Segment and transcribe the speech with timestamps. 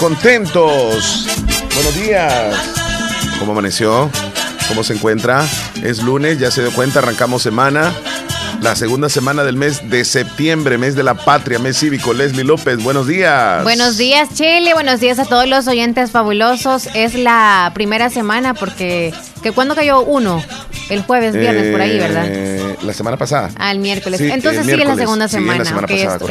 [0.00, 1.26] Contentos.
[1.74, 2.54] Buenos días.
[3.40, 4.08] ¿Cómo amaneció?
[4.68, 5.44] ¿Cómo se encuentra?
[5.82, 7.92] Es lunes, ya se dio cuenta, arrancamos semana.
[8.60, 12.14] La segunda semana del mes de septiembre, mes de la patria, mes cívico.
[12.14, 13.64] Leslie López, buenos días.
[13.64, 14.72] Buenos días, Chile.
[14.72, 16.88] Buenos días a todos los oyentes fabulosos.
[16.94, 19.12] Es la primera semana porque...
[19.42, 20.42] ¿que ¿Cuándo cayó uno?
[20.88, 22.24] El jueves, viernes, por ahí, ¿verdad?
[22.28, 23.50] Eh, la semana pasada.
[23.56, 24.20] Ah, miércoles.
[24.20, 25.64] Entonces sigue la segunda semana.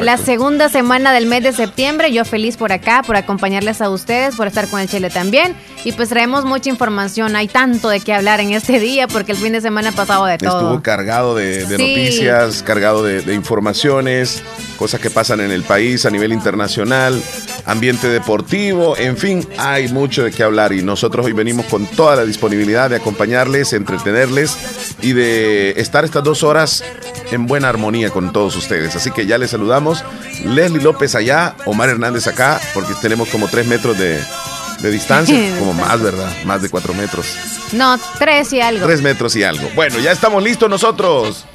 [0.02, 2.12] la, segunda semana del mes de septiembre.
[2.12, 5.56] Yo feliz por acá, por acompañarles a ustedes, por estar con el Chile también.
[5.84, 7.36] Y pues traemos mucha información.
[7.36, 10.26] Hay tanto de qué hablar en este día porque el fin de semana ha pasado
[10.26, 10.60] de todo.
[10.60, 14.42] Estuvo cargado de, noticias, cargado de, de informaciones,
[14.78, 17.22] cosas que pasan en el país a nivel internacional,
[17.68, 22.16] ambiente deportivo, en fin, hay mucho de qué hablar y nosotros hoy venimos con toda
[22.16, 24.58] la disponibilidad de acompañarles, entretenerles
[25.02, 26.84] y de estar estas dos horas
[27.32, 28.96] en buena armonía con todos ustedes.
[28.96, 30.04] Así que ya les saludamos.
[30.46, 34.20] Leslie López allá, Omar Hernández acá, porque tenemos como tres metros de,
[34.90, 36.32] distancia, como más, ¿verdad?
[36.46, 37.28] Más de cuatro metros.
[37.74, 38.86] No, tres y algo.
[38.86, 39.70] Tres metros y algo.
[39.76, 41.46] Bueno, ya estamos listos nosotros.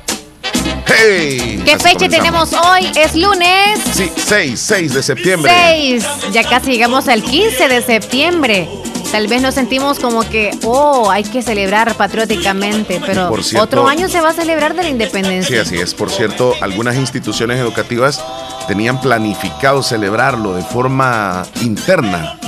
[0.86, 1.62] ¡Hey!
[1.64, 2.90] ¿Qué fecha tenemos hoy?
[2.96, 3.80] Es lunes.
[3.92, 5.52] Sí, 6, 6 de septiembre.
[5.52, 6.04] 6.
[6.32, 8.68] Ya casi llegamos al 15 de septiembre.
[9.10, 13.30] Tal vez nos sentimos como que, oh, hay que celebrar patrióticamente, pero
[13.60, 15.64] otro año se va a celebrar de la independencia.
[15.64, 15.92] Sí, así es.
[15.92, 18.24] Por cierto, algunas instituciones educativas
[18.66, 22.38] tenían planificado celebrarlo de forma interna.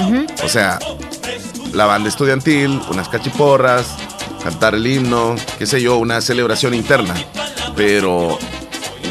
[0.42, 0.78] O sea,
[1.74, 3.86] la banda estudiantil, unas cachiporras,
[4.42, 7.14] cantar el himno, qué sé yo, una celebración interna.
[7.76, 8.38] Pero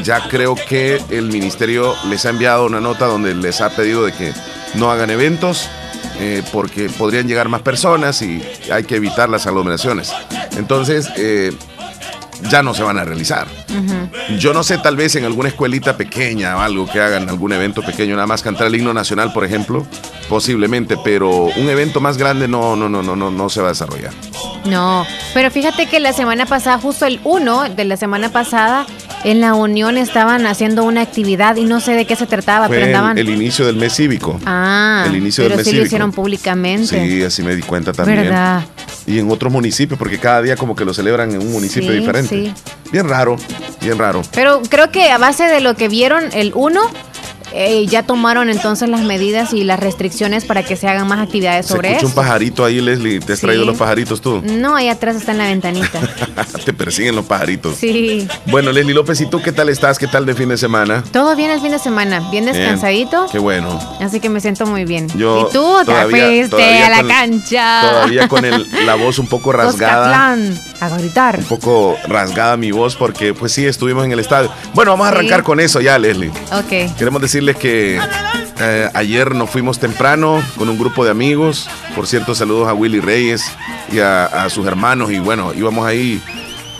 [0.04, 4.12] ya creo que el ministerio les ha enviado una nota donde les ha pedido de
[4.12, 4.34] que
[4.76, 5.70] no hagan eventos
[6.20, 8.42] eh, porque podrían llegar más personas y
[8.72, 10.12] hay que evitar las aglomeraciones.
[10.58, 11.52] Entonces, eh,
[12.50, 13.48] ya no se van a realizar.
[14.38, 17.82] Yo no sé, tal vez en alguna escuelita pequeña o algo que hagan, algún evento
[17.82, 19.86] pequeño, nada más cantar el himno nacional, por ejemplo,
[20.30, 23.72] posiblemente, pero un evento más grande no, no, no, no, no, no se va a
[23.72, 24.12] desarrollar.
[24.66, 28.86] No, pero fíjate que la semana pasada, justo el 1 de la semana pasada,
[29.24, 32.86] en la Unión estaban haciendo una actividad y no sé de qué se trataba, pero
[32.86, 33.18] andaban...
[33.18, 34.40] El, inicio del mes cívico.
[34.46, 36.88] Ah, el inicio del mes sí lo hicieron públicamente.
[36.88, 38.24] Sí, así me di cuenta también.
[38.24, 38.64] ¿Verdad?
[39.06, 42.30] Y en otros municipios, porque cada día como que lo celebran en un municipio diferente.
[42.30, 42.54] Sí.
[42.92, 43.36] Bien raro,
[43.82, 44.22] bien raro.
[44.34, 46.82] Pero creo que a base de lo que vieron el 1,
[47.54, 51.66] eh, ya tomaron entonces las medidas y las restricciones para que se hagan más actividades
[51.68, 52.08] sobre eso.
[52.08, 53.20] un pajarito ahí, Leslie.
[53.20, 54.42] ¿Te has traído los pajaritos tú?
[54.44, 56.00] No, ahí atrás está en la ventanita.
[56.66, 57.76] Te persiguen los pajaritos.
[57.76, 58.28] Sí.
[58.48, 60.00] Bueno, Leslie López, ¿y tú qué tal estás?
[60.00, 61.04] ¿Qué tal de fin de semana?
[61.12, 63.28] Todo bien el fin de semana, bien descansadito.
[63.32, 63.80] qué bueno.
[64.00, 65.08] Así que me siento muy bien.
[65.16, 67.82] Yo ¿Y tú te fuiste a la cancha?
[67.82, 68.44] Todavía con
[68.86, 70.36] la voz un poco rasgada.
[70.92, 71.38] A gritar.
[71.40, 74.52] Un poco rasgada mi voz porque pues sí, estuvimos en el estadio.
[74.74, 76.30] Bueno, vamos a arrancar con eso ya, Leslie.
[76.52, 76.98] Ok.
[76.98, 78.00] Queremos decir que
[78.60, 81.70] eh, ayer nos fuimos temprano con un grupo de amigos.
[81.96, 83.46] Por cierto, saludos a Willy Reyes
[83.92, 85.12] y a, sus hermanos.
[85.12, 86.22] Y bueno, íbamos ahí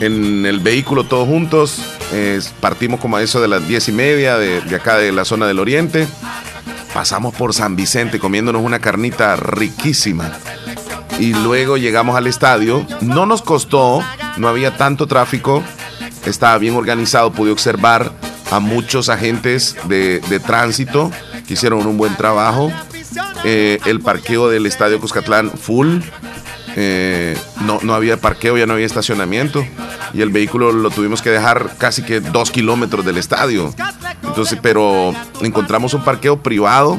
[0.00, 1.80] en el vehículo todos juntos.
[2.60, 5.46] partimos como a eso de las diez y media de, de acá de la zona
[5.46, 6.06] del oriente.
[6.92, 10.32] Pasamos por San Vicente comiéndonos una carnita riquísima.
[11.18, 12.86] Y luego llegamos al estadio.
[13.00, 14.02] No nos costó,
[14.36, 15.62] no había tanto tráfico.
[16.26, 18.12] Estaba bien organizado, pude observar
[18.50, 21.10] a muchos agentes de, tránsito
[21.46, 22.72] que hicieron un buen trabajo.
[23.44, 26.00] Eh, el parqueo del estadio Cuscatlán full.
[26.76, 29.64] Eh, no, no había parqueo, ya no había estacionamiento.
[30.12, 33.72] Y el vehículo lo tuvimos que dejar casi que dos kilómetros del estadio.
[34.22, 36.98] Entonces, pero encontramos un parqueo privado.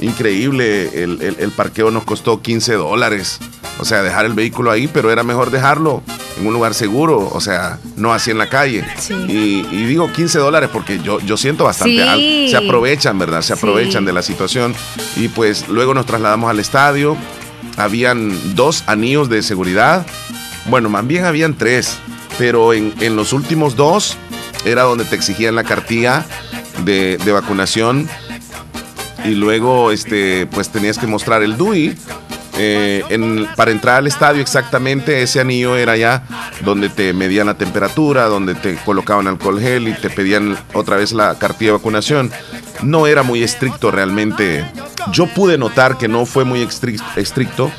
[0.00, 1.02] Increíble.
[1.02, 3.40] El, el parqueo nos costó 15 dólares.
[3.78, 6.02] O sea, dejar el vehículo ahí, pero era mejor dejarlo
[6.38, 8.84] en un lugar seguro, o sea, no así en la calle.
[9.28, 13.42] Y, digo 15 dólares porque yo, yo siento bastante Se aprovechan, ¿verdad?
[13.42, 14.74] Se aprovechan de la situación.
[15.16, 17.16] Y pues luego nos trasladamos al estadio.
[17.76, 20.06] Habían dos anillos de seguridad.
[20.66, 21.98] Bueno, más bien habían tres.
[22.38, 24.16] Pero en, los últimos dos
[24.64, 26.24] era donde te exigían la cartilla
[26.84, 28.08] de, de vacunación.
[29.24, 31.96] Y luego, este, pues tenías que mostrar el DUI
[32.56, 36.22] eh, en, para entrar al estadio exactamente ese anillo era ya
[36.64, 41.12] donde te medían la temperatura, donde te colocaban alcohol gel y te pedían otra vez
[41.12, 42.30] la cartilla de vacunación.
[42.82, 44.64] No era muy estricto realmente.
[45.12, 46.60] Yo pude notar que no fue muy
[47.16, 47.70] estricto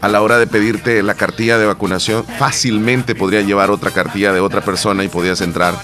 [0.00, 2.24] a la hora de pedirte la cartilla de vacunación.
[2.38, 5.74] Fácilmente podría llevar otra cartilla de otra persona y podías entrar.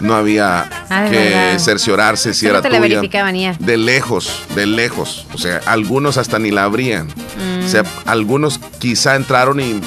[0.00, 3.02] No había ah, que cerciorarse si era tuya.
[3.58, 5.26] De lejos, de lejos.
[5.34, 7.08] O sea, algunos hasta ni la abrían.
[7.64, 9.80] O sea, algunos quizá entraron y,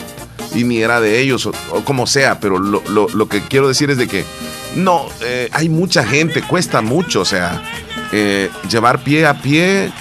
[0.53, 1.53] ni era de ellos, o,
[1.85, 4.25] como sea, pero lo, que quiero decir es de que
[4.75, 7.63] no, eh, hay mucha gente, cuesta mucho, o sea,
[8.11, 9.91] eh, llevar pie a pie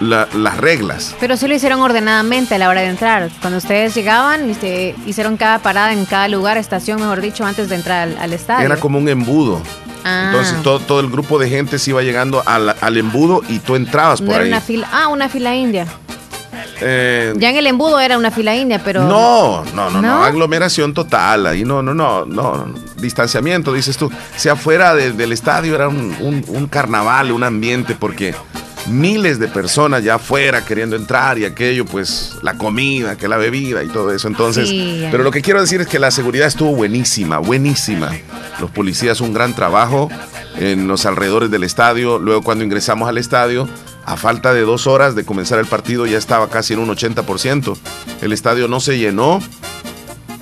[0.00, 1.14] las reglas.
[1.20, 3.30] Pero sí lo hicieron ordenadamente a la hora de entrar.
[3.40, 7.76] Cuando ustedes llegaban, este, hicieron cada parada en cada lugar, estación, mejor dicho, antes de
[7.76, 8.66] entrar al, estadio.
[8.66, 9.60] Era como un embudo.
[10.04, 10.30] Ah.
[10.32, 13.74] Entonces todo, todo, el grupo de gente se iba llegando al, al embudo y tú
[13.74, 14.48] entrabas por ahí.
[14.48, 15.86] Una fila, ah, una fila india.
[16.80, 19.04] Eh, ya en el embudo era una fila india, pero.
[19.04, 21.46] No, no, no, no, aglomeración total.
[21.46, 24.10] Ahí no, no, no, no, distanciamiento, dices tú.
[24.36, 28.34] Si afuera del estadio era un, un, carnaval, un ambiente, porque
[28.86, 33.82] miles de personas ya afuera queriendo entrar y aquello, pues la comida, que la bebida
[33.82, 34.28] y todo eso.
[34.28, 34.70] Entonces,
[35.10, 38.12] pero lo que quiero decir es que la seguridad estuvo buenísima, buenísima.
[38.60, 40.08] Los policías un gran trabajo
[40.56, 42.18] en los alrededores del estadio.
[42.18, 43.68] Luego cuando ingresamos al estadio,
[44.04, 47.76] a falta de dos horas de comenzar el partido ya estaba casi en un 80%.
[48.22, 49.40] El estadio no se llenó.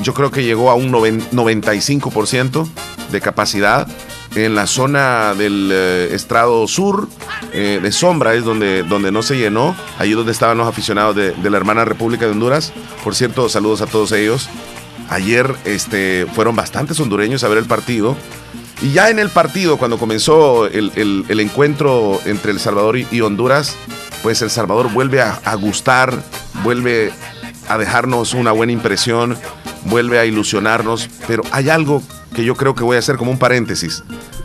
[0.00, 2.68] Yo creo que llegó a un 95%
[3.12, 3.86] de capacidad.
[4.34, 7.06] En la zona del eh, estrado sur,
[7.52, 9.76] eh, de sombra, es donde, donde no se llenó.
[9.98, 12.72] Allí donde estaban los aficionados de, la hermana República de Honduras.
[13.04, 14.48] Por cierto, saludos a todos ellos.
[15.10, 18.16] Ayer este, fueron bastantes hondureños a ver el partido.
[18.80, 20.90] Y ya en el partido, cuando comenzó el,
[21.38, 23.76] encuentro entre El Salvador y, Honduras,
[24.24, 26.20] pues El Salvador vuelve a, gustar,
[26.64, 27.12] vuelve
[27.68, 29.36] a dejarnos una buena impresión,
[29.84, 32.02] vuelve a ilusionarnos, pero hay algo
[32.34, 34.02] que yo creo que voy a hacer como un paréntesis.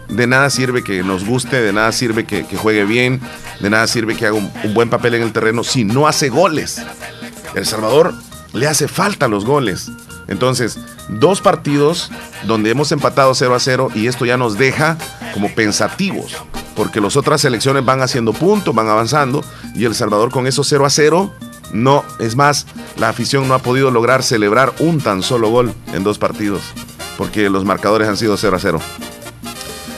[0.09, 3.19] De nada sirve que nos guste, de nada sirve que, juegue bien,
[3.59, 6.81] de nada sirve que haga un, buen papel en el terreno si no hace goles.
[7.55, 8.13] El Salvador
[8.53, 9.91] le hace falta los goles.
[10.27, 10.79] Entonces,
[11.09, 12.11] dos partidos
[12.45, 14.97] donde hemos empatado 0 a 0 y esto ya nos deja
[15.33, 16.35] como pensativos,
[16.75, 19.43] porque las otras selecciones van haciendo puntos, van avanzando
[19.73, 21.33] y El Salvador con esos 0 a 0
[21.71, 22.65] no, es más,
[22.97, 26.61] la afición no ha podido lograr celebrar un tan solo gol en dos partidos,
[27.17, 28.79] porque los marcadores han sido 0 a 0.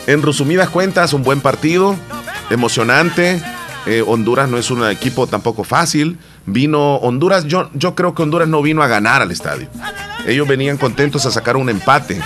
[0.07, 1.95] En resumidas cuentas, un buen partido,
[2.50, 3.42] emocionante.
[3.86, 6.18] Eh, Honduras no es un equipo tampoco fácil.
[6.45, 9.68] Vino Honduras, yo, yo creo que Honduras no vino a ganar al estadio.
[10.25, 12.22] Ellos venían contentos a sacar un empate.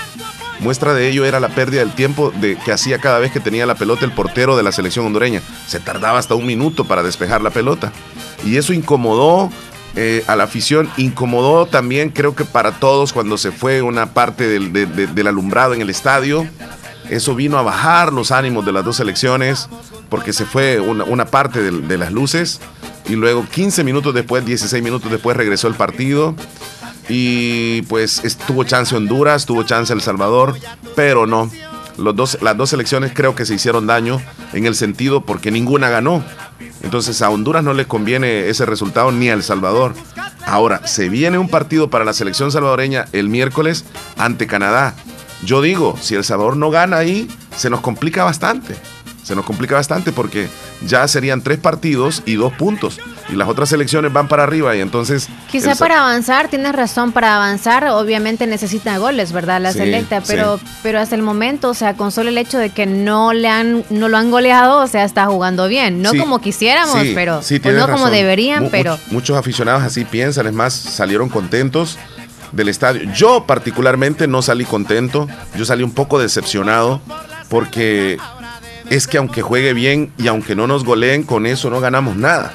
[0.59, 3.65] Muestra de ello era la pérdida del tiempo de, que hacía cada vez que tenía
[3.65, 5.41] la pelota el portero de la selección hondureña.
[5.67, 7.91] Se tardaba hasta un minuto para despejar la pelota.
[8.45, 9.49] Y eso incomodó
[9.95, 14.47] eh, a la afición, incomodó también creo que para todos cuando se fue una parte
[14.47, 16.47] del, alumbrado en el estadio.
[17.09, 19.67] Eso vino a bajar los ánimos de las dos selecciones
[20.09, 22.59] porque se fue una, una parte de las luces
[23.07, 26.35] y luego 15 minutos después, 16 minutos después regresó el partido
[27.09, 30.55] y pues tuvo chance Honduras, tuvo chance El Salvador,
[30.95, 31.49] pero no.
[31.97, 34.21] Dos, las dos selecciones creo que se hicieron daño
[34.53, 36.23] en el sentido porque ninguna ganó.
[36.81, 39.93] Entonces a Honduras no le conviene ese resultado ni a El Salvador.
[40.45, 43.85] Ahora, se viene un partido para la selección salvadoreña el miércoles
[44.17, 44.93] ante Canadá.
[45.45, 48.75] Yo digo, si El Salvador no gana ahí, se nos complica bastante
[49.23, 50.49] se nos complica bastante porque
[50.85, 52.99] ya serían tres partidos y dos puntos.
[53.29, 55.29] Y las otras selecciones van para arriba y entonces...
[55.49, 59.61] Quizá para avanzar, tienes razón, para avanzar obviamente necesita goles, ¿verdad?
[59.61, 62.85] La selecta, pero, pero hasta el momento, o sea, con solo el hecho de que
[62.85, 66.01] no le han, no lo han goleado, o sea, está jugando bien.
[66.01, 67.41] No como quisiéramos, pero
[67.73, 68.99] no como deberían, pero...
[69.09, 71.97] Muchos aficionados así piensan, es más, salieron contentos
[72.51, 73.11] del estadio.
[73.13, 77.01] Yo particularmente no salí contento, yo salí un poco decepcionado
[77.49, 78.17] porque
[78.89, 82.53] es que aunque juegue bien y aunque no nos goleen, con eso no ganamos nada.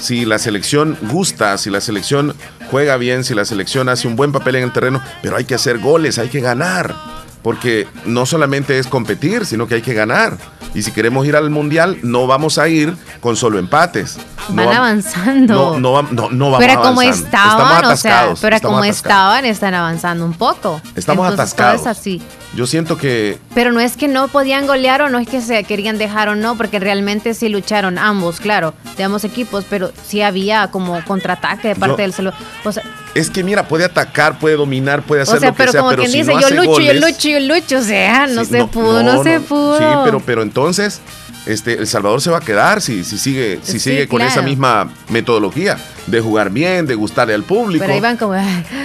[0.00, 2.34] Si la selección gusta, si la selección
[2.70, 5.54] juega bien, si la selección hace un buen papel en el terreno, pero hay que
[5.54, 6.94] hacer goles, hay que ganar.
[7.42, 10.36] Porque no solamente es competir, sino que hay que ganar.
[10.74, 14.18] Y si queremos ir al mundial, no vamos a ir con solo empates.
[14.48, 15.78] Van avanzando.
[15.78, 20.34] No, no, no, vamos Pero como estaban, o sea, pero como estaban, están avanzando un
[20.34, 20.80] poco.
[20.94, 21.82] Estamos atascados.
[21.82, 22.22] Todo es así.
[22.54, 23.38] Yo siento que.
[23.54, 26.34] Pero no es que no podían golear o no es que se querían dejar o
[26.34, 31.68] no, porque realmente sí lucharon ambos, claro, de ambos equipos, pero sí había como contraataque
[31.68, 32.38] de parte del celular.
[32.64, 32.82] O sea,
[33.14, 35.96] es que mira, puede atacar, puede dominar, puede hacer o sea, lo pero sea, como
[35.96, 39.40] quien dice, yo lucho, yo lucho, yo lucho, o sea, no se pudo, no, se
[39.40, 39.78] pudo.
[39.78, 41.00] Sí, pero, pero entonces
[41.46, 44.90] este, El Salvador se va a quedar si, si sigue, si sigue con esa misma
[45.08, 47.82] metodología de jugar bien, de gustarle al público.
[47.82, 48.34] Pero ahí van como,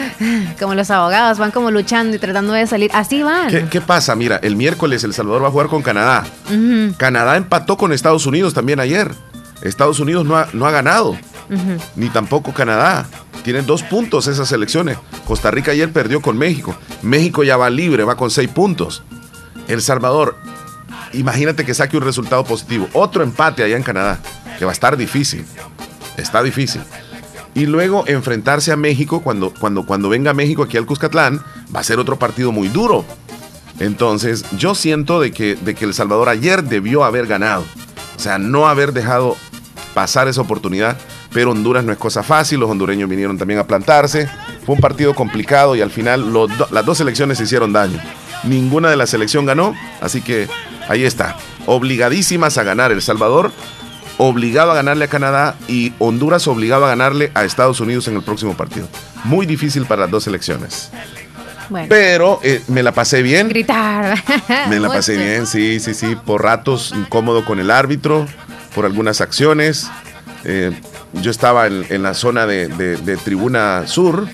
[0.59, 2.89] como los abogados, van como luchando y tratando de salir.
[2.93, 3.69] Así van.
[3.69, 4.15] ¿Qué, pasa?
[4.15, 6.25] Mira, el miércoles El Salvador va a jugar con Canadá.
[6.97, 9.11] Canadá empató con Estados Unidos también ayer.
[9.61, 11.17] Estados Unidos no ha, no ha ganado,
[11.95, 13.07] ni tampoco Canadá.
[13.43, 14.97] Tienen dos puntos esas elecciones.
[15.25, 16.75] Costa Rica ayer perdió con México.
[17.01, 19.03] México ya va libre, va con seis puntos.
[19.67, 20.37] El Salvador
[21.13, 22.87] imagínate que saque un resultado positivo.
[22.93, 24.19] Otro empate allá en Canadá,
[24.57, 25.45] que va a estar difícil.
[26.17, 26.81] Está difícil.
[27.55, 31.41] Y luego enfrentarse a México, cuando, cuando, cuando venga México aquí al Cuscatlán,
[31.73, 33.05] va a ser otro partido muy duro.
[33.79, 37.63] Entonces, yo siento de que, de que El Salvador ayer debió haber ganado.
[38.15, 39.35] O sea, no haber dejado
[39.93, 40.97] pasar esa oportunidad,
[41.31, 44.27] pero Honduras no es cosa fácil, los hondureños vinieron también a plantarse,
[44.65, 46.33] fue un partido complicado y al final
[46.71, 47.99] las dos selecciones se hicieron daño.
[48.43, 50.47] Ninguna de la selección ganó, así que
[50.87, 53.51] ahí está, obligadísimas a ganar El Salvador,
[54.17, 58.23] obligado a ganarle a Canadá y Honduras obligado a ganarle a Estados Unidos en el
[58.23, 58.87] próximo partido.
[59.23, 60.91] Muy difícil para las dos selecciones.
[61.89, 63.49] Pero eh, me la pasé bien.
[63.49, 64.21] Gritar.
[64.69, 66.15] Me la pasé bien, sí, sí, sí.
[66.15, 68.27] Por ratos incómodo con el árbitro,
[68.75, 69.89] por algunas acciones.
[70.43, 70.71] Eh,
[71.13, 74.27] yo estaba en, la zona de, Tribuna Sur,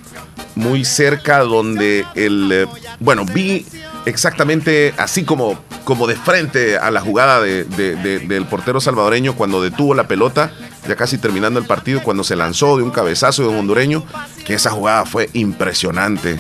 [0.56, 2.52] muy cerca donde el...
[2.52, 2.68] Eh,
[3.00, 3.66] bueno, vi
[4.10, 10.08] exactamente así como, como de frente a la jugada del portero salvadoreño cuando detuvo la
[10.08, 10.52] pelota,
[10.88, 14.04] ya casi terminando el partido, cuando se lanzó de un cabezazo de un hondureño,
[14.46, 16.38] que esa jugada fue impresionante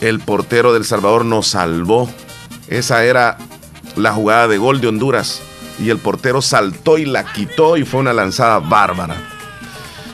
[0.00, 2.08] el portero del Salvador nos salvó.
[2.68, 3.36] Esa era
[3.96, 5.42] la jugada de gol de Honduras.
[5.78, 9.16] Y el portero saltó y la quitó y fue una lanzada bárbara.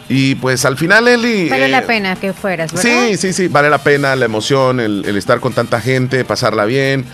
[0.08, 1.48] Y pues al final, Eli.
[1.48, 3.08] Vale la eh, pena que fueras, ¿verdad?
[3.08, 3.48] Sí, sí, sí.
[3.48, 7.04] Vale la pena la emoción, el, estar con tanta gente, pasarla bien.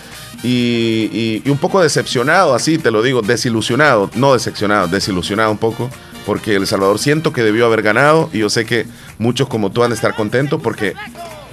[0.42, 4.10] Y, y, un poco decepcionado, así te lo digo, desilusionado.
[4.14, 5.90] No decepcionado, desilusionado un poco.
[6.26, 8.28] Porque El Salvador siento que debió haber ganado.
[8.32, 8.86] Y yo sé que
[9.18, 10.94] muchos como tú han de estar contentos porque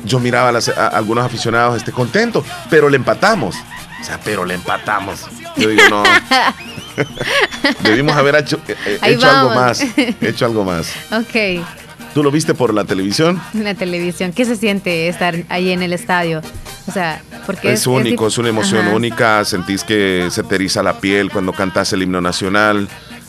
[0.05, 3.55] yo miraba a, algunos aficionados este, contentos, pero le empatamos.
[4.01, 5.25] O sea, pero le empatamos.
[5.57, 6.03] Yo digo, no.
[7.83, 9.85] Debimos haber hecho, eh, eh, algo más.
[10.21, 10.93] Hecho algo más.
[11.11, 11.65] Ok.
[12.13, 13.41] ¿Tú lo viste por la televisión?
[13.53, 14.33] La televisión.
[14.33, 16.41] ¿Qué se siente estar ahí en el estadio?
[16.87, 19.45] O sea, porque es, único, es, una emoción única.
[19.45, 22.87] Sentís que se te eriza la piel cuando cantas el himno nacional.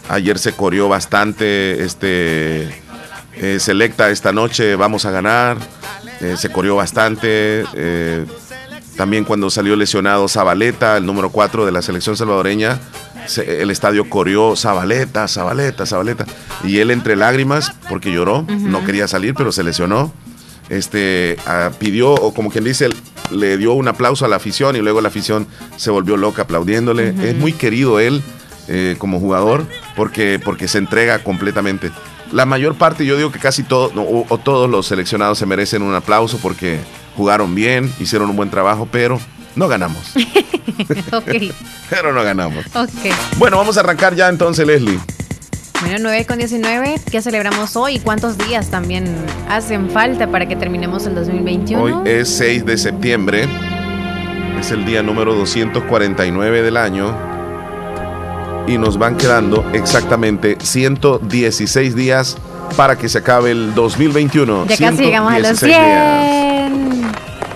[0.09, 1.85] Ayer se corrió bastante.
[1.85, 2.69] Este
[3.43, 5.57] eh, selecta esta noche, vamos a ganar.
[6.21, 7.65] Eh, se corrió bastante.
[7.75, 8.27] Eh,
[8.97, 12.79] también cuando salió lesionado Zabaleta, el número 4 de la selección salvadoreña,
[13.39, 16.27] el estadio corrió Zabaleta, Zabaleta, Zabaleta.
[16.65, 20.13] Y él entre lágrimas, porque lloró, no quería salir, pero se lesionó.
[20.69, 22.89] Este, ah, pidió, o como quien dice,
[23.33, 27.15] le dio un aplauso a la afición y luego la afición se volvió loca aplaudiéndole.
[27.29, 28.23] Es muy querido él
[28.69, 29.65] eh, como jugador
[29.97, 31.91] porque, porque se entrega completamente
[32.33, 35.95] la mayor parte, yo digo que casi todos o, todos los seleccionados se merecen un
[35.95, 36.79] aplauso porque
[37.17, 39.21] jugaron bien, hicieron un buen trabajo, pero
[39.57, 40.13] no ganamos.
[41.91, 42.65] pero no ganamos.
[43.39, 44.99] Bueno, vamos a arrancar ya entonces, Leslie.
[45.81, 47.95] Bueno, 9 con 19, ¿qué celebramos hoy?
[47.95, 49.17] ¿Y cuántos días también
[49.49, 51.83] hacen falta para que terminemos el 2021?
[51.83, 53.49] Hoy es 6 de septiembre,
[54.61, 57.17] es el día número 249 del año
[58.67, 62.37] y nos van quedando exactamente 116 días
[62.77, 64.67] para que se acabe el 2021.
[64.67, 66.40] Ya casi llegamos a los 100.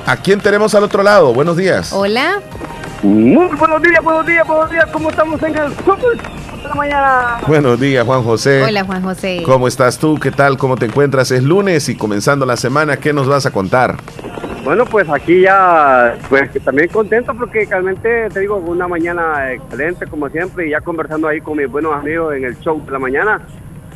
[0.07, 1.33] ¿A quién tenemos al otro lado?
[1.33, 1.93] Buenos días.
[1.93, 2.41] Hola.
[3.03, 4.87] Muy buenos días, buenos días, buenos días.
[4.93, 7.39] ¿Cómo estamos en el de la mañana?
[7.47, 8.63] Buenos días, Juan José.
[8.63, 9.43] Hola, Juan José.
[9.45, 10.19] ¿Cómo estás tú?
[10.19, 10.59] ¿Qué tal?
[10.59, 11.31] ¿Cómo te encuentras?
[11.31, 13.97] Es lunes y comenzando la semana, ¿qué nos vas a contar?
[14.63, 20.29] Bueno, pues aquí ya, pues también contento porque realmente te digo, una mañana excelente como
[20.29, 23.41] siempre y ya conversando ahí con mis buenos amigos en el show de la mañana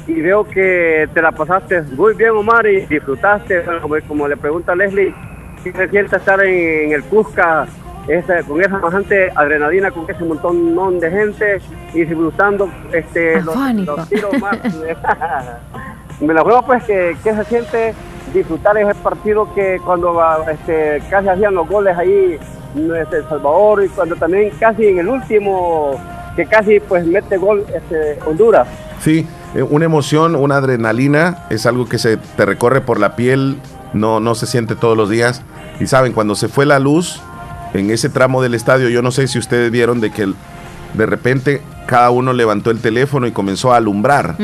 [0.06, 3.62] y veo que te la pasaste muy bien Omar y disfrutaste,
[4.08, 5.14] como, le pregunta Leslie,
[5.62, 7.66] si se siente estar en, el Cusca
[8.46, 11.60] con esa bastante adrenalina, con ese montón de gente
[11.92, 14.58] y disfrutando este, los, tiros más.
[16.20, 17.94] Me la juego pues que, que se siente
[18.32, 22.38] disfrutar ese partido que cuando este, casi hacían los goles ahí
[22.74, 26.00] este, El Salvador y cuando también casi en el último
[26.36, 28.68] que casi pues mete gol este, Honduras.
[29.00, 33.58] Sí, eh, una emoción, una adrenalina, es algo que se te recorre por la piel,
[33.92, 35.42] no, no se siente todos los días.
[35.80, 37.20] Y saben, cuando se fue la luz
[37.74, 40.32] en ese tramo del estadio, yo no sé si ustedes vieron de que
[40.94, 44.36] de repente cada uno levantó el teléfono y comenzó a alumbrar.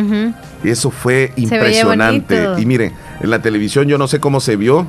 [0.63, 2.49] Y eso fue impresionante.
[2.59, 4.87] Y miren, en la televisión yo no sé cómo se vio,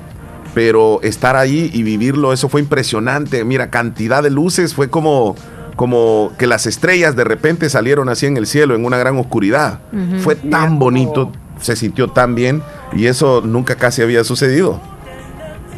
[0.54, 3.44] pero estar ahí y vivirlo, eso fue impresionante.
[3.44, 5.36] Mira, cantidad de luces, fue como,
[5.76, 9.80] como que las estrellas de repente salieron así en el cielo, en una gran oscuridad.
[10.20, 11.32] Fue tan bonito,
[11.66, 12.62] se sintió tan bien
[12.94, 14.80] y eso nunca casi había sucedido.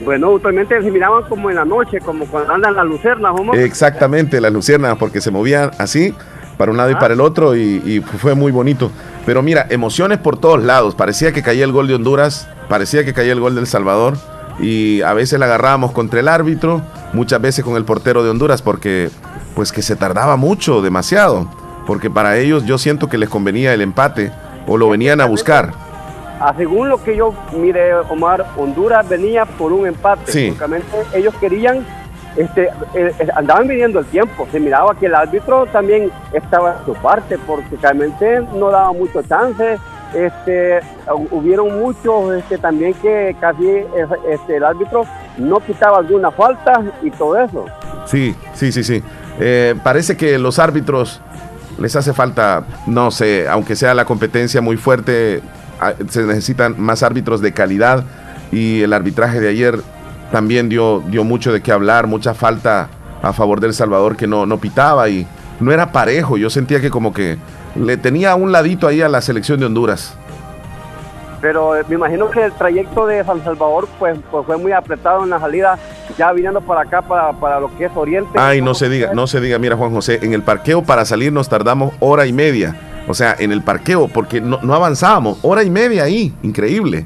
[0.03, 4.53] Bueno, usualmente se miraban como en la noche, como cuando andan las lucernas, Exactamente, las
[4.53, 6.13] lucernas, porque se movían así
[6.57, 8.91] para un lado y para el otro y, fue muy bonito.
[9.25, 10.95] Pero mira, emociones por todos lados.
[10.95, 14.17] Parecía que caía el gol de Honduras, parecía que caía el gol del Salvador
[14.59, 16.81] y a veces la agarrábamos contra el árbitro,
[17.13, 19.09] muchas veces con el portero de Honduras porque
[19.55, 21.49] pues que se tardaba mucho, demasiado,
[21.85, 24.31] porque para ellos yo siento que les convenía el empate
[24.67, 25.71] o lo venían a buscar.
[26.39, 30.31] Ah, según lo que yo mire, Omar, Honduras venía por un empate.
[30.31, 30.55] Sí.
[31.13, 31.83] ellos querían
[32.37, 34.47] este, eh, eh, andaban midiendo el tiempo.
[34.51, 39.23] Se miraba que el árbitro también estaba en su parte, porque realmente no daba mucho
[39.23, 39.77] chance.
[40.13, 40.79] Este,
[41.31, 43.67] hubieron muchos este, también que casi
[44.29, 45.05] este, el árbitro
[45.37, 47.65] no quitaba alguna falta y todo eso.
[48.05, 49.03] Sí, sí, sí, sí.
[49.39, 51.21] Eh, parece que los árbitros
[51.79, 55.41] les hace falta, no sé, aunque sea la competencia muy fuerte,
[56.09, 58.03] se necesitan más árbitros de calidad
[58.51, 59.79] y el arbitraje de ayer
[60.31, 62.89] también dio, dio mucho de qué hablar, mucha falta
[63.21, 65.27] a favor del Salvador que no, no pitaba y
[65.59, 66.37] no era parejo.
[66.37, 67.37] Yo sentía que como que
[67.75, 70.13] le tenía un ladito ahí a la selección de Honduras.
[71.41, 75.23] Pero eh, me imagino que el trayecto de San Salvador pues, pues, fue muy apretado
[75.23, 75.77] en la salida,
[76.17, 78.39] ya viniendo para acá, para, para lo que es Oriente.
[78.39, 81.31] Ay, no se diga, no se diga, mira Juan José, en el parqueo para salir
[81.31, 82.75] nos tardamos hora y media.
[83.07, 87.05] O sea, en el parqueo, porque no, no avanzábamos, hora y media ahí, increíble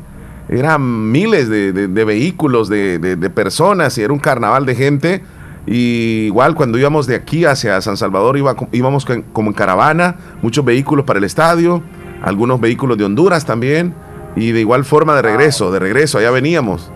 [0.51, 5.23] eran miles de, vehículos, de, personas, y era un carnaval de gente.
[5.65, 8.37] Y igual cuando íbamos de aquí hacia San Salvador
[8.71, 11.81] íbamos como en caravana, muchos vehículos para el estadio,
[12.21, 13.93] algunos vehículos de Honduras también,
[14.35, 16.91] y de igual forma de regreso, de regreso, allá veníamos,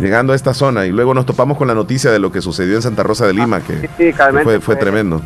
[0.00, 2.76] llegando a esta zona, y luego nos topamos con la noticia de lo que sucedió
[2.76, 3.88] en Santa Rosa de Lima, que,
[4.42, 5.20] fue, fue tremendo.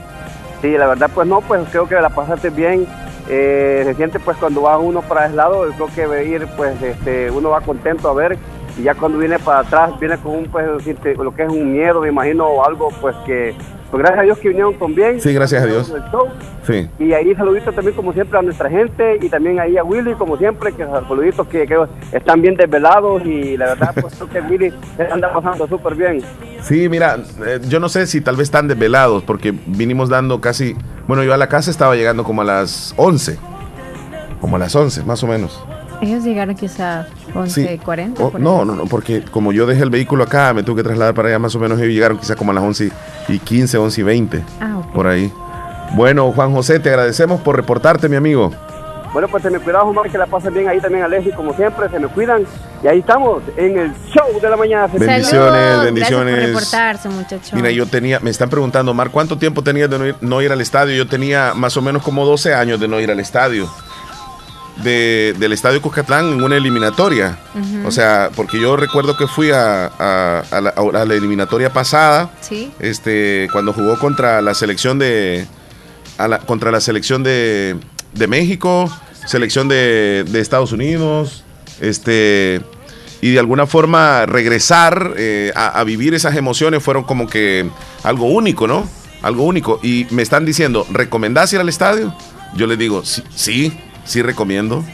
[0.61, 2.87] Sí, la verdad pues no, pues creo que la pasaste bien.
[3.31, 7.31] Eh, se siente pues cuando va uno para ese lado, creo que ir pues este,
[7.31, 8.39] uno va contento a ver.
[8.79, 10.67] Y ya cuando viene para atrás viene con un pues
[11.17, 13.55] lo que es un miedo, me imagino, o algo pues que
[13.91, 15.21] pues gracias a Dios que vinieron con bien.
[15.21, 15.95] Sí, gracias a Dios.
[16.67, 16.89] Sí.
[16.99, 20.37] Y ahí saluditos también como siempre a nuestra gente y también ahí a Willy como
[20.37, 21.67] siempre, que saluditos que,
[22.13, 24.75] están bien desvelados y la verdad pues creo que Willy
[25.11, 26.23] anda pasando súper bien.
[26.61, 30.77] Sí, mira, eh, yo no sé si tal vez están desvelados porque vinimos dando casi,
[31.07, 33.39] bueno, yo a la casa estaba llegando como a las 11,
[34.41, 35.65] como a las 11 más o menos.
[36.01, 38.39] Ellos llegaron quizá 11.40.
[38.39, 41.29] no, no, no, porque como yo dejé el vehículo acá, me tuve que trasladar para
[41.29, 41.79] allá más o menos.
[41.81, 42.91] Ellos llegaron quizá como a las 11
[43.29, 44.45] y 15, 11 y 20.
[44.61, 45.33] Ah, Por ahí.
[45.95, 48.53] Bueno, Juan José, te agradecemos por reportarte, mi amigo.
[49.13, 51.89] Bueno, pues se me cuidado, Omar, que la pasen bien ahí también, Alexis, como siempre,
[51.89, 52.45] se me cuidan.
[52.85, 54.87] Y ahí estamos, en el show de la mañana.
[54.87, 56.35] Bendiciones, bendiciones.
[56.35, 57.53] Gracias por reportarse, muchachos.
[57.55, 60.53] Mira, yo tenía, me están preguntando, Omar, ¿cuánto tiempo tenías de no ir, no ir
[60.53, 60.95] al estadio?
[60.95, 63.69] Yo tenía más o menos como 12 años de no ir al estadio
[64.83, 67.39] del Estadio Cuscatlán en una eliminatoria.
[67.85, 69.91] O sea, porque yo recuerdo que fui a,
[70.51, 72.31] la, eliminatoria pasada,
[72.79, 75.47] este, cuando jugó contra la selección de,
[76.47, 77.77] contra la selección de,
[78.15, 78.91] de México,
[79.27, 81.45] selección de, de, Estados Unidos,
[81.81, 82.61] este,
[83.21, 87.69] y de alguna forma regresar eh, a, vivir esas emociones fueron como que
[88.05, 88.89] algo único, ¿no?
[89.23, 89.81] Algo único.
[89.83, 92.15] Y me están diciendo, ¿recomendás ir al estadio?
[92.55, 93.77] Yo les digo, sí, sí
[94.09, 94.85] sí recomiendo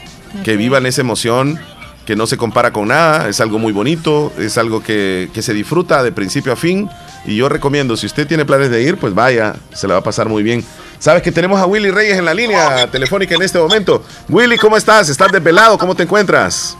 [0.42, 1.60] que vivan esa emoción
[2.04, 6.02] que no se compara con nada, es algo muy bonito, es algo que, se disfruta
[6.02, 6.90] de principio a fin
[7.24, 10.02] y yo recomiendo, si usted tiene planes de ir, pues vaya, se la va a
[10.02, 10.62] pasar muy bien.
[10.98, 14.02] Sabes que tenemos a Willy Reyes en la línea telefónica en este momento.
[14.28, 15.08] Willy, ¿cómo estás?
[15.08, 15.78] ¿Estás desvelado?
[15.78, 16.76] ¿Cómo te encuentras?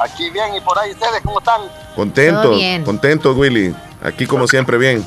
[0.00, 1.62] Aquí bien, y por ahí ustedes, ¿cómo están?
[1.94, 3.74] Contento, contento, Willy.
[4.02, 5.04] Aquí como siempre bien.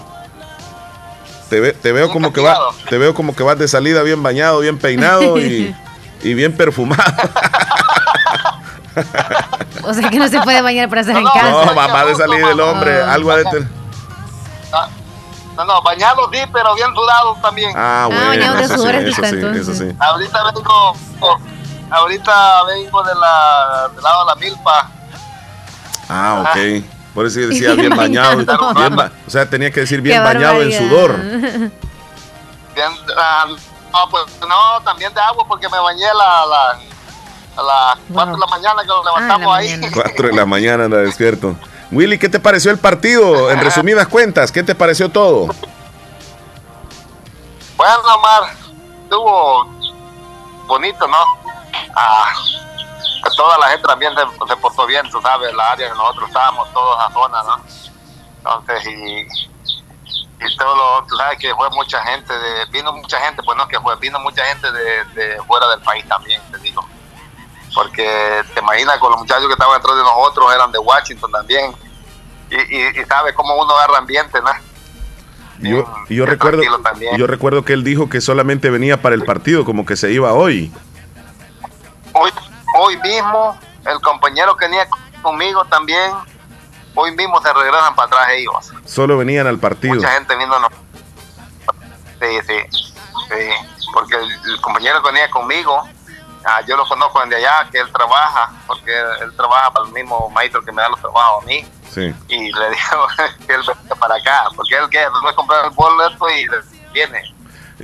[1.51, 2.57] Te, veo como que va,
[2.89, 5.75] te veo como que vas de salida bien bañado, bien peinado y,
[6.23, 7.03] bien perfumado.
[9.83, 11.51] o sea que no se puede bañar para estar en casa.
[11.51, 13.67] No, va de salir el hombre, algo de
[14.71, 14.87] ah,
[15.57, 17.73] No, no, bañado sí, pero bien sudado también.
[17.75, 19.93] Ah, ah bueno, bañado de sudor eso, sí, eso sí.
[19.99, 20.95] Ahorita vengo,
[21.89, 24.89] ahorita vengo de la, del lado de la milpa.
[26.07, 26.57] Ah, ok.
[27.13, 28.43] Por eso decía bien bañado.
[29.27, 31.17] o sea, tenía que decir bien bañado en sudor.
[32.73, 33.47] Bien, ah,
[33.91, 36.79] no, pues no, también de agua porque me bañé la, la,
[37.57, 39.81] a las 4 de la mañana que nos ah, levantamos ahí.
[39.93, 41.55] 4 de la mañana anda despierto.
[41.91, 43.51] Willy, ¿qué te pareció el partido?
[43.51, 45.53] En resumidas cuentas, ¿qué te pareció todo?
[47.75, 48.55] Bueno, Omar,
[49.03, 49.65] estuvo
[50.67, 51.17] bonito, ¿no?
[51.93, 52.33] Ah,
[53.29, 54.13] toda la gente también
[54.47, 57.61] se, portó bien, tú sabes, la área que nosotros estábamos, todos a zona, ¿no?
[58.37, 59.27] Entonces, y,
[60.45, 63.67] y todo lo, tú sabes que fue mucha gente, de, vino mucha gente, pues no
[63.67, 66.87] que fue, vino mucha gente de, fuera del país también, te digo.
[67.73, 71.73] Porque te imaginas con los muchachos que estaban detrás de nosotros, eran de Washington también.
[72.49, 74.51] Y, y, sabes cómo uno agarra ambiente, ¿no?
[75.59, 76.63] Yo, yo recuerdo,
[77.15, 80.33] yo recuerdo que él dijo que solamente venía para el partido, como que se iba
[80.33, 80.71] hoy.
[82.13, 82.31] Hoy,
[82.77, 84.87] hoy mismo el compañero que venía
[85.21, 86.11] conmigo también,
[86.95, 88.71] hoy mismo se regresan para atrás ellos.
[88.85, 89.95] Solo venían al partido.
[89.95, 90.71] Mucha gente viéndonos.
[92.19, 95.83] Sí, sí, sí, porque el, compañero que venía conmigo,
[96.45, 100.29] ah, yo lo conozco desde allá, que él trabaja, porque él, trabaja para el mismo
[100.29, 101.65] maestro que me da los trabajos a mí.
[101.89, 102.13] Sí.
[102.27, 103.07] Y le dijo
[103.47, 106.47] que él venga para acá, porque él quiere comprar el boleto y
[106.93, 107.35] viene.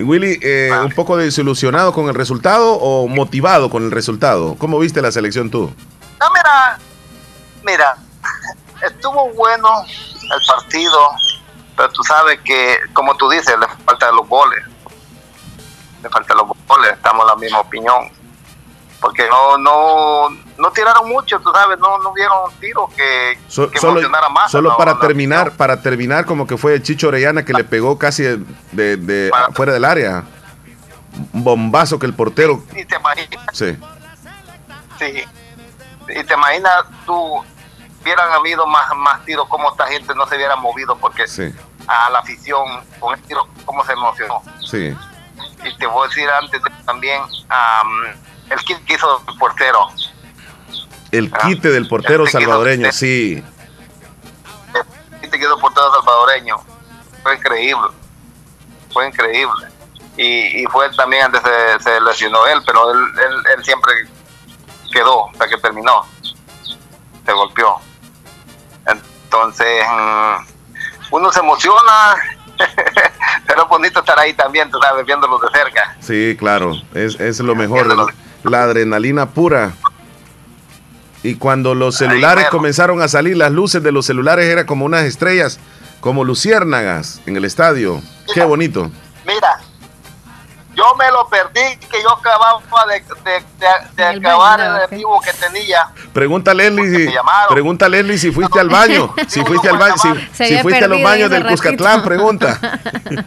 [0.04, 4.56] Willy, eh, ¿un poco desilusionado con el resultado o motivado con el resultado?
[4.58, 5.74] ¿Cómo viste la selección tú?
[6.20, 6.80] No, mira,
[7.64, 7.98] mira,
[8.86, 11.00] estuvo bueno el partido,
[11.76, 14.64] pero tú sabes que, como tú dices, le falta los goles.
[16.04, 18.17] Le falta los goles, estamos en la misma opinión.
[19.00, 23.38] Porque no, no, no tiraron mucho, tú sabes, no, no vieron tiros que,
[23.72, 24.52] que solo, más.
[24.52, 28.98] Solo para terminar, para terminar, como que fue Chicho Orellana que le pegó casi de,
[28.98, 30.24] de, fuera del área.
[31.34, 32.64] Un bombazo que el portero.
[32.76, 33.46] Y, te imaginas.
[33.54, 33.78] Sí.
[34.98, 35.24] Sí.
[36.10, 37.44] Y te imaginas tú,
[38.02, 41.26] hubieran habido más, más tiros, como esta gente no se hubiera movido, porque
[41.88, 42.66] a la afición
[43.00, 44.42] con el tiro, cómo se emocionó.
[44.66, 44.96] Sí.
[45.64, 47.22] Y te voy a decir antes también,
[48.50, 49.88] el kit que hizo el portero.
[51.12, 53.44] El ah, kit del portero salvadoreño, sí.
[54.74, 56.58] El kit que hizo el portero salvadoreño.
[57.24, 57.88] Fue increíble.
[58.92, 59.68] Fue increíble.
[60.18, 63.94] Y, y fue también antes se, se lesionó él, pero él, él, él siempre
[64.92, 66.06] quedó hasta que terminó.
[67.26, 67.80] Se golpeó.
[68.88, 70.36] Entonces, mm,
[71.12, 72.16] uno se emociona,
[73.46, 75.96] pero es bonito estar ahí también, tú sabes, viéndolo de cerca.
[76.00, 77.88] Sí, claro, es, es lo mejor,
[78.44, 79.74] la adrenalina pura.
[81.24, 85.04] Y cuando los celulares comenzaron a salir, las luces de los celulares eran como unas
[85.04, 85.60] estrellas,
[86.00, 88.02] como luciérnagas en el estadio.
[88.34, 88.92] Qué bonito.
[89.26, 89.60] Mira,
[90.76, 93.44] yo me lo perdí, que yo acababa de,
[93.96, 95.88] de, acabar el vivo que tenía.
[96.14, 97.12] Pregunta Leslie, si,
[97.50, 99.14] pregunta a si fuiste al baño.
[99.28, 99.96] Si fuiste al baño,
[100.34, 102.60] si, fuiste a los baños del Cuscatlán, pregunta.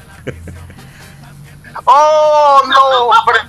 [1.84, 3.40] ¡Oh, no, hombre!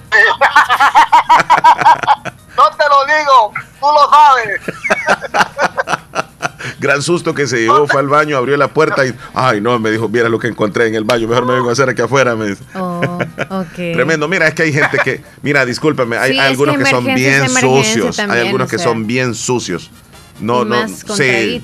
[6.82, 9.92] Gran susto que se llevó, fue al baño, abrió la puerta y, ay, no, me
[9.92, 12.36] dijo, mira lo que encontré en el baño, mejor me vengo a hacer aquí afuera.
[12.36, 13.20] Me oh,
[13.76, 14.28] Tremendo.
[14.28, 18.48] Mira, es que hay gente que, mira, discúlpame, hay, algunos que, son bien sucios, hay
[18.48, 19.92] algunos que son bien sucios.
[20.40, 21.64] No, no, sí.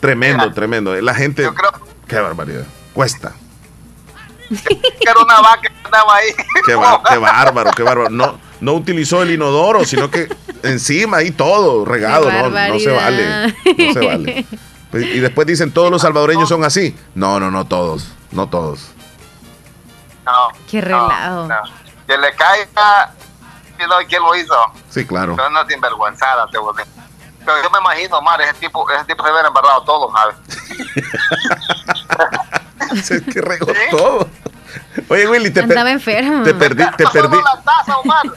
[0.00, 1.00] Tremendo, tremendo.
[1.00, 1.48] La gente,
[2.06, 2.66] qué barbaridad.
[2.92, 3.32] Cuesta.
[5.00, 6.28] Era una vaca que estaba ahí.
[6.66, 6.76] Qué,
[7.08, 8.10] qué bárbaro, qué bárbaro.
[8.10, 13.54] No, no utilizó el inodoro, sino que encima ahí todo regado, no, no, se vale.
[13.76, 14.46] No se vale.
[14.90, 16.96] Pues, y después dicen, todos los salvadoreños son así.
[17.14, 18.92] No, no, no todos, no todos.
[20.24, 20.48] No.
[20.70, 21.48] Qué relajo.
[22.06, 23.12] Que le caiga,
[24.08, 24.54] ¿quién lo hizo?
[24.90, 25.34] Sí, claro.
[25.34, 26.72] Pero no sinvergüenzada, te voy
[27.44, 30.36] Pero yo me imagino, Mar, ese tipo, ese tipo se hubiera embarrado todo, ¿sabes?
[33.10, 34.28] es que regó todo.
[35.08, 36.42] Oye, Willy, te, Andaba enfermo.
[36.42, 36.84] te perdí.
[36.96, 37.36] Te no perdí.
[37.36, 38.22] Solo la taza, Omar.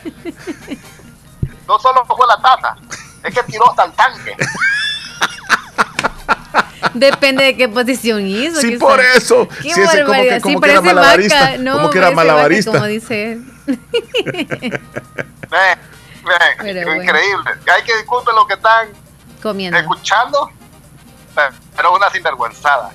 [1.67, 2.75] No solo fue la taza,
[3.23, 4.35] es que tiró hasta el tanque.
[6.93, 8.61] Depende de qué posición hizo.
[8.61, 9.47] Sí, por eso.
[9.63, 11.57] Qué sí, ese como que, como que era malabarista.
[11.57, 12.71] No, como que era malabarista.
[12.71, 13.45] como dice él.
[13.65, 13.79] ven,
[16.61, 17.51] ven, increíble.
[17.73, 18.89] Hay que disculpen lo que están
[19.41, 19.75] comiendo.
[19.77, 20.51] Escuchando,
[21.75, 22.91] pero una sinvergüenzada.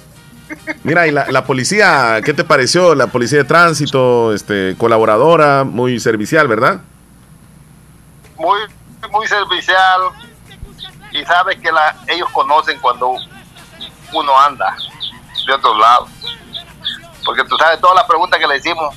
[0.83, 2.95] Mira, y la, policía, ¿qué te pareció?
[2.95, 6.81] La policía de tránsito, este, colaboradora, muy servicial, ¿verdad?
[8.37, 8.59] Muy,
[9.11, 10.01] muy servicial.
[11.13, 13.15] Y sabes que la, ellos conocen cuando
[14.13, 14.77] uno anda
[15.47, 16.09] de otro lado.
[17.25, 18.95] Porque tú sabes, todas las preguntas que le hicimos,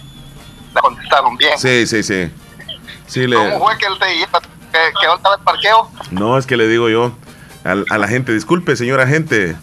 [0.74, 1.58] la contestaron bien.
[1.58, 2.32] Sí, sí, sí.
[3.08, 3.36] sí le...
[3.36, 4.40] ¿Cómo fue que él te dijo
[4.72, 5.92] que, que el parqueo?
[6.12, 7.12] No, es que le digo yo
[7.64, 9.56] a, a la gente, disculpe, señora gente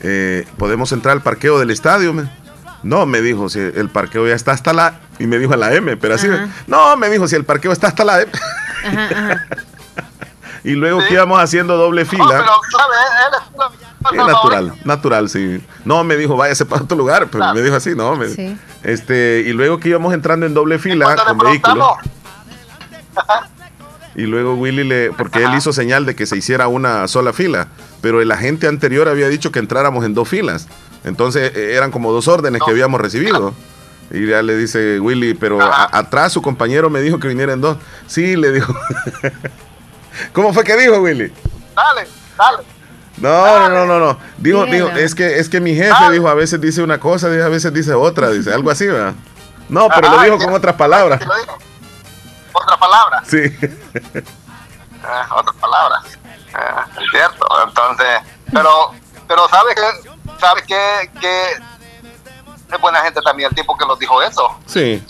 [0.00, 2.14] eh, ¿podemos entrar al parqueo del estadio?
[2.82, 5.00] No, me dijo, si el parqueo ya está hasta la...
[5.18, 6.28] Y me dijo a la M, pero así...
[6.66, 8.30] No, me dijo, si el parqueo está hasta la M.
[10.64, 12.44] y luego que íbamos haciendo doble fila.
[14.12, 15.64] es natural, natural, sí.
[15.84, 18.18] No, me dijo, váyase para otro lugar, pero me dijo así, no.
[18.84, 21.88] este, y luego que íbamos entrando en doble fila con vehículos.
[24.18, 27.68] Y luego Willy le, porque él hizo señal de que se hiciera una sola fila,
[28.00, 30.66] pero el agente anterior había dicho que entráramos en dos filas.
[31.04, 33.54] Entonces eh, eran como dos órdenes que habíamos recibido.
[34.10, 37.76] Y ya le dice Willy, pero atrás su compañero me dijo que viniera en dos.
[38.08, 38.74] Sí, le dijo.
[40.32, 41.32] ¿Cómo fue que dijo Willy?
[41.76, 42.64] Dale, dale.
[43.18, 46.60] No, no, no, no, Dijo, dijo, es que, es que mi jefe dijo, a veces
[46.60, 49.14] dice una cosa, a veces dice otra, dice, algo así, ¿verdad?
[49.68, 51.20] No, pero lo dijo con otras palabras
[52.52, 53.22] otra palabra.
[53.24, 53.38] Sí.
[53.38, 56.02] Eh, otra palabra.
[56.06, 57.46] Eh, es cierto.
[57.64, 58.20] Entonces,
[58.52, 58.92] pero,
[59.26, 64.22] pero ¿sabes que ¿Sabes que, que es buena gente también el tipo que nos dijo
[64.22, 64.56] eso?
[64.66, 65.04] Sí.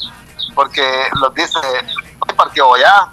[0.55, 1.59] Porque los dice,
[2.27, 3.09] hay parqueo allá.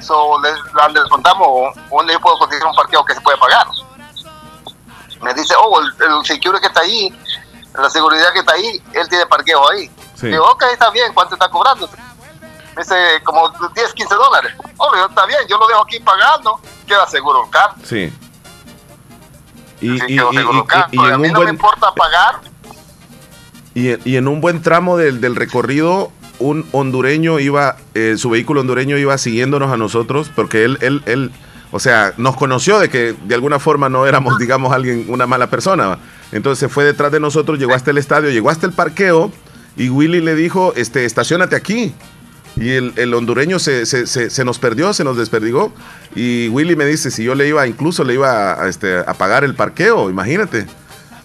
[0.00, 3.66] So, les, les preguntamos, ¿dónde yo puedo conseguir un parqueo que se puede pagar?
[5.20, 7.16] Me el security que está ahí,
[7.78, 9.88] la seguridad que está ahí, él tiene parqueo ahí.
[10.20, 11.88] Digo, ok, está bien, ¿cuánto está cobrando?
[12.76, 14.52] Me dice, como 10, 15 dólares.
[14.76, 17.74] Obvio, está bien, yo lo dejo aquí pagando, queda seguro el carro.
[17.84, 18.12] Sí.
[19.80, 22.40] Y, y, a mí no me importa pagar.
[23.74, 28.98] Y, en un buen tramo del, del recorrido, un hondureño iba, eh, su vehículo hondureño
[28.98, 31.32] iba siguiéndonos a nosotros, porque él, él, él,
[31.70, 35.48] o sea, nos conoció de que de alguna forma no éramos, digamos, alguien, una mala
[35.48, 35.98] persona.
[36.32, 39.30] Entonces se fue detrás de nosotros, llegó hasta el estadio, llegó hasta el parqueo
[39.76, 41.94] y Willy le dijo, este, estacionate aquí.
[42.56, 45.72] Y el, hondureño se, se, nos perdió, se nos desperdigó.
[46.14, 49.44] Y Willy me dice, si yo le iba, incluso le iba a, este, a pagar
[49.44, 50.66] el parqueo, imagínate.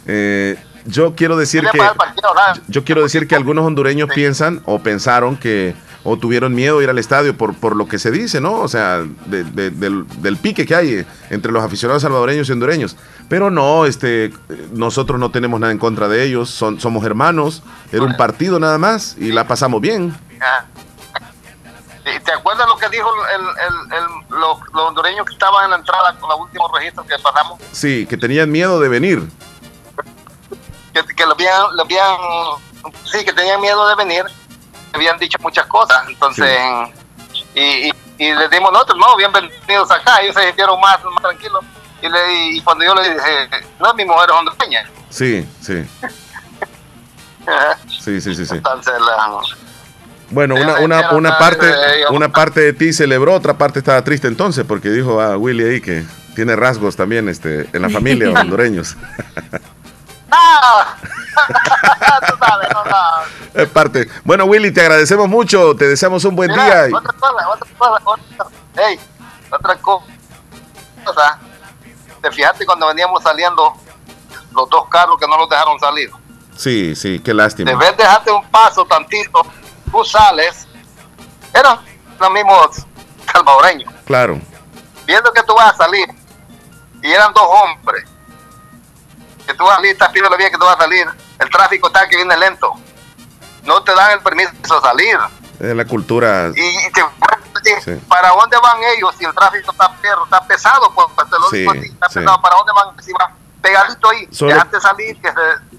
[0.06, 1.80] Eh, yo quiero decir que
[2.70, 5.76] yo quiero decir que algunos hondureños piensan o pensaron que
[6.10, 8.62] o tuvieron miedo de ir al estadio por, por lo que se dice, ¿no?
[8.62, 12.96] O sea, del, pique que hay entre los aficionados salvadoreños y hondureños.
[13.28, 14.32] Pero no, este,
[14.72, 17.62] nosotros no tenemos nada en contra de ellos, son, somos hermanos,
[17.92, 20.16] era un partido nada más y la pasamos bien.
[20.40, 20.66] Ah.
[22.24, 23.12] ¿Te acuerdas lo que dijo
[24.30, 27.60] los, hondureños que estaban en la entrada con los últimos registros que pasamos?
[27.74, 29.28] Sí, que tenían miedo de venir.
[30.93, 32.17] Que, lo, habían, lo habían,
[33.04, 34.24] sí, que tenían miedo de venir,
[34.93, 36.58] habían dicho muchas cosas, entonces,
[37.54, 41.63] y, y, les dimos nosotros, no, bienvenidos acá, ellos se sintieron más, más tranquilos,
[42.02, 44.89] y, le, y cuando yo le dije, no, mi mujer es hondureña.
[45.10, 45.88] Sí, sí.
[48.00, 48.56] sí, sí, sí, sí.
[48.56, 49.39] Entonces, la,
[50.30, 51.74] bueno, una, una, una parte,
[52.12, 55.82] una parte de ti celebró, otra parte estaba triste entonces, porque dijo a Willy ahí
[55.82, 58.96] que tiene rasgos también este, en la familia hondureños.
[63.54, 64.08] Es parte.
[64.24, 66.88] Bueno, Willy, te agradecemos mucho, te deseamos un buen día.
[66.94, 69.00] Otra cosa, otra cosa, otra, hey,
[69.50, 71.40] otra cosa.
[72.22, 73.74] Te fijaste cuando veníamos saliendo
[74.54, 76.12] los dos carros que no los dejaron salir.
[76.56, 77.72] Sí, sí, qué lástima.
[77.72, 79.42] Debes dejarte un paso tantito
[79.91, 80.67] tú sales,
[81.54, 81.80] eran
[82.19, 82.86] los mismos
[83.32, 83.93] salvadoreños.
[84.06, 84.39] Claro.
[85.06, 86.08] Viendo que tú vas a salir,
[87.02, 88.06] y eran dos hombres,
[89.45, 91.08] que tú vas a salir, estás pidiendo bien que tú vas a salir,
[91.39, 92.73] el tráfico está que viene lento,
[93.63, 95.17] no te dan el permiso de salir.
[95.60, 96.52] Es la cultura.
[96.56, 96.89] Y,
[98.08, 100.93] ¿para dónde van ellos si el tráfico está perro, está pesado?
[100.93, 103.04] Pues, pues te lo digo está pesado, ¿para dónde van?
[103.04, 104.56] Si van pegadito ahí, Solo...
[104.80, 105.78] salir, que se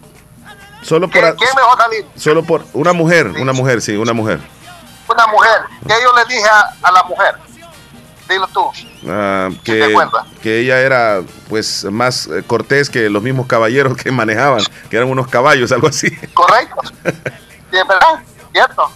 [0.82, 2.06] Solo por, ¿Quién mejor salir?
[2.16, 4.40] Solo por una mujer, una mujer, sí, una mujer.
[5.08, 5.62] Una mujer.
[5.86, 7.36] ¿Qué yo le dije a, la mujer?
[8.28, 8.70] Dilo tú.
[9.08, 9.96] Ah, que,
[10.42, 15.08] que, ella era pues más eh, cortés que los mismos caballeros que manejaban, que eran
[15.08, 16.10] unos caballos, algo así.
[16.34, 16.80] Correcto.
[17.70, 18.90] Sí, es verdad, cierto.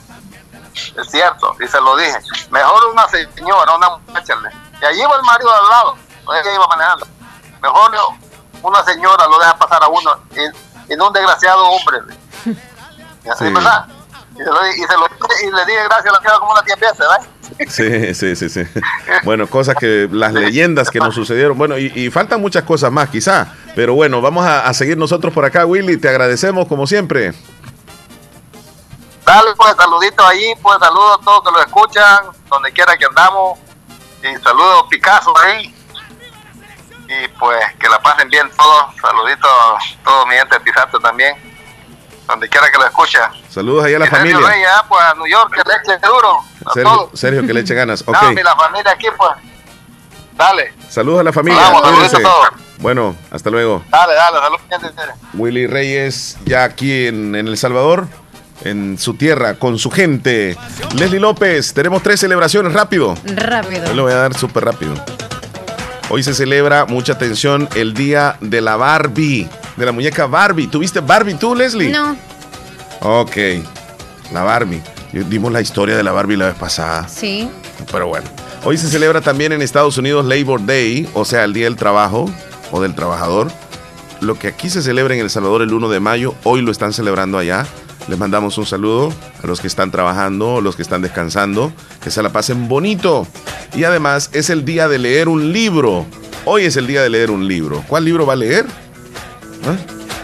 [0.73, 2.17] Es cierto, y se lo dije.
[2.51, 4.35] Mejor una señora, una muchacha.
[4.81, 5.97] Y allí iba el marido al lado,
[6.41, 7.07] ella iba manejando.
[7.61, 7.91] Mejor
[8.63, 10.11] una señora lo deja pasar a uno.
[10.33, 11.99] Y, y no un desgraciado hombre.
[13.39, 13.45] Sí.
[13.45, 13.87] ¿verdad?
[14.35, 17.21] Y, se lo, y, le dije gracias a la señora como una 10 veces, ¿verdad?
[17.69, 18.81] Sí, sí, sí, sí.
[19.23, 21.57] Bueno, cosas que las leyendas que nos sucedieron.
[21.57, 23.55] Bueno, y, faltan muchas cosas más, quizá.
[23.77, 25.99] Pero bueno, vamos a, seguir nosotros por acá, Willy.
[25.99, 27.33] Te agradecemos como siempre.
[29.25, 33.61] Dale, pues saluditos ahí, pues saludos a todos que lo escuchan, donde quiera que andamos.
[34.21, 35.73] Y saludos Picasso ahí
[37.13, 38.95] y pues que la pasen bien todos.
[39.01, 41.35] Saluditos a todos mi gente de Pisato también,
[42.27, 43.19] donde quiera que lo escuche.
[43.49, 44.39] Saludos ahí a la familia.
[44.77, 46.39] Ah, pues a New York, que le eche duro.
[46.73, 48.03] Sergio, Sergio, que le eche ganas.
[48.07, 48.35] Okay.
[48.35, 49.31] No, la familia aquí, pues.
[50.35, 50.75] Dale.
[50.89, 51.61] Saludos a la familia.
[51.71, 52.13] Vamos,
[52.79, 53.85] Bueno, hasta luego.
[53.91, 54.61] Dale, dale, saludos.
[55.35, 58.07] Willy Reyes, ya aquí en, en El Salvador
[58.65, 60.57] en su tierra, con su gente.
[60.95, 63.17] Leslie López, tenemos tres celebraciones, rápido.
[63.25, 63.93] Rápido.
[63.95, 64.95] lo voy a dar súper rápido.
[66.15, 69.49] Hoy se celebra, mucha atención, el día de la Barbie,
[69.79, 70.67] de la muñeca Barbie.
[70.67, 71.89] ¿Tuviste Barbie tú, Leslie?
[71.89, 72.15] No.
[73.01, 73.35] Ok,
[74.31, 74.83] la Barbie.
[75.11, 77.09] Dimos la historia de la Barbie la vez pasada.
[77.09, 77.49] Sí.
[77.91, 78.29] Pero bueno.
[78.63, 82.31] Hoy se celebra también en Estados Unidos Labor Day, o sea, el Día del Trabajo
[82.73, 83.51] o del Trabajador.
[84.21, 86.93] Lo que aquí se celebra en El Salvador el 1 de mayo, hoy lo están
[86.93, 87.67] celebrando allá.
[88.09, 89.13] Les mandamos un saludo
[89.43, 93.27] a los que están trabajando, los que están descansando, que se la pasen bonito.
[93.75, 96.07] Y además es el día de leer un libro.
[96.45, 97.85] Hoy es el día de leer un libro.
[97.87, 98.67] ¿Cuál libro va a leer?
[99.67, 99.77] ¿Ah?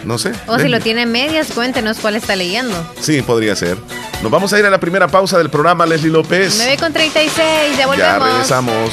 [0.05, 0.33] No sé.
[0.47, 2.75] O si lo tiene medias, cuéntenos cuál está leyendo.
[3.01, 3.77] Sí, podría ser.
[4.23, 6.55] Nos vamos a ir a la primera pausa del programa, Leslie López.
[6.57, 7.97] 9 con 36, ya volvemos.
[7.97, 8.93] Ya regresamos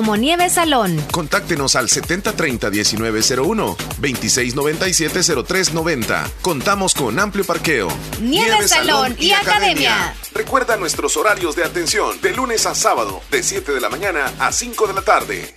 [0.01, 0.99] como Nieve Salón.
[1.11, 6.31] Contáctenos al 7030-1901, 2697-0390.
[6.41, 7.87] Contamos con amplio parqueo.
[8.19, 10.15] Nieve, Salón, y, Academia.
[10.33, 14.51] Recuerda nuestros horarios de atención de lunes a sábado, de 7 de la mañana a
[14.51, 15.53] 5 de la tarde.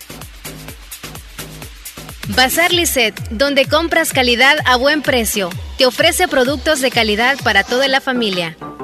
[2.27, 5.49] Bazar Lisset, donde compras calidad a buen precio.
[5.79, 8.55] Te ofrece productos de calidad para toda la familia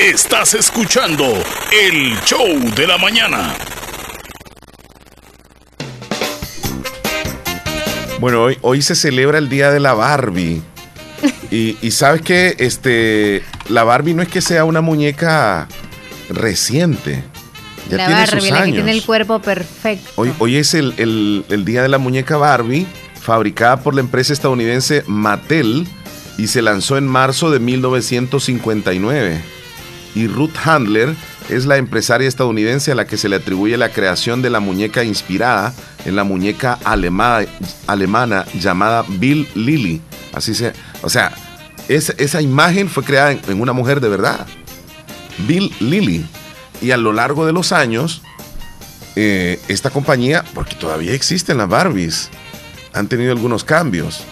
[0.00, 1.26] Estás escuchando
[1.78, 3.54] el show de la mañana.
[8.18, 10.62] Bueno, hoy, hoy se celebra el día de la Barbie.
[11.50, 15.68] Y, sabes que este, la Barbie no es que sea una muñeca
[16.30, 17.22] reciente.
[17.90, 20.12] Ya la tiene Barbie, la que tiene el cuerpo perfecto.
[20.16, 22.86] Hoy, hoy es el, el día de la muñeca Barbie,
[23.20, 25.86] fabricada por la empresa estadounidense Mattel
[26.38, 29.59] y se lanzó en marzo de 1959
[30.14, 31.14] y Ruth Handler
[31.48, 35.04] es la empresaria estadounidense a la que se le atribuye la creación de la muñeca
[35.04, 40.00] inspirada en la muñeca alemana llamada Bill Lilly.
[40.32, 41.32] Así se, o sea,
[41.88, 44.46] esa imagen fue creada en, una mujer de verdad,
[45.46, 46.24] Bill Lilly.
[46.80, 48.22] Y a lo largo de los años,
[49.16, 52.30] eh, esta compañía, porque todavía existen las Barbies,
[52.92, 54.22] han tenido algunos cambios.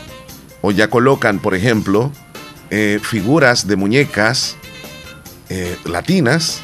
[0.61, 2.11] O ya colocan, por ejemplo,
[2.71, 4.57] eh, figuras de muñecas
[5.49, 6.61] eh, latinas,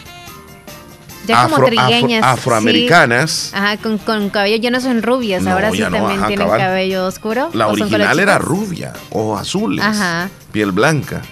[1.27, 2.23] ya como trigueñas.
[2.25, 3.51] afroamericanas.
[3.55, 7.51] Ajá, con, con cabello ya no son rubias, ahora sí también tienen cabello oscuro.
[7.53, 10.29] La original era rubia, o azules, Ajá.
[10.53, 11.23] piel blanca.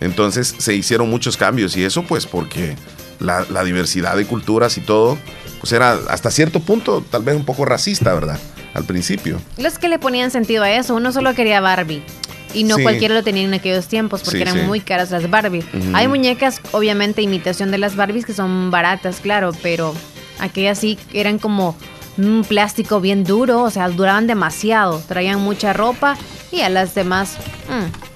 [0.00, 2.76] Entonces se hicieron muchos cambios y eso pues porque
[3.18, 5.16] la, la, diversidad de culturas y todo,
[5.60, 8.38] pues era hasta cierto punto tal vez un poco racista, ¿verdad?
[8.74, 9.40] Al principio.
[9.56, 12.02] Los que le ponían sentido a eso, uno solo quería Barbie.
[12.54, 15.64] Y no cualquiera lo tenía en aquellos tiempos porque eran muy caras las Barbies.
[15.92, 19.94] Hay muñecas, obviamente, imitación de las Barbies que son baratas, claro, pero
[20.38, 21.76] aquellas sí eran como
[22.18, 26.16] un plástico bien duro, o sea, duraban demasiado, traían mucha ropa
[26.50, 27.36] y a las demás...
[27.68, 28.06] Mm.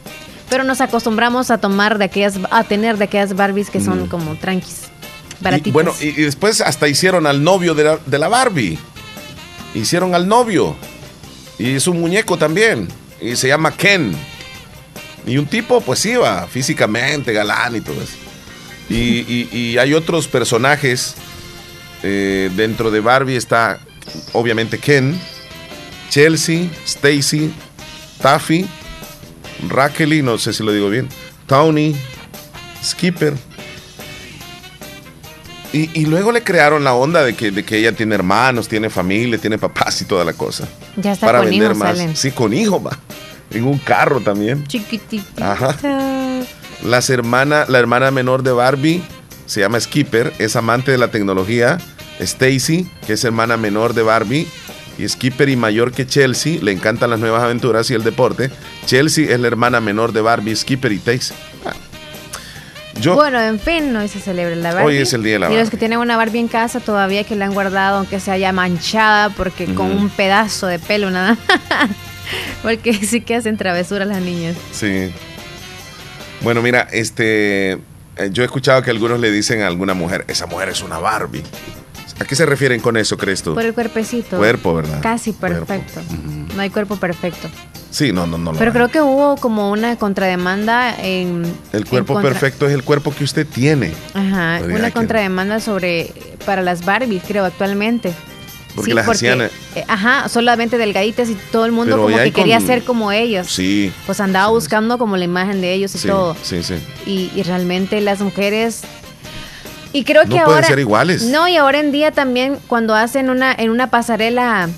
[0.48, 4.08] Pero nos acostumbramos a tomar de aquellas, a tener de aquellas Barbies que son mm.
[4.08, 4.82] como tranquis,
[5.40, 5.72] baratitas.
[5.72, 8.76] bueno, y, después hasta hicieron al novio de la, de la Barbie.
[9.74, 10.74] Hicieron al novio.
[11.56, 12.88] Y es un muñeco también.
[13.20, 14.14] Y se llama Ken.
[15.26, 18.16] Y un tipo, pues iba físicamente, galán y todo eso.
[18.88, 21.14] Y, hay otros personajes
[22.02, 23.36] eh, dentro de Barbie.
[23.36, 23.78] Está
[24.32, 25.18] obviamente Ken,
[26.08, 27.52] Chelsea, Stacy,
[28.20, 28.66] Taffy,
[29.68, 31.08] Raquel, no sé si lo digo bien,
[31.46, 31.94] Tony,
[32.82, 33.49] Skipper.
[35.72, 39.38] Y, luego le crearon la onda de que, de que ella tiene hermanos, tiene familia,
[39.38, 40.68] tiene papás y toda la cosa.
[40.96, 41.98] Ya está para vender más.
[42.14, 42.98] Sí, con hijo, va.
[43.52, 44.66] En un carro también.
[44.66, 45.52] Chiquitita.
[45.52, 45.76] Ajá.
[46.84, 49.02] Las hermana, la hermana menor de Barbie
[49.46, 51.78] se llama Skipper, es amante de la tecnología.
[52.20, 54.46] Stacy, que es hermana menor de Barbie,
[54.98, 58.50] y Skipper y mayor que Chelsea, le encantan las nuevas aventuras y el deporte.
[58.86, 61.34] Chelsea es la hermana menor de Barbie, Skipper y Stacy.
[63.08, 64.86] Bueno, en fin, hoy se celebra la Barbie.
[64.86, 65.56] Hoy es el día de la Barbie.
[65.56, 68.30] Y los que tienen una Barbie en casa todavía que la han guardado, aunque se
[68.30, 71.36] haya manchada, porque con un pedazo de pelo nada.
[72.62, 74.56] porque sí que hacen travesuras las niñas.
[74.72, 75.12] Sí.
[76.42, 77.72] Bueno, mira, este.
[78.16, 80.98] Eh, yo he escuchado que algunos le dicen a alguna mujer, esa mujer es una
[80.98, 81.42] Barbie.
[82.20, 83.54] ¿A qué se refieren con eso, crees tú?
[83.54, 84.36] Por el cuerpecito.
[84.36, 85.00] Cuerpo, ¿verdad?
[85.00, 86.00] Casi perfecto.
[86.54, 87.48] No hay cuerpo perfecto.
[87.90, 88.52] Sí, no, no, no.
[88.52, 91.42] Pero creo que hubo como una contrademanda en...
[91.72, 93.92] El cuerpo perfecto es el cuerpo que usted tiene.
[94.14, 96.12] Ajá, una contrademanda sobre...
[96.46, 98.12] para las Barbies, creo, actualmente.
[98.76, 99.42] Porque las hacían...
[99.42, 99.50] Eh,
[99.88, 103.48] ajá, solamente delgaditas y todo el mundo como que quería ser como ellos.
[103.48, 103.92] Sí.
[104.06, 106.36] Pues andaba buscando como la imagen de ellos y todo.
[106.42, 106.74] Sí, sí.
[107.06, 108.82] Y, y realmente las mujeres
[109.92, 110.46] y creo que no ahora.
[110.46, 111.22] Pueden ser iguales.
[111.24, 114.68] No, y ahora en día también, cuando hacen una, en una pasarela.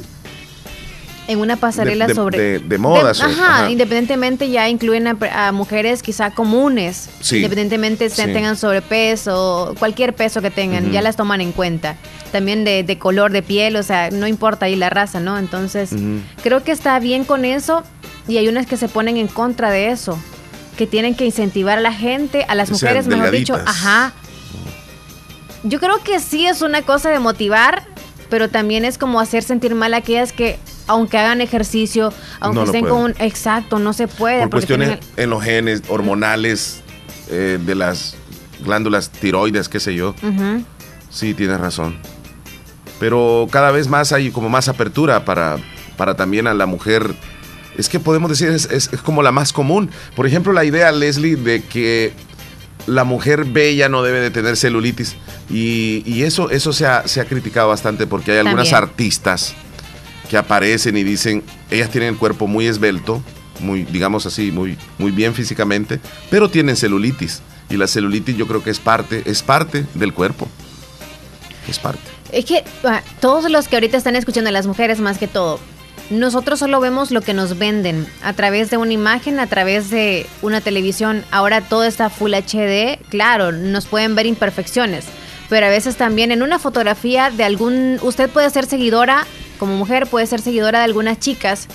[1.28, 2.58] En una pasarela sobre.
[2.58, 3.20] De, modas.
[3.20, 7.10] ajá, independientemente ya incluyen a, mujeres quizá comunes.
[7.30, 11.96] Independientemente tengan sobrepeso, cualquier peso que tengan, ya las toman en cuenta.
[12.32, 15.38] También de, color de piel, o sea, no importa ahí la raza, ¿no?
[15.38, 15.90] Entonces,
[16.42, 17.84] creo que está bien con eso.
[18.28, 20.18] Y hay unas que se ponen en contra de eso.
[20.76, 24.14] Que tienen que incentivar a la gente, a las mujeres, mejor dicho, ajá,
[25.64, 27.84] yo creo que sí es una cosa de motivar,
[28.28, 32.86] pero también es como hacer sentir mal a aquellas que, aunque hagan ejercicio, aunque estén
[32.86, 33.14] con un.
[33.18, 34.42] Exacto, no se puede.
[34.42, 36.80] Por cuestiones en los genes hormonales
[37.30, 38.14] eh, de las
[38.64, 40.14] glándulas tiroides, qué sé yo.
[41.10, 41.98] Sí, tienes razón.
[42.98, 45.56] Pero cada vez más hay como más apertura para,
[45.96, 47.14] para también a la mujer.
[47.76, 49.90] Es que podemos decir, es, es como la más común.
[50.14, 52.12] Por ejemplo, la idea, Leslie, de que
[52.86, 55.16] la mujer bella no debe de tener celulitis.
[55.50, 59.54] Y, eso, eso se ha, criticado bastante porque hay algunas artistas
[60.28, 63.22] que aparecen y dicen, ellas tienen el cuerpo muy esbelto,
[63.60, 66.00] muy, digamos así, muy, muy bien físicamente,
[66.30, 67.42] pero tienen celulitis.
[67.70, 70.48] Y la celulitis yo creo que es parte, es parte del cuerpo.
[71.68, 72.02] Es parte.
[72.32, 75.60] Es que ah, todos los que ahorita están escuchando, las mujeres más que todo,
[76.10, 80.26] nosotros solo vemos lo que nos venden a través de una imagen, a través de
[80.42, 81.24] una televisión.
[81.30, 85.06] Ahora todo está Full HD, claro, nos pueden ver imperfecciones,
[85.48, 89.26] pero a veces también en una fotografía de algún, usted puede ser seguidora,
[89.58, 91.68] como mujer puede ser seguidora de algunas chicas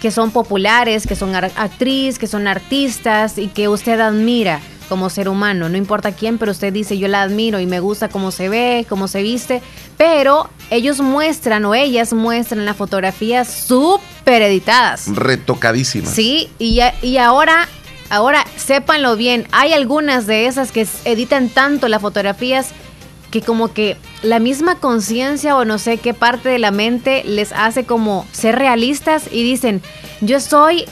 [0.00, 5.28] que son populares, que son actriz, que son artistas y que usted admira como ser
[5.28, 8.48] humano, no importa quién, pero usted dice yo la admiro y me gusta cómo se
[8.48, 9.62] ve, cómo se viste,
[9.96, 15.06] pero ellos muestran o ellas muestran las fotografías súper editadas.
[15.14, 16.10] Retocadísimas.
[16.10, 17.68] Sí, y, y ahora,
[18.10, 22.72] ahora sépanlo bien, hay algunas de esas que editan tanto las fotografías
[23.34, 27.50] que como que la misma conciencia o no sé qué parte de la mente les
[27.50, 29.82] hace como ser realistas y dicen,
[30.20, 30.84] yo soy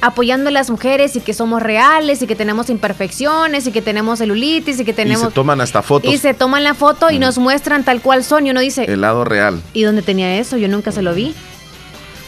[0.00, 4.18] apoyando a las mujeres y que somos reales y que tenemos imperfecciones y que tenemos
[4.18, 5.24] celulitis y que tenemos...
[5.24, 6.10] Y se toman hasta fotos.
[6.10, 8.84] Y se toman la foto y nos muestran tal cual son y uno dice...
[8.84, 9.60] El lado real.
[9.74, 10.56] ¿Y dónde tenía eso?
[10.56, 11.34] Yo nunca se lo vi.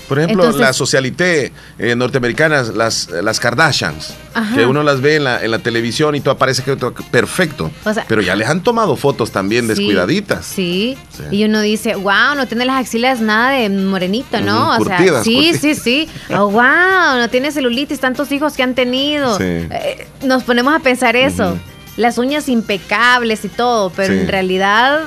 [0.08, 4.14] Por ejemplo, las socialité eh, norteamericanas, las, las Kardashians,
[4.54, 6.76] que uno las ve en la, en la televisión y todo aparece que
[7.10, 7.70] perfecto.
[8.08, 10.44] pero ya les han tomado fotos también descuidaditas.
[10.44, 10.96] Sí,
[11.30, 14.76] Y uno dice, wow, no tiene las axilas nada de morenito, ¿no?
[14.76, 16.08] o sea, sí, sí, sí.
[16.32, 19.36] Oh, wow, no tiene celulitis, tantos hijos que han tenido.
[19.40, 21.58] Eh, nos ponemos a pensar eso.
[21.96, 25.00] Las uñas impecables y todo, pero en realidad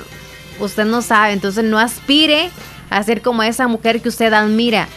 [0.59, 2.49] usted no sabe, entonces no aspire
[2.95, 4.87] a ser como esa mujer que usted admira.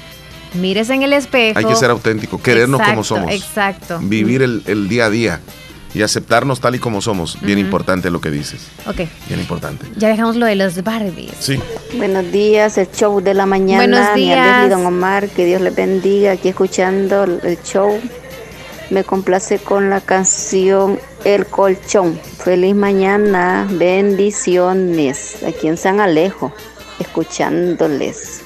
[0.55, 1.59] Mírese en el espejo.
[1.59, 3.31] Hay que ser auténtico, querernos como somos.
[3.33, 3.99] Exacto.
[4.01, 5.41] Vivir el, día a día
[5.93, 7.41] y aceptarnos tal y como somos.
[7.41, 8.69] Bien importante lo que dices.
[8.87, 8.99] Ok.
[9.27, 9.85] Bien importante.
[9.97, 11.33] Ya dejamos lo de los Barbies.
[11.41, 11.59] Sí.
[11.97, 13.79] Buenos días, el show de la mañana.
[13.79, 14.71] Buenos días.
[14.71, 16.33] don Omar, que Dios le bendiga.
[16.33, 18.01] Aquí escuchando el show.
[18.91, 22.19] Me complace con la canción El Colchón.
[22.39, 25.43] Feliz mañana, bendiciones.
[25.43, 26.55] Aquí en San Alejo
[26.99, 28.43] escuchándoles.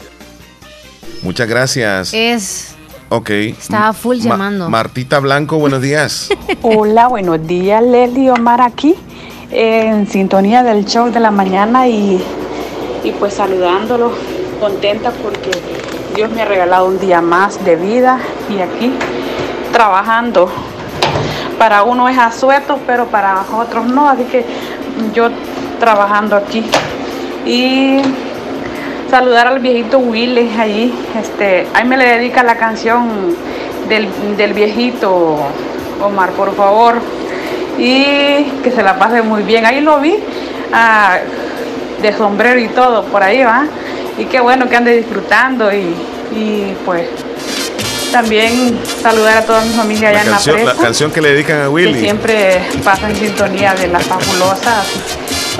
[1.22, 2.12] Muchas gracias.
[2.12, 2.72] Es
[3.14, 3.28] Ok.
[3.28, 4.70] Estaba full llamando.
[4.70, 6.30] Martita Blanco, buenos días.
[6.62, 8.94] Hola, buenos días, Leslie Omar aquí,
[9.50, 12.24] en sintonía del show de la mañana y,
[13.04, 14.12] y pues saludándolo,
[14.58, 15.50] contenta porque
[16.16, 18.94] Dios me ha regalado un día más de vida y aquí
[19.74, 20.50] trabajando.
[21.58, 24.46] Para uno es asueto, pero para otros no, así que
[25.12, 25.28] yo
[25.78, 26.64] trabajando aquí.
[27.44, 28.00] Y
[29.12, 30.94] saludar al viejito Willy allí.
[31.20, 33.36] Este, ahí me le dedica la canción
[33.86, 35.36] del, viejito
[36.02, 36.94] Omar, por favor.
[37.78, 39.66] Y que se la pase muy bien.
[39.66, 40.16] Ahí lo vi
[40.72, 41.18] ah,
[42.00, 43.66] de sombrero y todo, por ahí va.
[44.16, 47.06] Y qué bueno que ande disfrutando y, pues
[48.10, 50.74] también saludar a toda mi familia allá en la presa.
[50.74, 51.92] La canción que le dedican a Willy.
[51.94, 54.86] Que siempre pasa en sintonía de las fabulosas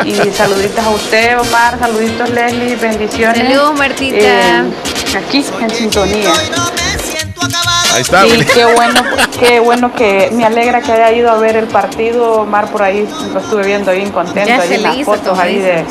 [0.05, 3.39] y saluditos a usted, Omar, saluditos Leslie, bendiciones.
[3.39, 4.17] Saludos, Martita.
[4.17, 4.73] Eh,
[5.17, 6.33] aquí en sintonía.
[7.93, 8.27] Ahí está.
[8.27, 9.03] Y qué bueno,
[9.39, 13.09] qué bueno que me alegra que haya ido a ver el partido, Omar, por ahí
[13.33, 15.85] lo estuve viendo bien contento, ahí en las fotos ahí de,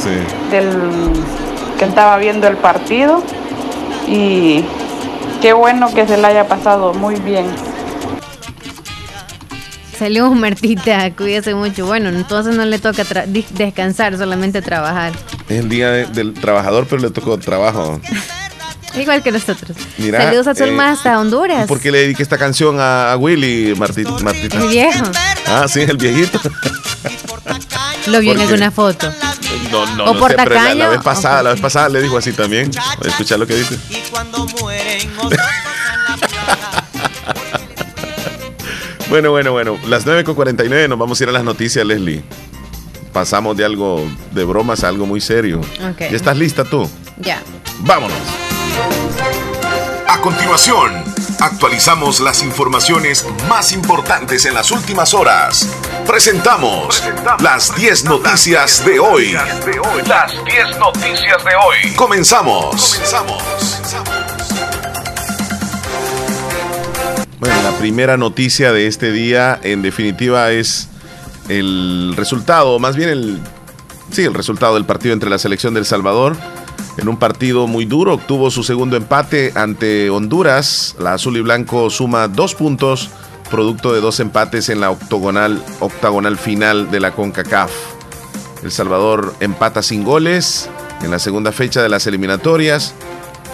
[0.50, 1.14] del
[1.78, 3.24] que estaba viendo el partido
[4.08, 4.64] y
[5.42, 7.46] qué bueno que se le haya pasado muy bien.
[10.02, 11.14] Saludos, Martita.
[11.16, 11.86] Cuídese mucho.
[11.86, 15.14] Bueno, entonces no le toca descansar, solamente trabajar.
[15.48, 18.02] Es el día del trabajador, pero le tocó trabajo.
[18.96, 19.78] Igual que nosotros.
[20.00, 21.68] Saludos a Zulma eh, hasta Honduras.
[21.68, 24.58] ¿Por qué le dediqué esta canción a, Willy, Martita, Martita?
[24.58, 25.06] El viejo.
[25.46, 26.42] Ah, sí, el viejito.
[28.08, 29.08] Lo vi en alguna foto.
[29.72, 32.18] No, no, o no por sé, la, la, vez pasada, la vez pasada le dijo
[32.18, 32.72] así también.
[32.72, 33.78] Voy a escuchar lo que dice.
[33.92, 35.12] Y cuando mueren
[39.12, 39.78] Bueno, bueno, bueno.
[39.88, 42.24] Las 9.49 nos vamos a ir a las noticias, Leslie.
[43.12, 45.60] Pasamos de algo de bromas a algo muy serio.
[46.00, 46.90] ¿Ya estás lista tú?
[47.18, 47.44] Ya.
[47.80, 48.18] Vámonos.
[50.08, 51.04] A continuación,
[51.42, 55.68] actualizamos las informaciones más importantes en las últimas horas.
[56.08, 57.04] Presentamos,
[57.42, 59.34] las 10 noticias, de hoy.
[60.08, 61.94] Las 10 noticias de hoy.
[61.98, 62.96] Comenzamos.
[62.96, 64.21] Comenzamos.
[67.42, 70.90] Bueno, la primera noticia de este día, en definitiva, es
[71.50, 73.40] el resultado, más bien el,
[74.12, 76.38] sí, el resultado del partido entre la selección del Salvador.
[77.00, 80.96] En un partido muy duro, obtuvo su segundo empate ante Honduras.
[81.00, 83.10] La azul y blanco suma dos puntos,
[83.50, 87.72] producto de dos empates en la octogonal, octagonal final de la CONCACAF.
[88.62, 90.70] El Salvador empata sin goles
[91.02, 92.94] en la segunda fecha de las eliminatorias.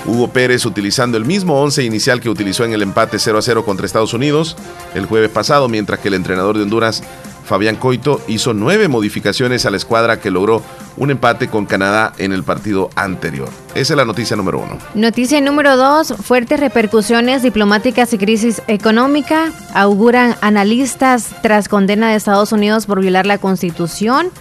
[0.06, 3.66] Hugo Pérez utilizando el mismo 11 inicial que utilizó en el empate 0 a 0
[3.66, 4.56] contra Estados Unidos
[4.96, 7.04] el jueves pasado, mientras que el entrenador de Honduras,
[7.46, 10.62] Fabián Coito, hizo nueve modificaciones a la escuadra que logró
[10.98, 13.50] un empate con Canadá en el partido anterior.
[13.76, 14.78] Esa es la noticia número uno.
[14.96, 22.52] Noticia número dos, fuertes repercusiones diplomáticas y crisis económica auguran analistas tras condena de Estados
[22.52, 24.32] Unidos por violar la Constitución.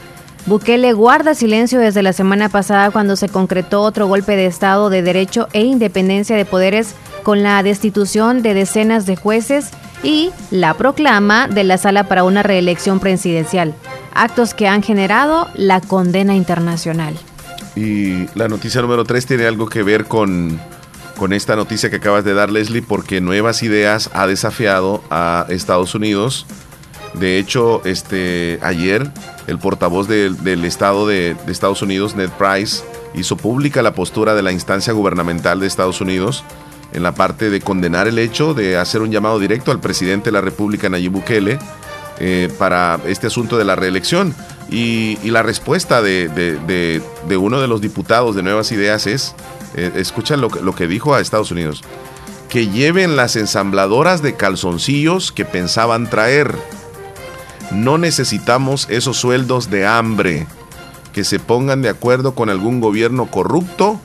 [0.47, 5.03] Bukele guarda silencio desde la semana pasada cuando se concretó otro golpe de Estado de
[5.03, 6.95] derecho e independencia de poderes
[7.25, 9.71] con la destitución de decenas de jueces
[10.05, 13.75] y la proclama de la sala para una reelección presidencial,
[14.15, 17.15] actos que han generado la condena internacional.
[17.75, 20.61] Y la noticia número tres tiene algo que ver con,
[21.19, 25.97] con esta noticia que acabas de dar, Leslie, porque Nuevas Ideas ha desafiado a Estados
[25.97, 26.47] Unidos
[27.19, 29.11] de hecho, este, ayer
[29.47, 32.83] el portavoz del Estado de, Estados Unidos, Ned Price,
[33.15, 36.45] hizo pública la postura de la instancia gubernamental de Estados Unidos
[36.93, 40.33] en la parte de condenar el hecho de hacer un llamado directo al presidente de
[40.33, 41.59] la República, Nayib Bukele,
[42.19, 44.35] eh, para este asunto de la reelección.
[44.71, 47.01] Y, la respuesta de,
[47.39, 49.35] uno de los diputados de Nuevas Ideas es,
[49.75, 51.83] eh, escucha lo, lo que dijo a Estados Unidos,
[52.49, 56.55] que lleven las ensambladoras de calzoncillos que pensaban traer
[57.71, 60.47] no necesitamos esos sueldos de hambre.
[61.13, 63.99] Que se pongan de acuerdo con algún gobierno corrupto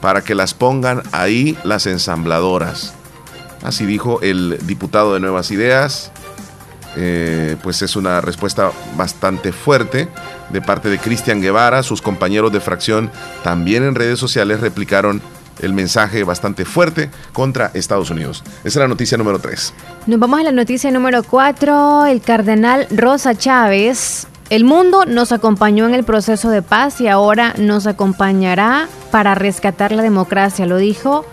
[0.00, 2.94] para que las pongan ahí las ensambladoras.
[3.62, 6.12] Así dijo el diputado de Nuevas Ideas.
[6.96, 10.08] Eh, pues es una respuesta bastante fuerte
[10.50, 11.82] de parte de Cristian Guevara.
[11.82, 13.10] Sus compañeros de fracción
[13.44, 15.22] también en redes sociales replicaron
[15.60, 18.42] el mensaje bastante fuerte contra Estados Unidos.
[18.60, 19.74] Esa es la noticia número 3.
[20.06, 22.06] Nos vamos a la noticia número 4.
[22.06, 24.26] El cardenal Rosa Chávez.
[24.48, 29.92] El mundo nos acompañó en el proceso de paz y ahora nos acompañará para rescatar
[29.92, 31.24] la democracia, lo dijo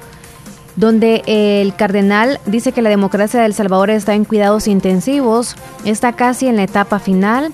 [0.78, 6.14] donde el cardenal dice que la democracia de El Salvador está en cuidados intensivos, está
[6.14, 7.52] casi en la etapa final.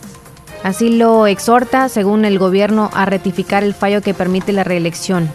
[0.61, 5.30] Así lo exhorta, según el gobierno, a rectificar el fallo que permite la reelección.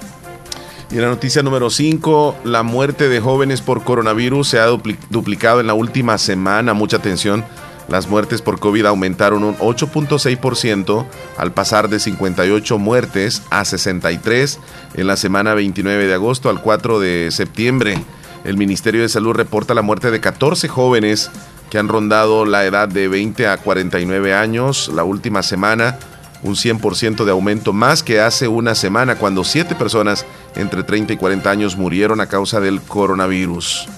[0.91, 5.67] Y la noticia número 5, la muerte de jóvenes por coronavirus se ha duplicado en
[5.67, 6.73] la última semana.
[6.73, 7.45] Mucha atención.
[7.89, 14.59] Las muertes por COVID aumentaron un 8.6% al pasar de 58 muertes a 63
[14.95, 18.03] en la semana 29 de agosto al 4 de septiembre.
[18.45, 21.31] El Ministerio de Salud reporta la muerte de 14 jóvenes
[21.71, 25.99] que han rondado la edad de 20 a 49 años la última semana,
[26.43, 30.25] un 100% de aumento más que hace una semana cuando 7 personas
[30.57, 33.89] entre 30 y 40 años murieron a causa del coronavirus.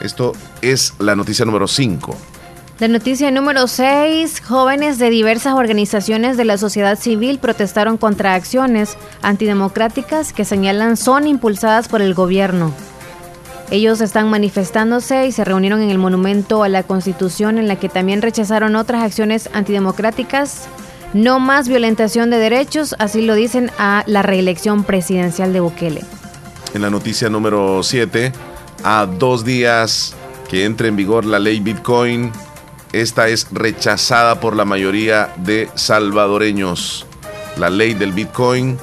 [0.00, 0.32] Esto
[0.62, 2.16] es la noticia número 5.
[2.78, 4.42] La noticia número 6.
[4.46, 11.26] Jóvenes de diversas organizaciones de la sociedad civil protestaron contra acciones antidemocráticas que señalan son
[11.26, 12.74] impulsadas por el gobierno.
[13.70, 17.88] Ellos están manifestándose y se reunieron en el monumento a la Constitución en la que
[17.88, 20.68] también rechazaron otras acciones antidemocráticas.
[21.14, 26.02] No más violentación de derechos, así lo dicen a la reelección presidencial de Bukele.
[26.74, 28.32] En la noticia número 7,
[28.84, 30.14] a dos días
[30.48, 32.32] que entre en vigor la ley Bitcoin,
[32.92, 37.06] esta es rechazada por la mayoría de salvadoreños.
[37.56, 38.78] La ley del Bitcoin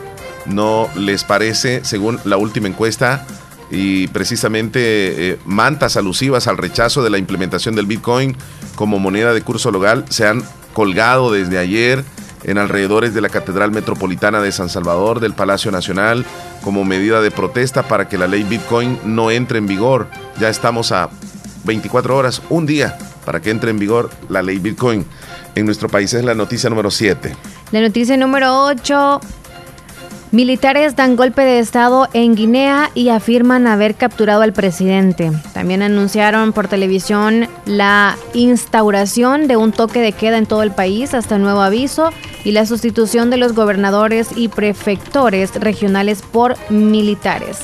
[0.46, 3.26] no les parece, según la última encuesta,
[3.70, 8.38] y precisamente eh, mantas alusivas al rechazo de la implementación del Bitcoin
[8.76, 10.44] como moneda de curso local se han
[10.74, 12.04] colgado desde ayer
[12.44, 16.26] en alrededores de la Catedral Metropolitana de San Salvador, del Palacio Nacional,
[16.64, 20.08] como medida de protesta para que la ley Bitcoin no entre en vigor.
[20.40, 21.10] Ya estamos a
[21.64, 25.06] 24 horas, un día, para que entre en vigor la ley Bitcoin.
[25.56, 27.36] En nuestro país es la noticia número 7.
[27.72, 29.22] La noticia número 8.
[30.34, 35.32] Militares dan golpe de Estado en Guinea y afirman haber capturado al presidente.
[35.54, 41.14] También anunciaron por televisión la instauración de un toque de queda en todo el país
[41.14, 42.10] hasta nuevo aviso
[42.44, 47.60] y la sustitución de los gobernadores y prefectores regionales por militares.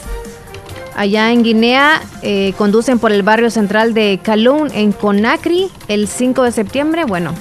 [0.96, 6.44] Allá en Guinea eh, conducen por el barrio central de Kaloun en Conakry el 5
[6.44, 7.06] de septiembre.
[7.06, 7.34] Bueno,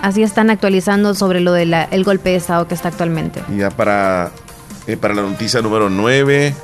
[0.00, 3.42] así están actualizando sobre lo del golpe de Estado que está actualmente.
[3.56, 4.30] Ya para
[4.90, 6.54] eh, para la noticia número 9,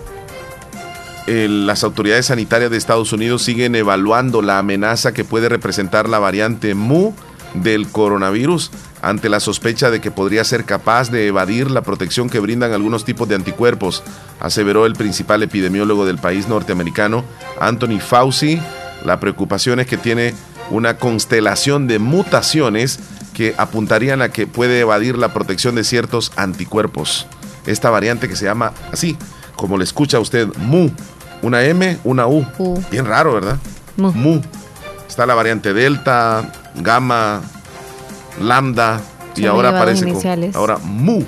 [1.27, 6.75] las autoridades sanitarias de Estados Unidos siguen evaluando la amenaza que puede representar la variante
[6.75, 7.13] Mu
[7.55, 8.71] del coronavirus
[9.03, 13.05] ante la sospecha de que podría ser capaz de evadir la protección que brindan algunos
[13.05, 14.03] tipos de anticuerpos,
[14.41, 17.25] aseveró el principal epidemiólogo del país norteamericano,
[17.61, 18.61] Anthony Fauci.
[19.05, 20.35] La preocupación es que tiene
[20.71, 22.99] una constelación de mutaciones
[23.35, 27.27] que apuntarían a que puede evadir la protección de ciertos anticuerpos
[27.67, 29.17] esta variante que se llama así,
[29.57, 30.91] como le escucha usted, Mu.
[31.43, 32.47] Una M, una U.
[32.91, 33.59] Bien raro, ¿verdad?
[33.97, 34.41] Mu.
[35.09, 37.43] Está la variante Delta, Gamma,
[38.41, 39.01] Lambda
[39.37, 40.13] y ahora aparece
[40.55, 41.23] ahora Mu.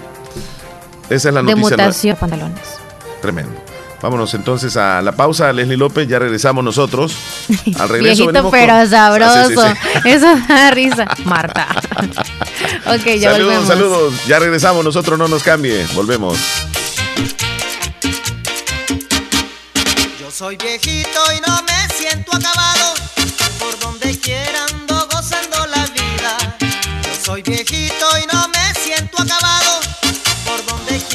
[1.10, 1.76] Esa es la noticia.
[1.76, 2.78] De mutación pantalones.
[3.22, 3.67] Tremendo.
[4.00, 7.16] Vámonos entonces a la pausa, Leslie López, ya regresamos nosotros.
[7.78, 9.64] Al regreso Viejito pero sabroso.
[10.04, 11.04] Eso da risa.
[11.24, 11.66] Marta.
[12.86, 13.66] ok, ya saludos, volvemos.
[13.66, 15.84] Saludos, ya regresamos, nosotros no nos cambie.
[15.94, 16.38] Volvemos.
[20.20, 22.94] Yo soy viejito y no me siento acabado.
[23.58, 26.36] Por donde quiera ando gozando la vida.
[27.02, 28.07] Yo soy viejito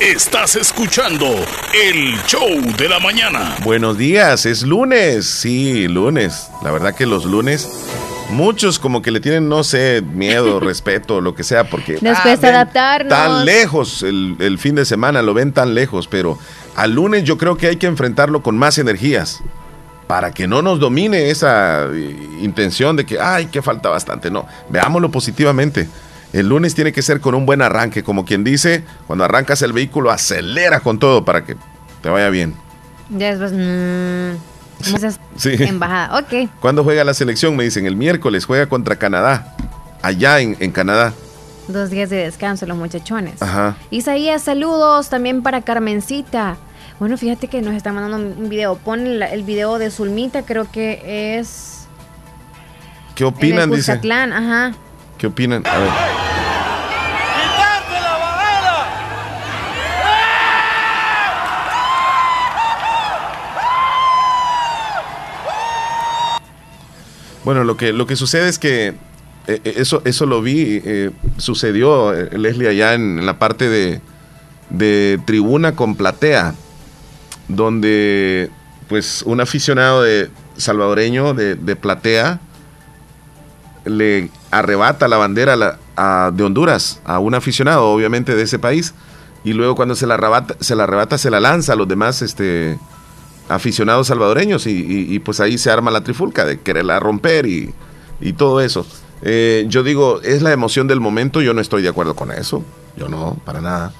[0.00, 1.26] Estás escuchando
[1.72, 3.56] el show de la mañana.
[3.64, 5.24] Buenos días, es lunes.
[5.24, 6.50] Sí, lunes.
[6.62, 7.66] La verdad que los lunes
[8.28, 11.98] muchos como que le tienen, no sé, miedo, respeto, lo que sea, porque...
[12.02, 13.08] Nos cuesta adaptarnos.
[13.08, 16.38] Tan lejos el, el, fin de semana, lo ven tan lejos, pero
[16.74, 19.42] al lunes yo creo que hay que enfrentarlo con más energías
[20.06, 24.30] para que no nos domine esa eh, intención de que, ay, que falta bastante.
[24.30, 25.88] No, veámoslo positivamente.
[26.32, 29.72] El lunes tiene que ser con un buen arranque, como quien dice, cuando arrancas el
[29.72, 31.56] vehículo, acelera con todo para que
[32.02, 32.54] te vaya bien.
[33.10, 34.36] Ya después, mmm,
[35.36, 35.54] sí.
[35.60, 36.50] embajada, ok.
[36.60, 37.56] ¿Cuándo juega la selección?
[37.56, 39.54] Me dicen, el miércoles juega contra Canadá,
[40.02, 41.12] allá en, Canadá.
[41.68, 43.40] Dos días de descanso los muchachones.
[43.40, 43.76] Ajá.
[43.90, 46.56] Isaías, saludos también para Carmencita.
[46.98, 48.76] Bueno, fíjate que nos está mandando un video.
[48.76, 51.86] Pon el, video de Zulmita, creo que es...
[53.14, 53.70] ¿Qué opinan?
[53.70, 53.92] dice.
[53.92, 54.74] Ajá.
[55.18, 55.62] ¿Qué opinan?
[55.66, 55.90] A ver.
[67.44, 68.94] Bueno, lo que, lo que sucede es que eh,
[69.46, 74.00] eh, eso, eso lo vi, eh, sucedió, Leslie, allá en, la parte de,
[74.70, 76.56] de, tribuna con platea,
[77.46, 78.50] donde
[78.88, 82.40] pues un aficionado de salvadoreño de, de platea
[83.84, 85.78] le arrebata la bandera
[86.32, 88.94] de Honduras a un aficionado, obviamente, de ese país,
[89.44, 92.22] y luego cuando se la arrebata, se la, arrebata, se la lanza a los demás
[92.22, 92.78] este,
[93.48, 97.74] aficionados salvadoreños, y, pues ahí se arma la trifulca de quererla romper y,
[98.36, 98.86] todo eso.
[99.22, 102.62] Eh, yo digo, es la emoción del momento, yo no estoy de acuerdo con eso,
[102.96, 103.92] yo no, para nada.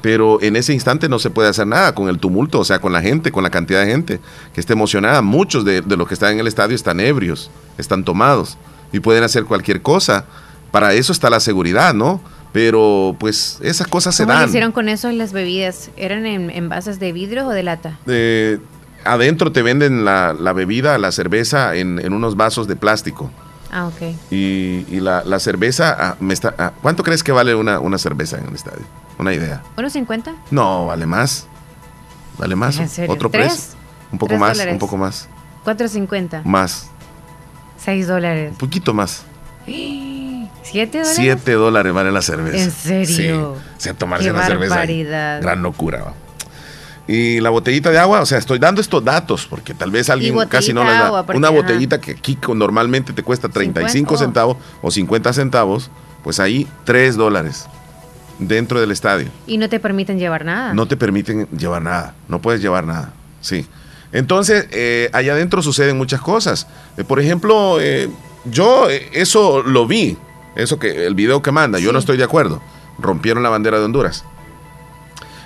[0.00, 2.92] Pero en ese instante no se puede hacer nada con el tumulto, o sea, con
[2.92, 4.20] la gente, con la cantidad de gente
[4.52, 5.22] que está emocionada.
[5.22, 8.58] Muchos de, de los que están en el estadio están ebrios, están tomados
[8.92, 10.24] y pueden hacer cualquier cosa.
[10.70, 12.20] Para eso está la seguridad, ¿no?
[12.52, 14.38] Pero pues esas cosas se dan.
[14.38, 15.90] ¿Cómo hicieron con eso las bebidas?
[15.96, 17.98] ¿Eran en envases de vidrio o de lata?
[19.04, 23.30] adentro te venden la, bebida, la cerveza en, unos vasos de plástico.
[23.70, 24.14] Ah, ok.
[24.30, 28.48] Y, la, cerveza, ah, me está, ah, ¿cuánto crees que vale una, una cerveza en
[28.48, 28.84] el estadio?
[29.18, 29.62] Una idea.
[29.76, 30.34] ¿Unos 50?
[30.50, 31.46] No, vale más.
[32.38, 32.80] Vale más.
[33.08, 33.74] Otro precio.
[34.10, 35.28] Un poco más, un poco más.
[35.64, 36.44] 4.50.
[36.44, 36.90] Más.
[37.84, 38.50] 6 dólares.
[38.52, 39.24] Un poquito más.
[39.66, 41.12] ¿7 dólares?
[41.14, 42.58] 7 dólares vale la cerveza.
[42.58, 43.56] ¿En serio?
[43.78, 43.88] Sí.
[43.88, 44.84] O tomarse una cerveza.
[45.40, 46.14] Gran locura.
[47.08, 50.36] Y la botellita de agua, o sea, estoy dando estos datos porque tal vez alguien
[50.48, 51.24] casi no le da.
[51.34, 55.90] una botellita que aquí normalmente te cuesta 35 centavos o 50 centavos,
[56.22, 57.66] pues ahí 3 dólares
[58.38, 59.28] dentro del estadio.
[59.46, 60.74] Y no te permiten llevar nada.
[60.74, 63.66] No te permiten llevar nada, no puedes llevar nada, sí.
[64.12, 66.66] Entonces, eh, allá adentro suceden muchas cosas.
[66.96, 68.10] Eh, por ejemplo, eh,
[68.44, 70.16] yo eso lo vi,
[70.54, 72.60] Eso que el video que manda, yo no estoy de acuerdo.
[72.98, 74.24] Rompieron la bandera de Honduras.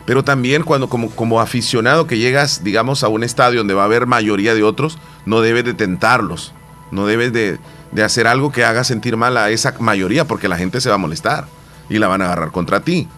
[0.04, 3.86] Pero también cuando como, como aficionado que llegas, digamos, a un estadio donde va a
[3.86, 6.52] haber mayoría de otros, no debes de tentarlos.
[6.90, 7.58] No debes de,
[8.02, 10.98] hacer algo que haga sentir mal a esa mayoría porque la gente se va a
[10.98, 11.46] molestar
[11.88, 13.08] y la van a agarrar contra ti.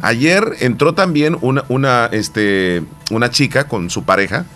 [0.00, 4.46] Ayer entró también una, una, este, una chica con su pareja.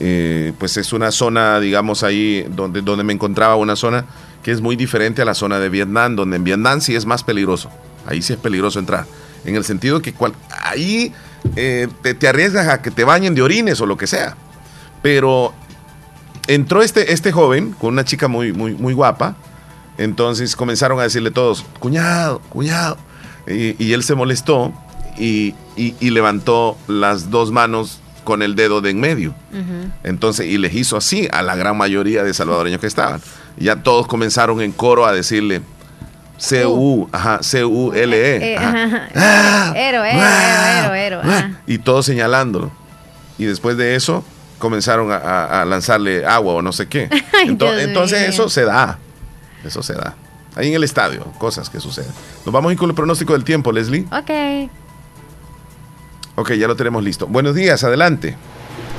[0.00, 4.06] Eh, pues es una zona, digamos, ahí donde, donde me encontraba una zona
[4.42, 7.22] que es muy diferente a la zona de Vietnam, donde en Vietnam sí es más
[7.22, 7.70] peligroso.
[8.06, 9.04] Ahí sí es peligroso entrar.
[9.44, 10.14] En el sentido que
[10.62, 11.12] ahí
[11.56, 14.36] eh, te, arriesgas a que te bañen de orines o lo que sea.
[15.02, 15.52] Pero
[16.46, 19.36] entró este, este joven con una chica muy, muy, muy guapa.
[19.98, 22.96] Entonces comenzaron a decirle todos, cuñado, cuñado.
[23.46, 24.72] Y, él se molestó
[25.18, 25.54] y,
[26.00, 29.34] levantó las dos manos con el dedo de en medio.
[30.04, 33.20] Entonces, y les hizo así a la gran mayoría de salvadoreños que estaban.
[33.56, 35.62] Ya todos comenzaron en coro a decirle,
[36.38, 38.56] C-U, ajá, C-U-L-E.
[41.66, 42.70] Y todos señalándolo.
[43.38, 44.24] Y después de eso
[44.58, 47.08] comenzaron a, lanzarle agua o no sé qué.
[47.44, 48.98] entonces, eso se da.
[49.64, 50.14] Eso se da.
[50.56, 52.10] Ahí en el estadio, cosas que suceden.
[52.44, 54.06] Nos vamos a ir con el pronóstico del tiempo, Leslie.
[54.10, 54.70] Ok.
[56.40, 57.26] Ok, ya lo tenemos listo.
[57.26, 58.34] Buenos días, adelante.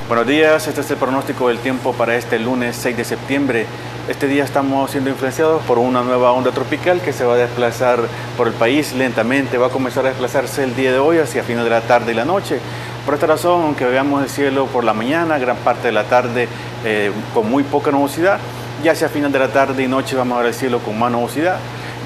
[0.08, 3.66] Buenos días, este es el pronóstico del tiempo para este lunes 6 de septiembre.
[4.08, 8.02] Este día estamos siendo influenciados por una nueva onda tropical que se va a desplazar
[8.38, 11.64] por el país lentamente, va a comenzar a desplazarse el día de hoy hacia final
[11.64, 12.60] de la tarde y la noche.
[13.06, 16.48] Por esta razón, aunque veamos el cielo por la mañana, gran parte de la tarde
[16.86, 18.38] eh, con muy poca nubosidad,
[18.84, 21.12] ya hacia final de la tarde y noche vamos a ver el cielo con más
[21.12, 21.58] nubosidad.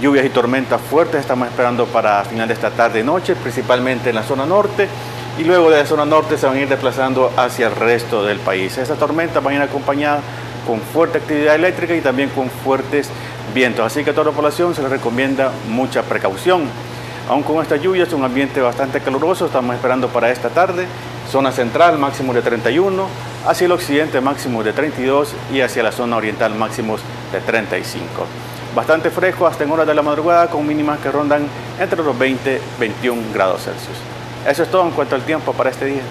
[0.01, 4.15] Lluvias y tormentas fuertes estamos esperando para final de esta tarde y noche, principalmente en
[4.15, 4.87] la zona norte
[5.37, 8.39] y luego de la zona norte se van a ir desplazando hacia el resto del
[8.39, 8.77] país.
[8.77, 10.21] Esas tormentas van a ir acompañadas
[10.65, 13.09] con fuerte actividad eléctrica y también con fuertes
[13.53, 16.63] vientos, así que a toda la población se les recomienda mucha precaución.
[17.29, 20.85] Aún con esta lluvia es un ambiente bastante caluroso, estamos esperando para esta tarde,
[21.31, 23.07] zona central máximo de 31,
[23.47, 28.05] hacia el occidente máximo de 32 y hacia la zona oriental máximos de 35.
[28.75, 31.47] Bastante fresco hasta en horas de la madrugada con mínimas que rondan
[31.79, 34.14] entre los 20 y 21 grados Celsius.
[34.47, 36.01] Eso es todo en cuanto al tiempo para este día.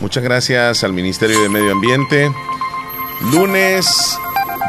[0.00, 2.30] Muchas gracias al Ministerio de Medio Ambiente.
[3.32, 4.18] Lunes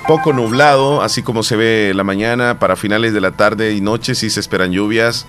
[0.08, 4.16] poco nublado, así como se ve la mañana, para finales de la tarde y noche
[4.16, 5.26] sí se esperan lluvias,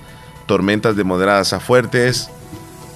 [0.47, 2.31] tormentas de moderadas a fuertes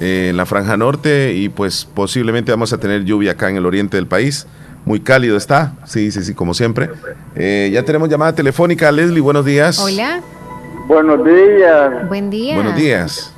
[0.01, 3.67] eh, en la franja norte y pues posiblemente vamos a tener lluvia acá en el
[3.67, 4.47] oriente del país.
[4.85, 6.91] Muy cálido está, sí, sí, sí, como siempre.
[7.35, 8.91] Eh, ya tenemos llamada telefónica.
[8.91, 9.79] Leslie, buenos días.
[9.79, 10.21] Hola.
[10.87, 12.09] Buenos días.
[12.09, 12.55] Buen día.
[12.55, 13.32] Buenos días.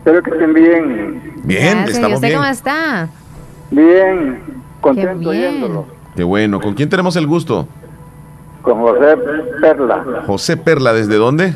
[0.00, 1.32] Espero que estén bien.
[1.44, 1.88] Bien, Gracias.
[1.96, 2.38] estamos ¿Y usted bien.
[2.40, 3.08] cómo está?
[3.70, 4.42] Bien,
[4.80, 5.86] contento Qué oyéndolo.
[6.16, 6.60] Qué bueno.
[6.60, 7.68] ¿Con quién tenemos el gusto?
[8.62, 9.16] Con José
[9.60, 11.54] Perla, José Perla, ¿desde dónde?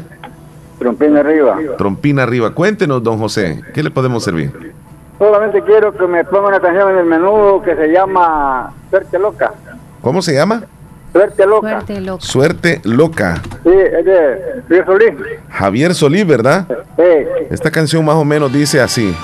[0.79, 1.57] Trompín arriba.
[1.79, 2.55] Trompina arriba.
[2.55, 4.73] Cuéntenos, don José, ¿qué le podemos servir?
[5.19, 9.53] Solamente quiero que me ponga una canción en el menú que se llama Suerte Loca.
[10.01, 10.65] ¿Cómo se llama?
[11.15, 11.69] Suerte Loca.
[11.81, 12.25] Suerte loca.
[12.27, 13.43] Suerte loca.
[13.63, 15.13] Sí, es de Luis Solís.
[15.49, 16.67] Javier Solí, ¿verdad?
[16.97, 17.03] Sí.
[17.51, 19.15] Esta canción más o menos dice así.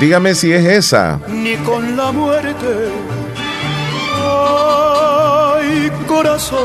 [0.00, 1.18] Dígame si es esa.
[1.28, 2.90] ni con la muerte.
[4.24, 6.58] Ay, corazón,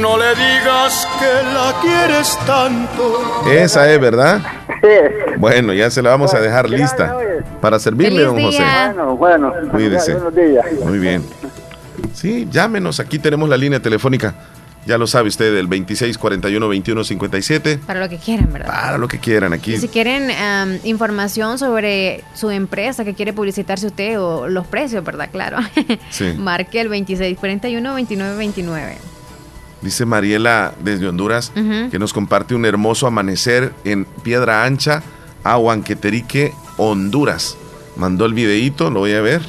[0.00, 3.44] no le digas que la quieres tanto.
[3.50, 4.40] Esa es, ¿verdad?
[5.38, 7.16] Bueno, ya se la vamos a dejar lista
[7.60, 8.62] para servirle, don José.
[8.62, 9.52] Bueno, bueno.
[9.70, 10.16] Cuídese.
[10.84, 11.22] Muy bien.
[12.14, 12.98] Sí, llámenos.
[13.00, 14.34] Aquí tenemos la línea telefónica.
[14.86, 17.80] Ya lo sabe usted, el 2641-2157.
[17.80, 18.68] Para lo que quieran, ¿verdad?
[18.68, 19.74] Para lo que quieran aquí.
[19.74, 20.30] Y si quieren
[20.84, 25.28] información sobre su empresa que quiere publicitarse usted o los precios, ¿verdad?
[25.30, 25.58] Claro.
[26.10, 26.32] Sí.
[26.38, 28.94] Marque el 2641-2929.
[29.82, 31.52] Dice Mariela desde Honduras
[31.90, 35.02] que nos comparte un hermoso amanecer en Piedra Ancha,
[35.42, 37.56] Aguanqueterique, Honduras.
[37.96, 39.42] Mandó el videíto, lo voy a ver.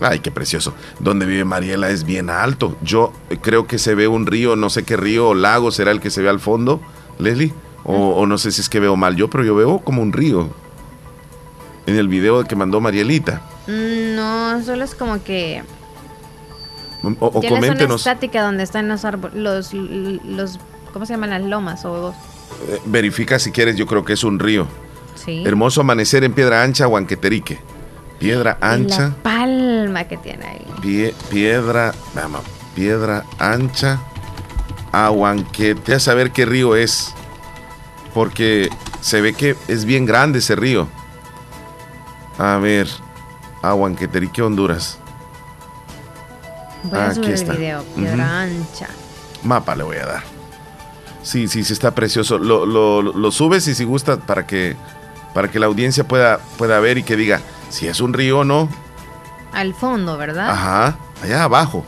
[0.00, 0.74] Ay, qué precioso.
[0.98, 2.76] Donde vive Mariela es bien alto.
[2.82, 5.90] Yo eh, creo que se ve un río, no sé qué río o lago será
[5.92, 6.80] el que se ve al fondo,
[7.18, 7.52] Leslie.
[7.84, 10.12] O, o no sé si es que veo mal yo, pero yo veo como un
[10.12, 10.48] río.
[11.86, 13.42] En el video que mandó Marielita.
[13.66, 15.62] Mm, No, solo es como que
[17.20, 18.00] O, coméntenos.
[18.00, 19.02] estática donde están los
[19.34, 20.58] los, los,
[20.92, 21.30] ¿cómo se llaman?
[21.30, 22.10] Las lomas o
[22.68, 24.66] eh, verifica si quieres, yo creo que es un río.
[25.14, 25.42] sí.
[25.46, 27.58] Hermoso amanecer en Piedra Ancha, Huanqueterique.
[28.18, 30.66] Piedra Ancha, La palma que tiene ahí.
[30.80, 32.42] pie- piedra, vamos,
[32.74, 34.00] Piedra Ancha,
[34.92, 35.94] Aguanquete.
[35.94, 37.12] A saber qué río es,
[38.14, 40.88] porque se ve que es bien grande ese río.
[42.38, 42.88] A ver,
[43.62, 44.98] Aguanqueterique, Honduras.
[46.84, 48.88] Voy a subir el video, piedra ancha.
[49.42, 50.22] Mapa le voy a dar.
[51.22, 52.38] Sí, sí, sí, está precioso.
[52.38, 54.76] Lo, lo, lo, subes y si gusta para que,
[55.32, 58.44] para que la audiencia pueda, pueda ver y que diga si es un río o
[58.44, 58.68] no.
[59.52, 60.50] Al fondo, ¿verdad?
[60.50, 61.86] Ajá, allá abajo.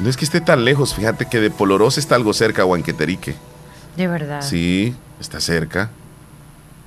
[0.00, 3.36] No es que esté tan lejos, fíjate que de Polorosa está algo cerca Huanqueterique.
[3.96, 4.40] De verdad.
[4.40, 5.90] Sí, está cerca.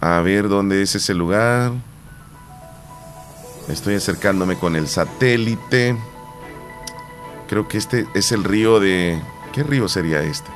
[0.01, 1.72] A ver dónde es ese lugar.
[3.70, 5.95] Estoy acercándome con el satélite.
[7.48, 9.20] Creo que este es el río de...
[9.54, 10.50] ¿Qué río sería este?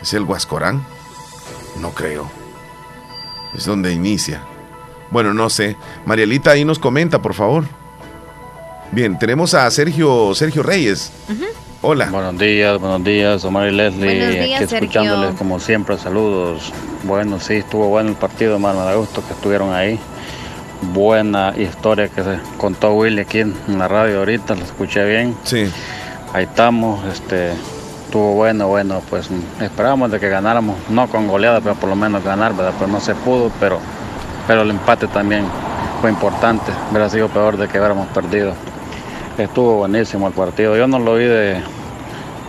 [0.00, 0.84] ¿Es el Huascorán?
[1.80, 2.30] No creo.
[3.54, 4.42] Es donde inicia.
[5.10, 5.76] Bueno, no sé.
[6.04, 7.64] Marielita ahí nos comenta, por favor.
[8.92, 11.12] Bien, tenemos a Sergio, Sergio Reyes.
[11.82, 12.06] Hola.
[12.10, 14.18] Buenos días, buenos días, Omar y Leslie.
[14.18, 16.72] Buenos días, aquí escuchándoles como siempre, saludos.
[17.04, 19.98] Bueno, sí, estuvo bueno el partido, hermano, me da gusto que estuvieron ahí.
[20.82, 25.36] Buena historia que se contó Willy aquí en la radio ahorita, lo escuché bien.
[25.44, 25.70] Sí.
[26.32, 27.52] Ahí estamos, este,
[28.04, 32.22] estuvo bueno, bueno, pues esperábamos de que ganáramos, no con goleada, pero por lo menos
[32.22, 32.74] ganar, ¿verdad?
[32.78, 33.78] Pero no se pudo, pero,
[34.46, 35.44] pero el empate también
[36.00, 38.52] fue importante, hubiera sido peor de que hubiéramos perdido.
[39.38, 40.76] Estuvo buenísimo el partido.
[40.76, 41.60] Yo no lo vi de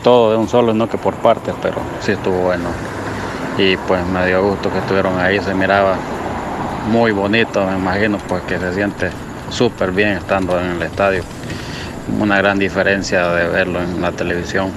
[0.03, 2.69] todo de un solo, no que por partes, pero sí estuvo bueno.
[3.57, 5.95] Y pues me dio gusto que estuvieron ahí, se miraba
[6.88, 9.09] muy bonito, me imagino, pues que se siente
[9.49, 11.23] súper bien estando en el estadio.
[12.19, 14.71] Una gran diferencia de verlo en la televisión.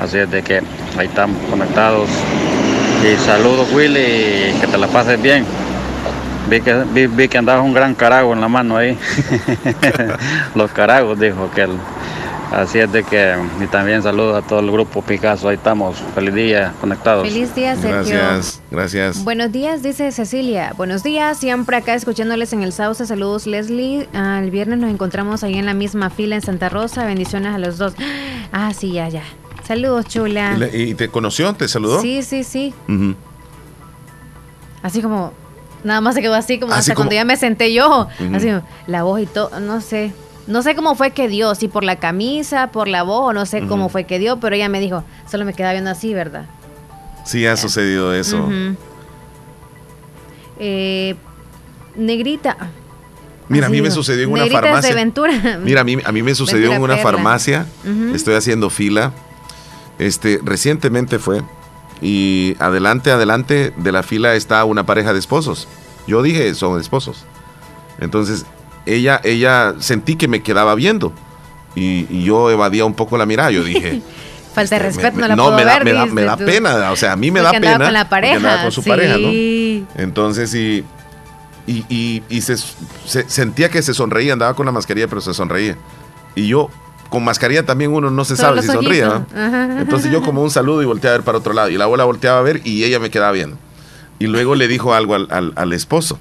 [0.00, 0.62] Así es de que
[0.98, 2.08] ahí estamos conectados.
[3.02, 5.44] Y saludos Willy, que te la pases bien.
[6.48, 8.96] Vi que, vi, que andabas un gran carago en la mano ahí.
[10.54, 11.70] Los caragos, dijo que él.
[12.56, 16.32] Así es de que, y también saludos a todo el grupo Picasso, ahí estamos, feliz
[16.32, 17.28] día, conectados.
[17.28, 18.16] Feliz día, Sergio.
[18.16, 19.24] Gracias, gracias.
[19.24, 20.72] Buenos días, dice Cecilia.
[20.74, 23.04] Buenos días, siempre acá escuchándoles en el Sauce.
[23.04, 24.08] Saludos, Leslie.
[24.14, 27.04] el viernes nos encontramos ahí en la misma fila en Santa Rosa.
[27.04, 27.92] Bendiciones a los dos.
[28.52, 29.24] Ah, sí, ya, ya.
[29.66, 30.56] Saludos, chula.
[30.72, 31.52] ¿Y, te conoció?
[31.52, 32.00] ¿Te saludó?
[32.00, 32.72] Sí, sí, sí.
[34.82, 35.32] Así como,
[35.84, 38.08] Nada más se quedó así como hasta cuando ya me senté yo.
[38.32, 38.48] Así,
[38.86, 40.12] la voz y todo, no sé.
[40.46, 43.66] No sé cómo fue que dio, si por la camisa, por la voz, no sé
[43.66, 46.46] cómo fue que dio, pero ella me dijo, solo me quedaba viendo así, ¿verdad?
[47.24, 48.48] Sí, ha sucedido eso.
[50.58, 51.16] Eh,
[51.96, 52.56] negrita.
[53.48, 55.12] Mira, a mí me sucedió en una farmacia.
[55.62, 57.66] Mira, a mí, a mí me sucedió en una farmacia.
[58.14, 59.12] Estoy haciendo fila.
[59.98, 61.42] Este, recientemente fue
[62.00, 65.66] y adelante, adelante de la fila está una pareja de esposos.
[66.06, 67.24] Yo dije, son esposos.
[67.98, 68.44] Entonces,
[68.86, 71.12] ella, ella sentí que me quedaba viendo.
[71.74, 73.50] Y, yo evadía un poco la mirada.
[73.50, 74.00] Yo dije.
[74.54, 76.90] Falta de este, respeto, no la no, me da, me, da, pena.
[76.90, 77.78] O sea, a mí me da pena.
[77.78, 78.62] con la pareja.
[78.62, 79.28] con su pareja, ¿no?
[80.02, 80.84] Entonces, y.
[81.68, 82.56] Y, y, se,
[83.26, 85.76] sentía que se sonreía, andaba con la mascarilla, pero se sonreía.
[86.36, 86.70] Y yo
[87.08, 89.04] con mascarilla también uno no se sabe si sonríe.
[89.78, 91.70] Entonces yo como un saludo y volteé a ver para otro lado.
[91.70, 93.56] Y la abuela volteaba a ver y ella me quedaba viendo.
[94.18, 96.18] Y luego le dijo algo al, esposo.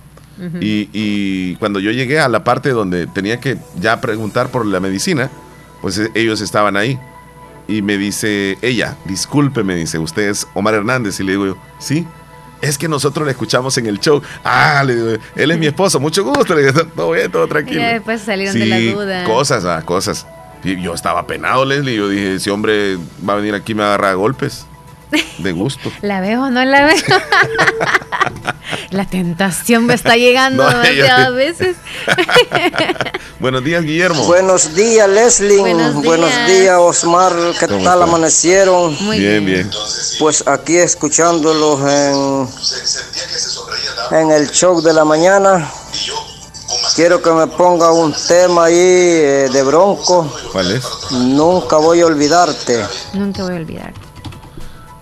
[0.60, 5.30] Y, cuando yo llegué a la parte donde tenía que ya preguntar por la medicina,
[5.82, 7.00] pues eh, ellos estaban ahí.
[7.68, 11.20] Y me dice ella, disculpe, me dice, usted es Omar Hernández.
[11.20, 12.06] Y le digo yo, sí.
[12.62, 14.22] Es que nosotros le escuchamos en el show.
[14.44, 16.54] Ah, le digo, él es mi esposo, mucho gusto.
[16.54, 17.82] Le digo, todo bien, todo tranquilo.
[17.82, 19.24] Y después salieron de la duda.
[19.26, 20.26] Cosas, ah, cosas
[20.74, 21.96] yo estaba penado, Leslie.
[21.96, 24.66] Yo dije, ese hombre va a venir aquí y me agarra a golpes.
[25.38, 25.92] De gusto.
[26.02, 26.96] ¿La veo o no la veo?
[28.92, 31.76] la tentación me está llegando demasiadas veces.
[33.40, 34.26] Buenos días, Guillermo.
[34.26, 35.58] Buenos días, Leslie.
[35.60, 37.34] Buenos días, Osmar.
[37.60, 38.96] ¿Qué tal amanecieron?
[39.04, 39.72] Muy bien, bien.
[40.20, 42.48] Pues aquí escuchándolos en,
[44.20, 45.70] en el show de la mañana.
[46.96, 50.32] Quiero que me ponga un tema ahí eh, de Bronco.
[50.54, 50.86] ¿Cuál es?
[51.12, 52.86] Nunca voy a olvidarte.
[53.14, 54.05] Nunca voy a olvidarte.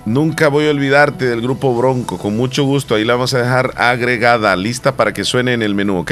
[0.05, 2.17] Nunca voy a olvidarte del grupo Bronco.
[2.17, 2.95] Con mucho gusto.
[2.95, 6.11] Ahí la vamos a dejar agregada, lista para que suene en el menú, ¿ok?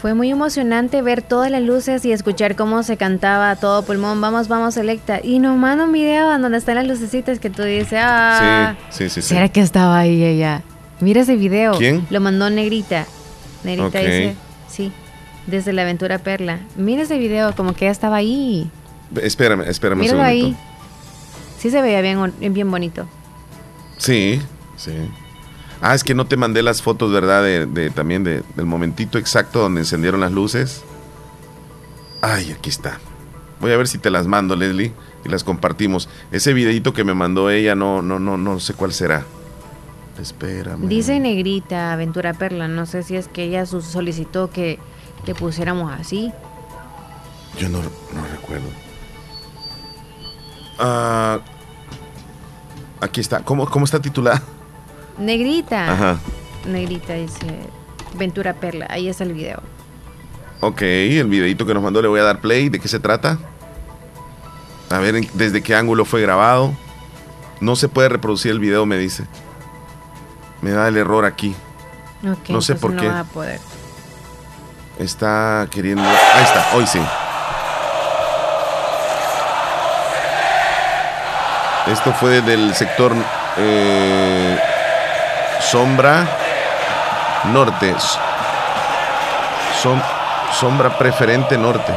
[0.00, 4.20] Fue muy emocionante ver todas las luces y escuchar cómo se cantaba a todo pulmón.
[4.20, 5.20] Vamos, vamos, Selecta.
[5.22, 8.76] Y nos manda un video donde están las lucecitas que tú dices, ah.
[8.90, 9.28] Sí, sí, sí.
[9.28, 10.62] ¿Será que estaba ahí ella?
[11.00, 11.76] Mira ese video.
[11.78, 12.06] ¿Quién?
[12.10, 13.06] Lo mandó Negrita.
[13.64, 14.36] Negrita dice,
[14.68, 14.92] sí
[15.46, 16.60] desde la aventura Perla.
[16.76, 18.70] Mira ese video, como que ella estaba ahí.
[19.20, 20.56] Espérame, espérame Míralo un ahí.
[21.58, 23.06] Sí se veía bien, bien bonito.
[24.02, 24.42] Sí,
[24.76, 24.92] sí.
[25.80, 27.44] Ah, es que no te mandé las fotos, ¿verdad?
[27.44, 30.82] De, también de, del momentito exacto donde encendieron las luces.
[32.20, 32.98] Ay, aquí está.
[33.60, 34.92] Voy a ver si te las mando, Leslie,
[35.24, 36.08] y las compartimos.
[36.32, 39.24] Ese videito que me mandó ella, no, no, no, no sé cuál será.
[40.20, 40.88] Espérame.
[40.88, 42.66] Dice Negrita, Aventura Perla.
[42.66, 44.80] No sé si es que ella solicitó que
[45.26, 46.32] le pusiéramos así.
[47.56, 48.66] Yo no, no recuerdo.
[50.80, 51.38] Ah,
[53.02, 53.40] aquí está.
[53.40, 54.42] ¿Cómo, ¿Cómo está titulada?
[55.18, 55.92] Negrita.
[55.92, 56.18] Ajá.
[56.66, 57.46] Negrita dice
[58.14, 58.86] Ventura Perla.
[58.88, 59.60] Ahí está el video.
[60.60, 62.68] Ok, el videito que nos mandó le voy a dar play.
[62.68, 63.38] ¿De qué se trata?
[64.90, 66.72] A ver desde qué ángulo fue grabado.
[67.60, 69.24] No se puede reproducir el video, me dice.
[70.60, 71.54] Me da el error aquí.
[72.48, 73.08] no sé por qué.
[73.08, 73.60] a poder.
[74.98, 76.02] Está queriendo.
[76.02, 77.00] Ahí está, hoy sí.
[81.86, 83.12] Esto fue del sector
[83.56, 84.58] eh,
[85.60, 86.26] sombra
[87.52, 87.94] norte.
[90.52, 91.92] sombra preferente norte.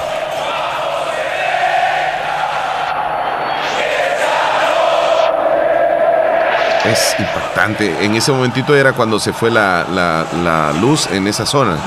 [6.85, 8.05] Es impactante.
[8.05, 11.77] En ese momentito era cuando se fue la, luz en esa zona.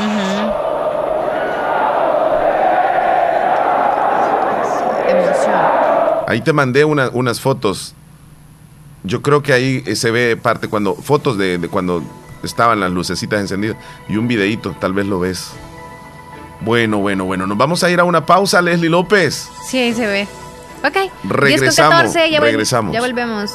[6.29, 7.95] Ahí te mandé unas fotos.
[9.03, 12.03] Yo creo que ahí se ve parte cuando fotos de, cuando
[12.43, 13.79] estaban las lucecitas encendidas
[14.11, 15.53] y un videíto, tal vez lo ves.
[16.61, 19.49] Bueno, bueno, bueno, nos vamos a ir a una pausa, Leslie López.
[19.67, 20.29] Sí, ahí se ve.
[20.85, 21.11] Ok.
[21.25, 22.13] Regresamos.
[22.13, 22.93] regresamos.
[22.93, 23.55] Ya volvemos.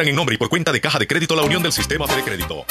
[0.09, 2.65] en nombre y por cuenta de Caja de Crédito La Unión del Sistema de Crédito.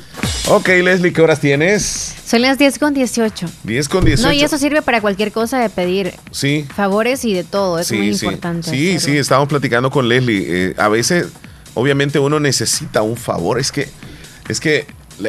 [0.47, 2.15] Ok, Leslie, ¿qué horas tienes?
[2.25, 3.47] Son las 10 con 18.
[3.63, 4.27] 10 con 18.
[4.27, 6.65] No, y eso sirve para cualquier cosa de pedir sí.
[6.75, 7.79] favores y de todo.
[7.79, 8.25] Es muy sí.
[8.25, 8.69] importante.
[8.69, 10.45] Sí, sí, estábamos platicando con Leslie.
[10.47, 11.27] Eh, a veces,
[11.75, 13.59] obviamente, uno necesita un favor.
[13.59, 13.87] Es que,
[14.49, 14.87] es que eh,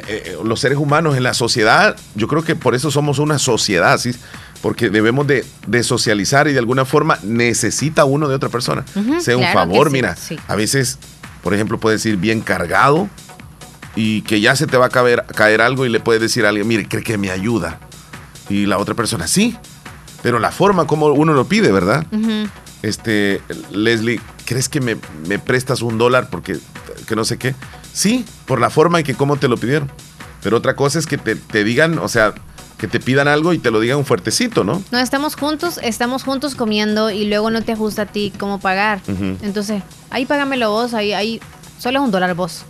[0.08, 3.98] eh, los seres humanos en la sociedad, yo creo que por eso somos una sociedad,
[3.98, 4.14] ¿sí?
[4.62, 5.44] Porque debemos de,
[5.82, 8.84] socializar y de alguna forma necesita uno de otra persona.
[9.20, 10.16] sea un favor, mira,
[10.48, 10.98] a veces,
[11.42, 13.10] por ejemplo, puedes ir bien cargado
[13.94, 16.48] y que ya se te va a caer, caer algo y le puedes decir a
[16.48, 17.78] alguien, mire, cree que me ayuda.
[18.48, 19.56] Y la otra persona, sí,
[20.22, 22.06] pero la forma como uno lo pide, ¿verdad?
[22.82, 23.40] Este,
[23.70, 24.96] Leslie, ¿crees que me,
[25.38, 26.58] prestas un dólar porque
[27.06, 27.54] que no sé qué?
[27.92, 29.90] Sí, por la forma en que cómo te lo pidieron.
[30.42, 32.34] Pero otra cosa es que te, digan, o sea,
[32.78, 34.82] que te pidan algo y te lo digan un fuertecito, ¿no?
[34.90, 39.00] No, estamos juntos, estamos juntos comiendo y luego no te ajusta a ti cómo pagar.
[39.42, 41.40] Entonces, ahí págamelo vos, ahí, ahí,
[41.82, 42.64] solo es un dólar vos.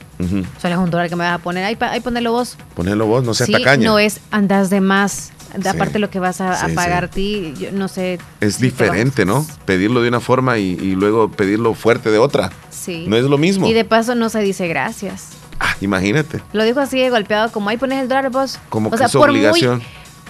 [0.60, 1.64] Solo es un dólar que me vas a poner.
[1.64, 2.56] Ahí, ahí ponelo vos.
[2.74, 3.84] Ponelo vos, no seas sí, tacaña.
[3.84, 5.32] No es andas de más.
[5.68, 8.18] Aparte lo que vas a, pagar ti, yo no sé.
[8.40, 9.46] Es diferente, ¿no?
[9.66, 12.50] Pedirlo de una forma y, luego pedirlo fuerte de otra.
[12.70, 13.04] Sí.
[13.06, 13.66] No es lo mismo.
[13.68, 15.28] Y de paso no se dice gracias.
[15.60, 16.40] Ah, imagínate.
[16.54, 18.58] Lo dijo así de golpeado, como ahí pones el dólar vos.
[18.70, 19.82] Como que es obligación.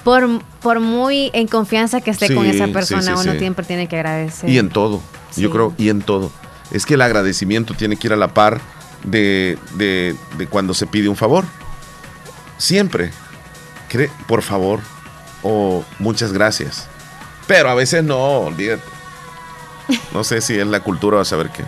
[0.03, 0.29] por,
[0.61, 4.51] por muy en confianza que esté con esa persona, uno siempre tiene que agradecer.
[4.51, 5.01] Y en todo,
[5.37, 6.33] yo creo, y en todo.
[6.73, 8.61] Es que el agradecimiento tiene que ir a la par
[9.05, 10.17] de, de,
[10.49, 11.45] cuando se pide un favor.
[12.57, 13.11] Siempre,
[13.89, 14.81] cree, por favor,
[15.43, 16.89] o muchas gracias.
[17.47, 18.83] Pero a veces no, olvídate.
[20.15, 21.65] No sé si es la cultura o a saber qué.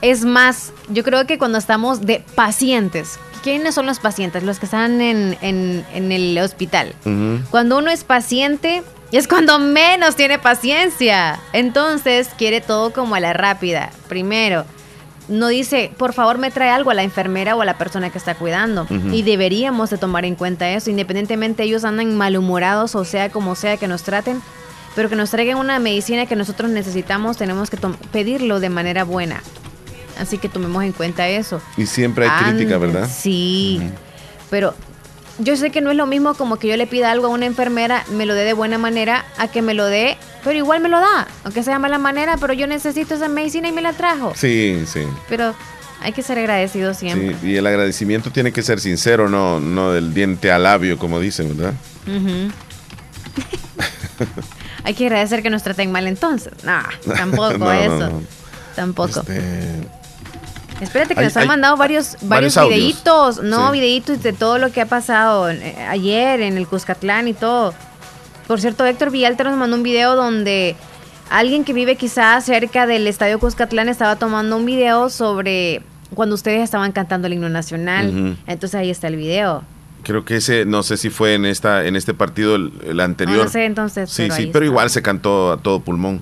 [0.00, 4.42] Es más, yo creo que cuando estamos de pacientes, ¿quiénes son los pacientes?
[4.42, 6.94] Los que están en, en, el hospital.
[7.50, 8.82] Cuando uno es paciente,
[9.12, 11.38] es cuando menos tiene paciencia.
[11.52, 13.90] Entonces quiere todo como a la rápida.
[14.08, 14.64] Primero,
[15.28, 18.18] no dice, por favor me trae algo a la enfermera o a la persona que
[18.18, 18.86] está cuidando.
[19.12, 23.76] Y deberíamos de tomar en cuenta eso, independientemente ellos andan malhumorados o sea como sea
[23.76, 24.42] que nos traten,
[24.94, 27.78] pero que nos traigan una medicina que nosotros necesitamos, tenemos que
[28.12, 29.42] pedirlo de manera buena.
[30.18, 31.60] Así que tomemos en cuenta eso.
[31.76, 33.08] Y siempre hay crítica, ¿verdad?
[33.12, 33.80] Sí,
[34.50, 34.74] pero
[35.38, 37.46] yo sé que no es lo mismo como que yo le pida algo a una
[37.46, 40.88] enfermera, me lo dé de buena manera, a que me lo dé, pero igual me
[40.88, 44.32] lo da, aunque sea mala manera, pero yo necesito esa medicina y me la trajo.
[44.36, 45.02] Sí, sí.
[45.28, 45.54] Pero
[46.00, 47.36] hay que ser agradecido siempre.
[47.40, 51.18] Sí, y el agradecimiento tiene que ser sincero, no, no del diente al labio, como
[51.18, 51.74] dicen, ¿verdad?
[54.84, 56.52] hay que agradecer que nos traten mal entonces.
[56.64, 56.82] No,
[57.14, 58.22] tampoco eso.
[58.76, 59.20] Tampoco.
[59.20, 59.88] Este,
[60.84, 64.86] Espérate que nos han mandado varios, varios, videitos, no, videitos de todo lo que ha
[64.86, 67.74] pasado eh, ayer en el Cuscatlán y todo.
[68.46, 70.76] Por cierto, Héctor Villalta nos mandó un video donde
[71.30, 75.82] alguien que vive quizás cerca del Estadio Cuscatlán estaba tomando un video sobre
[76.14, 78.36] cuando ustedes estaban cantando el himno nacional.
[78.46, 79.64] Entonces ahí está el video.
[80.02, 83.46] Creo que ese, no sé si fue en esta en este partido el, anterior.
[83.46, 84.10] No, sé entonces.
[84.10, 86.20] Sí, sí, pero igual se cantó a todo pulmón.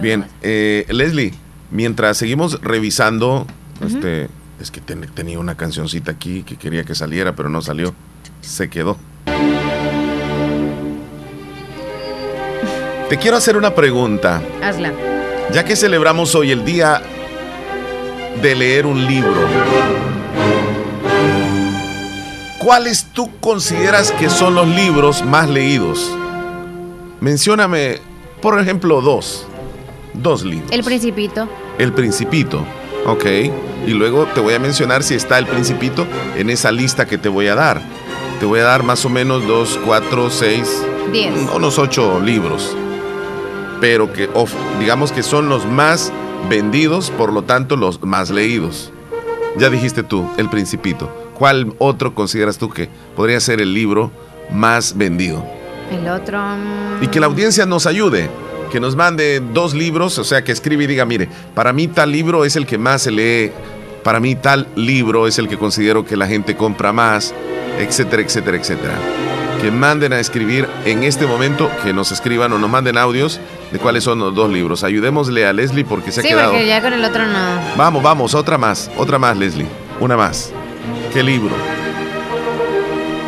[0.00, 1.34] Bien, eh, Leslie,
[1.72, 3.46] mientras seguimos revisando
[3.80, 4.28] este,
[4.60, 7.94] es que tenía una cancioncita aquí que quería que saliera, pero no salió.
[8.40, 8.96] Se quedó.
[13.08, 14.42] Te quiero hacer una pregunta.
[14.62, 14.92] Hazla.
[15.52, 17.02] Ya que celebramos hoy el día
[18.40, 19.46] de leer un libro,
[22.58, 26.10] ¿cuáles tú consideras que son los libros más leídos?
[27.20, 27.98] Mencióname,
[28.40, 29.46] por ejemplo, dos.
[30.14, 30.72] Dos libros.
[30.72, 31.46] El Principito.
[31.78, 32.64] El Principito.
[33.06, 33.24] Ok.
[33.86, 36.06] Y luego te voy a mencionar si está el principito
[36.36, 37.82] en esa lista que te voy a dar.
[38.38, 42.76] Te voy a dar más o menos dos, cuatro, seis, diez, unos ocho libros.
[43.80, 44.28] Pero que
[44.78, 46.12] digamos que son los más
[46.48, 48.92] vendidos, por lo tanto los más leídos.
[49.56, 51.12] Ya dijiste tú, el principito.
[51.34, 54.12] ¿Cuál otro consideras tú que podría ser el libro
[54.50, 55.44] más vendido?
[55.90, 56.40] El otro...
[57.00, 58.30] Y que la audiencia nos ayude
[58.72, 62.10] que nos mande dos libros, o sea, que escribe y diga, mire, para mí tal
[62.10, 63.52] libro es el que más se lee,
[64.02, 67.34] para mí tal libro es el que considero que la gente compra más,
[67.78, 68.94] etcétera, etcétera, etcétera.
[69.60, 73.40] Que manden a escribir en este momento, que nos escriban o nos manden audios
[73.70, 74.84] de cuáles son los dos libros.
[74.84, 76.52] Ayudémosle a Leslie porque se ha quedado.
[76.52, 77.60] Sí, porque ya con el otro no.
[77.76, 79.66] Vamos, vamos, otra más, otra más, Leslie.
[80.00, 80.50] Una más.
[81.12, 81.54] ¿Qué libro?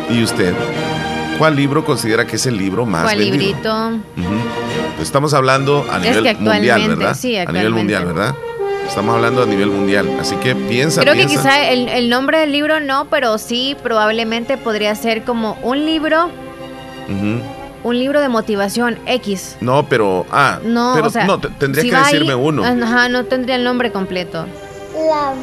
[0.09, 0.53] ¿Y usted?
[1.37, 3.99] ¿Cuál libro considera que es el libro más ¿Cuál librito?
[5.01, 7.15] Estamos hablando a nivel mundial, ¿verdad?
[7.15, 8.35] Sí, a nivel mundial, ¿verdad?
[8.87, 11.01] Estamos hablando a nivel mundial, así que piensa.
[11.01, 15.85] Creo que quizá el, nombre del libro no, pero sí probablemente podría ser como un
[15.85, 16.29] libro.
[17.83, 19.57] Un libro de motivación X.
[19.61, 22.63] No, pero ah, no, pero, no, tendría que decirme uno.
[22.63, 24.47] Ajá, no tendría el nombre completo.
[25.07, 25.33] La,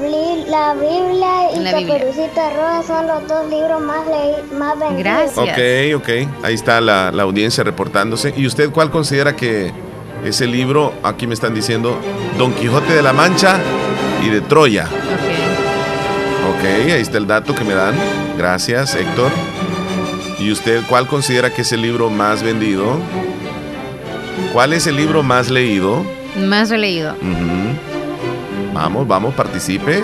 [0.48, 4.04] la Biblia y la Caperucita Roja son los dos libros más,
[4.58, 4.98] más vendidos.
[4.98, 5.38] Gracias.
[5.38, 6.44] Ok, ok.
[6.44, 8.34] Ahí está la, la audiencia reportándose.
[8.36, 9.72] ¿Y usted cuál considera que
[10.24, 11.98] ese libro, aquí me están diciendo,
[12.38, 13.58] Don Quijote de la Mancha
[14.24, 14.84] y de Troya.
[14.84, 16.58] Ok.
[16.58, 17.94] Ok, ahí está el dato que me dan.
[18.36, 19.30] Gracias, Héctor.
[20.38, 22.98] ¿Y usted cuál considera que es el libro más vendido?
[24.52, 26.04] ¿Cuál es el libro más leído?
[26.36, 27.14] Más leído.
[28.72, 30.02] Vamos, vamos, participe.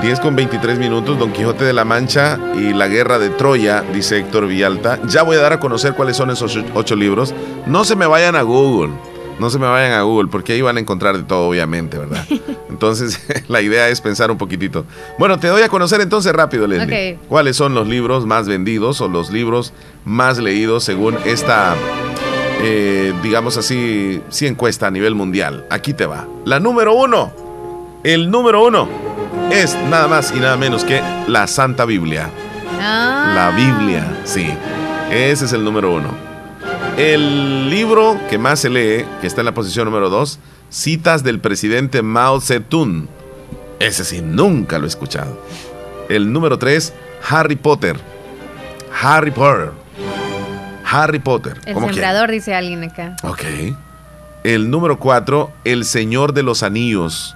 [0.00, 4.18] 10 con 23 minutos, Don Quijote de la Mancha y la Guerra de Troya, dice
[4.18, 5.00] Héctor Villalta.
[5.08, 7.34] Ya voy a dar a conocer cuáles son esos ocho libros.
[7.66, 8.92] No se me vayan a Google,
[9.40, 12.24] no se me vayan a Google, porque ahí van a encontrar de todo, obviamente, ¿verdad?
[12.70, 14.84] Entonces, la idea es pensar un poquitito.
[15.18, 17.18] Bueno, te doy a conocer entonces rápido, Leslie.
[17.28, 19.72] ¿Cuáles son los libros más vendidos o los libros
[20.04, 21.74] más leídos según esta,
[22.62, 25.66] eh, digamos así, sí encuesta a nivel mundial?
[25.70, 26.28] Aquí te va.
[26.44, 27.47] La número uno.
[28.04, 28.88] El número uno
[29.50, 32.30] es nada más y nada menos que la Santa Biblia.
[32.80, 33.32] Ah.
[33.34, 34.46] La Biblia, sí.
[35.10, 36.10] Ese es el número uno.
[36.96, 40.38] El libro que más se lee, que está en la posición número dos,
[40.70, 43.08] Citas del presidente Mao Zedong.
[43.80, 45.42] Ese sí, nunca lo he escuchado.
[46.08, 46.92] El número tres,
[47.28, 47.98] Harry Potter.
[49.00, 49.72] Harry Potter.
[50.84, 51.58] Harry Potter.
[51.64, 53.16] El sembrador, dice alguien acá.
[53.22, 53.42] Ok.
[54.44, 57.34] El número cuatro, El Señor de los Anillos.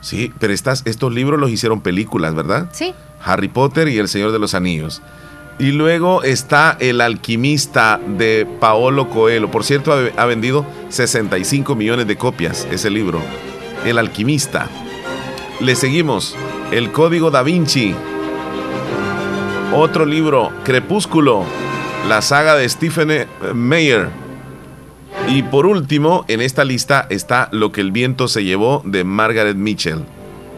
[0.00, 2.68] Sí, pero estas, estos libros los hicieron películas, ¿verdad?
[2.72, 2.94] Sí.
[3.24, 5.02] Harry Potter y El Señor de los Anillos.
[5.58, 9.50] Y luego está El Alquimista de Paolo Coelho.
[9.50, 13.20] Por cierto, ha, vendido 65 millones de copias ese libro.
[13.84, 14.68] El Alquimista.
[15.60, 16.36] Le seguimos.
[16.70, 17.92] El Código da Vinci.
[19.74, 21.44] Otro libro, Crepúsculo.
[22.08, 24.27] La saga de Stephen Meyer.
[25.28, 29.56] Y por último, en esta lista está Lo que el viento se llevó de Margaret
[29.56, 30.04] Mitchell.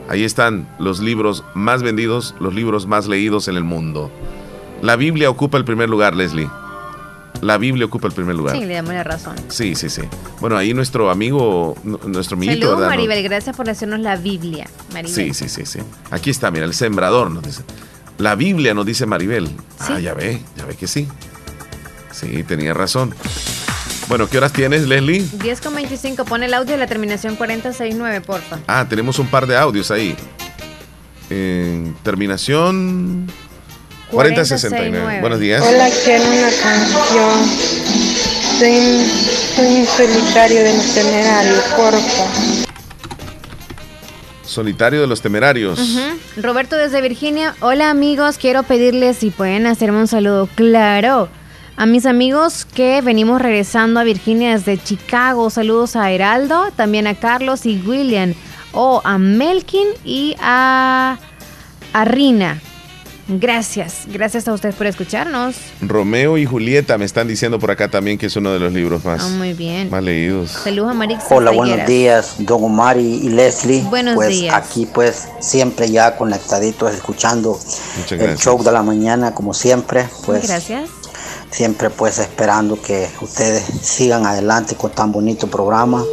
[0.09, 4.11] Ahí están los libros más vendidos, los libros más leídos en el mundo.
[4.81, 6.49] La Biblia ocupa el primer lugar, Leslie.
[7.43, 8.57] La Biblia ocupa el primer lugar.
[8.57, 9.35] Sí, le damos la razón.
[9.49, 10.03] Sí, sí, sí.
[10.41, 15.15] Bueno, ahí nuestro amigo, nuestro amiguito, Saludos, Maribel, gracias por decirnos la Biblia, Maribel.
[15.15, 15.81] Sí, sí, sí, sí.
[16.11, 17.63] Aquí está, mira, el sembrador nos dice.
[18.19, 19.49] La Biblia nos dice Maribel.
[19.81, 21.09] Ah, ya ve, ya ve que sí.
[22.13, 23.15] Sí, tenía razón.
[24.11, 25.25] Bueno, ¿qué horas tienes, Leslie?
[25.35, 26.25] 10 con 25.
[26.25, 28.59] Pone el audio de la terminación 469, porfa.
[28.67, 30.17] Ah, tenemos un par de audios ahí.
[32.03, 33.31] terminación
[34.11, 35.21] 4069.
[35.21, 35.63] Buenos días.
[35.65, 37.39] Hola, quiero una canción.
[38.59, 39.07] Soy,
[39.65, 42.25] un solitario de los temerarios, porfa.
[44.43, 45.79] Solitario de los temerarios.
[46.37, 47.55] Roberto desde Virginia.
[47.61, 50.49] Hola amigos, quiero pedirles si pueden hacerme un saludo.
[50.57, 51.29] Claro
[51.81, 55.49] a mis amigos que venimos regresando a Virginia desde Chicago.
[55.49, 58.35] Saludos a Heraldo, también a Carlos y William,
[58.73, 61.17] o a Melkin y a,
[61.95, 62.61] a Rina.
[63.29, 65.57] Gracias, gracias a ustedes por escucharnos.
[65.81, 69.03] Romeo y Julieta me están diciendo por acá también que es uno de los libros
[69.03, 69.89] más, ah, muy bien.
[69.89, 70.51] más leídos.
[70.51, 71.25] Saludos a Marix.
[71.31, 73.81] Hola, buenos días, don Omar y, Leslie.
[73.85, 74.55] Buenos pues días.
[74.55, 77.59] aquí pues siempre ya conectaditos escuchando
[78.11, 80.07] el show de la mañana como siempre.
[80.27, 81.00] Pues gracias
[81.51, 86.05] siempre pues esperando que ustedes sigan adelante con tan bonito programa.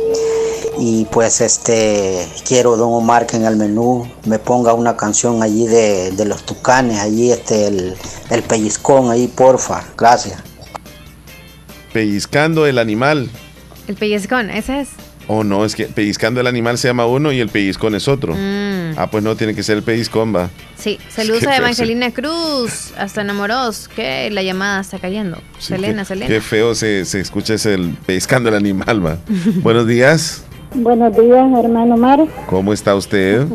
[0.79, 5.65] Y pues este quiero don Omar que en el menú me ponga una canción allí
[5.65, 7.95] de, los tucanes allí este el,
[8.29, 9.83] el pellizcón ahí porfa.
[9.97, 10.39] Gracias.
[11.93, 13.29] Pellizcando el animal.
[13.87, 14.89] El pellizcón ese es
[15.27, 18.33] Oh, no, es que pellizcando el animal se llama uno y el pellizcón es otro.
[18.33, 18.97] Mm.
[18.97, 20.49] Ah, pues no, tiene que ser el pellizcón, va.
[20.77, 25.37] Sí, saludos a Evangelina Cruz, hasta enamorados, que la llamada está cayendo.
[25.59, 26.27] Selena, Selena.
[26.27, 29.17] Qué feo se, se escucha ese pellizcando el animal, va.
[29.61, 30.43] Buenos días.
[30.73, 32.19] Buenos días, hermano Mar.
[32.47, 33.45] ¿Cómo está usted?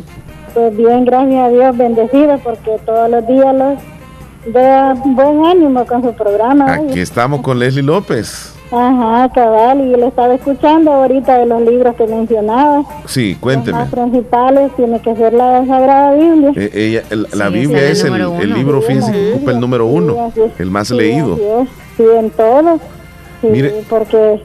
[0.53, 6.03] Pues bien, gracias a Dios, bendecido, porque todos los días los da buen ánimo con
[6.03, 6.75] su programa.
[6.75, 8.53] Aquí estamos con Leslie López.
[8.73, 12.83] Ajá, cabal, y le estaba escuchando ahorita de los libros que mencionaba.
[13.05, 13.81] Sí, cuénteme.
[13.81, 16.53] Los principales tiene que ser la Sagrada Biblia.
[16.57, 17.03] Eh, ella,
[17.35, 21.39] la Biblia es el, el, libro, fíjense, que ocupa el número uno, el más leído.
[21.97, 22.81] sí, en todo.
[23.43, 23.85] Mire.
[23.91, 24.41] Porque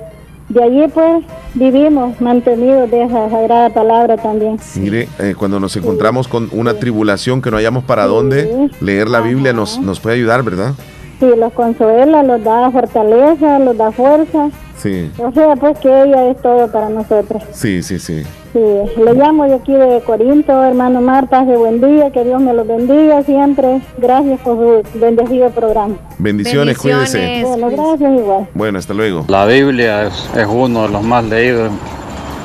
[0.49, 1.23] de allí pues
[1.53, 4.57] vivimos mantenidos de esa sagrada palabra también.
[4.75, 9.21] Mire, eh, cuando nos encontramos con una tribulación que no hayamos para dónde, leer la
[9.21, 10.73] Biblia nos, nos puede ayudar, ¿verdad?
[11.19, 14.49] Sí, los consuela, los da fortaleza, los da fuerza.
[14.77, 15.11] Sí.
[15.17, 17.41] O sea, pues que ella es todo para nosotros.
[17.51, 18.23] Sí, sí, sí.
[18.53, 22.53] Sí, le llamo de aquí de Corinto, hermano Marta, de buen día, que Dios me
[22.53, 23.81] los bendiga siempre.
[23.97, 25.95] Gracias por su bendecido programa.
[26.19, 27.43] Bendiciones, cuídese.
[27.43, 28.47] Bueno, gracias igual.
[28.53, 29.25] Bueno, hasta luego.
[29.27, 31.71] La Biblia es, es uno de los más leídos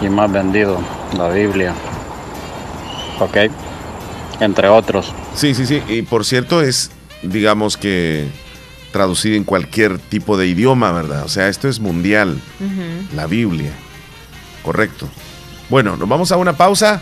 [0.01, 0.79] y más vendidos,
[1.19, 1.75] la Biblia.
[3.21, 3.37] ¿Ok?
[4.41, 5.13] Entre otros.
[5.35, 5.83] Sí, sí, sí.
[5.89, 6.91] Y por cierto, es,
[7.23, 8.27] digamos que
[8.93, 11.25] traducida en cualquier tipo de idioma, ¿verdad?
[11.25, 12.41] O sea, esto es mundial.
[13.15, 13.73] La Biblia.
[14.63, 15.09] Correcto.
[15.69, 17.01] Bueno, nos vamos a una pausa.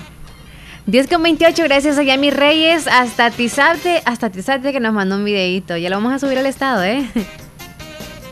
[0.86, 5.24] 10 con 28, gracias a Yami Reyes, hasta Tizarte, hasta Tizarte que nos mandó un
[5.24, 5.76] videito.
[5.76, 7.06] Ya lo vamos a subir al estado, ¿eh?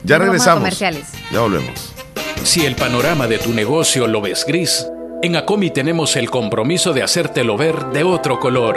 [0.05, 0.60] Ya regresamos.
[0.60, 1.09] Comerciales.
[1.30, 1.93] Ya volvemos.
[2.44, 4.86] Si el panorama de tu negocio lo ves gris,
[5.22, 8.76] en Acomi tenemos el compromiso de hacértelo ver de otro color.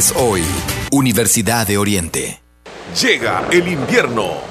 [0.15, 0.43] hoy.
[0.91, 2.41] Universidad de Oriente.
[2.99, 4.50] Llega el invierno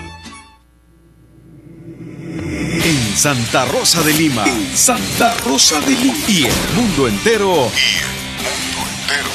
[3.11, 4.45] En Santa Rosa de Lima.
[4.73, 6.17] Santa Rosa de Lima.
[6.29, 7.69] Y el mundo entero.
[7.75, 9.29] Y el mundo entero.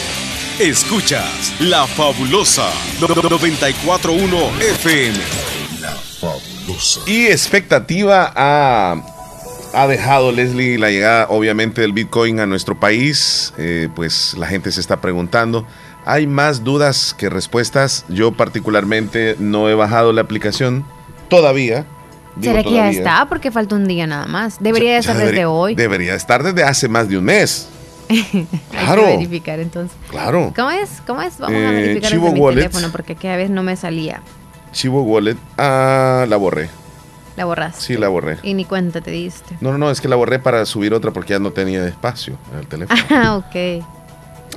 [0.58, 2.70] Escuchas La Fabulosa
[3.00, 5.18] 941 FM.
[5.82, 7.00] La Fabulosa.
[7.06, 8.96] Y expectativa ha,
[9.74, 13.52] ha dejado Leslie la llegada obviamente del Bitcoin a nuestro país.
[13.58, 15.66] Eh, pues la gente se está preguntando.
[16.06, 18.06] Hay más dudas que respuestas.
[18.08, 20.86] Yo particularmente no he bajado la aplicación
[21.28, 21.84] todavía
[22.40, 23.26] ¿Será que ya está?
[23.28, 24.58] Porque falta un día nada más.
[24.60, 25.74] Debería estar desde hoy.
[25.74, 27.68] Debería estar desde hace más de un mes.
[28.70, 29.02] claro.
[29.06, 29.96] Hay que verificar entonces.
[30.10, 30.52] Claro.
[30.54, 31.02] ¿Cómo es?
[31.06, 31.38] ¿Cómo es?
[31.38, 34.22] Vamos a eh, verificar desde mi teléfono porque cada vez no me salía.
[34.72, 35.36] Chivo Wallet.
[35.56, 36.68] Ah, la borré.
[37.36, 37.80] ¿La borraste?
[37.80, 38.38] Sí, la borré.
[38.42, 39.56] Y ni cuenta te diste.
[39.60, 42.38] No, no, no, es que la borré para subir otra porque ya no tenía espacio
[42.52, 43.00] en el teléfono.
[43.10, 43.84] Ah, ok.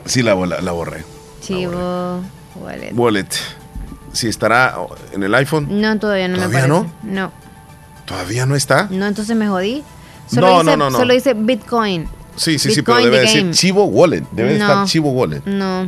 [0.05, 1.03] Sí, la, la, borré.
[1.41, 2.21] Chivo
[2.55, 2.93] Wallet.
[2.93, 3.27] Wallet.
[4.13, 4.75] Sí, estará
[5.11, 5.81] en el iPhone.
[5.81, 6.91] No, todavía no ¿Todavía me no?
[7.03, 7.31] No.
[8.09, 8.87] ¿Todavía no está?
[8.89, 9.83] No, entonces me jodí.
[10.25, 12.07] Solo no, no, no, Solo dice Bitcoin.
[12.35, 14.23] Sí, sí, sí, pero debe decir Chivo Wallet.
[14.31, 15.43] Debe estar Chivo Wallet.
[15.45, 15.85] No.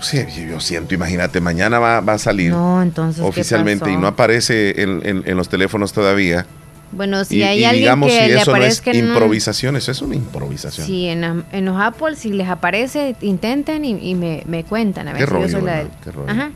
[0.00, 0.18] Sí,
[0.50, 5.00] yo siento, imagínate, mañana va, va a salir no, entonces, oficialmente y no aparece en,
[5.24, 6.44] en, los teléfonos todavía.
[6.92, 10.02] Bueno, si hay alguien digamos, que si le eso aparezca no es improvisación, eso es
[10.02, 10.86] una improvisación.
[10.86, 15.08] Sí, en, en, los Apple, si les aparece, intenten y, y me, me, cuentan.
[15.08, 15.84] A ver, qué si la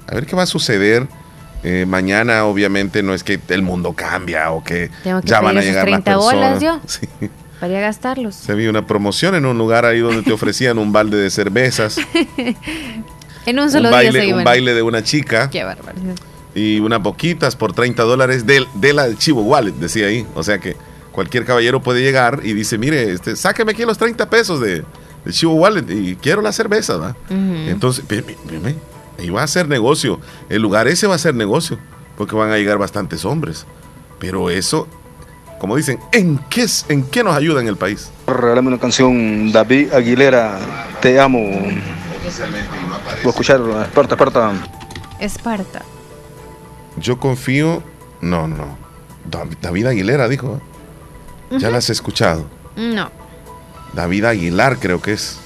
[0.06, 1.08] A ver qué va a suceder
[1.62, 4.90] eh, mañana obviamente no es que el mundo cambia o que,
[5.24, 6.62] ya van a llegar 30 las personas.
[6.62, 6.80] yo
[7.60, 8.34] para gastarlos.
[8.34, 11.98] Se vi una promoción en un lugar ahí donde te ofrecían un balde de cervezas.
[13.46, 15.50] en un solo día Un baile de una chica.
[15.50, 16.14] Qué barbaridad.
[16.54, 20.26] Y unas boquitas por 30 dólares de, de la Chivo Wallet, decía ahí.
[20.34, 20.74] O sea que
[21.12, 24.84] cualquier caballero puede llegar y dice, mire, este, sáqueme aquí los 30 pesos de,
[25.28, 27.14] Chivo Wallet y quiero la cerveza, ¿va?
[27.28, 28.02] Entonces,
[29.22, 30.20] y va a ser negocio.
[30.48, 31.78] El lugar ese va a ser negocio,
[32.16, 33.66] porque van a llegar bastantes hombres.
[34.18, 34.86] Pero eso,
[35.58, 38.10] como dicen, ¿en qué, en qué nos ayuda en el país?
[38.26, 40.58] Regálame una canción, David Aguilera,
[41.00, 41.38] Te amo.
[41.40, 44.52] Voy a escuchar Esparta, Esparta.
[45.18, 45.82] Esparta.
[46.96, 47.82] Yo confío.
[48.20, 48.76] No, no.
[49.60, 50.60] David Aguilera dijo.
[51.50, 52.46] ¿Ya las has escuchado?
[52.76, 53.10] No.
[53.92, 55.38] David Aguilar creo que es.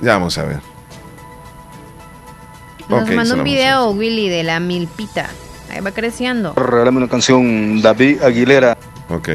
[0.00, 0.60] Ya vamos a ver.
[2.88, 5.28] Nos mandó un video Willy de la milpita.
[5.70, 6.54] Ahí va creciendo.
[6.54, 8.78] Regálame una canción David Aguilera.
[9.08, 9.30] Ok.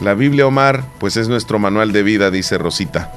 [0.00, 3.12] La Biblia Omar, pues es nuestro manual de vida, dice Rosita.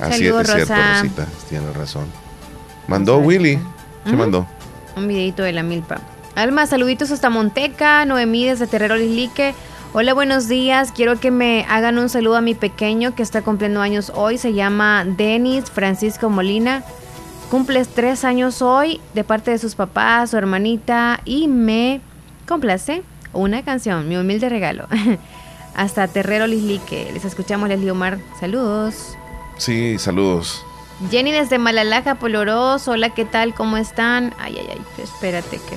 [0.00, 1.26] Así es, cierto, Rosita.
[1.48, 2.06] Tiene razón.
[2.86, 3.58] Mandó Willy.
[4.04, 4.46] ¿Qué mandó?
[4.96, 6.00] Un videito de la milpa.
[6.34, 9.54] Alma, saluditos hasta Monteca, Noemí desde Terrero Lislique.
[9.92, 10.92] Hola, buenos días.
[10.92, 14.38] Quiero que me hagan un saludo a mi pequeño que está cumpliendo años hoy.
[14.38, 16.84] Se llama Denis Francisco Molina.
[17.50, 22.00] Cumples tres años hoy de parte de sus papás, su hermanita y me
[22.46, 23.02] complace
[23.32, 24.86] una canción, mi humilde regalo.
[25.74, 27.10] Hasta Terrero Lislique.
[27.12, 28.18] Les escuchamos, Leslie Omar.
[28.38, 29.16] Saludos.
[29.56, 30.64] Sí, saludos.
[31.10, 32.86] Jenny desde Malalaja, Poloros.
[32.86, 33.52] Hola, ¿qué tal?
[33.54, 34.32] ¿Cómo están?
[34.38, 34.80] Ay, ay, ay.
[35.02, 35.76] Espérate que.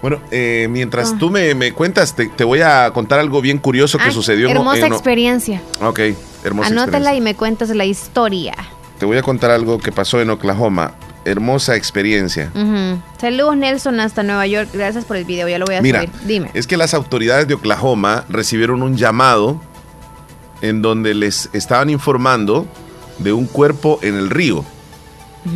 [0.00, 1.16] Bueno, eh, mientras ah.
[1.18, 4.48] tú me, cuentas, te, voy a contar algo bien curioso que sucedió.
[4.48, 5.60] Hermosa experiencia.
[5.82, 6.00] Ok,
[6.42, 8.54] hermosa Anótala y me cuentas la historia.
[9.00, 10.92] Te voy a contar algo que pasó en Oklahoma.
[11.24, 12.52] Hermosa experiencia.
[13.18, 14.68] Saludos Nelson hasta Nueva York.
[14.74, 16.50] Gracias por el video, ya lo voy a Mira, Dime.
[16.52, 19.58] Es que las autoridades de Oklahoma recibieron un llamado
[20.60, 22.66] en donde les estaban informando
[23.18, 24.66] de un cuerpo en el río.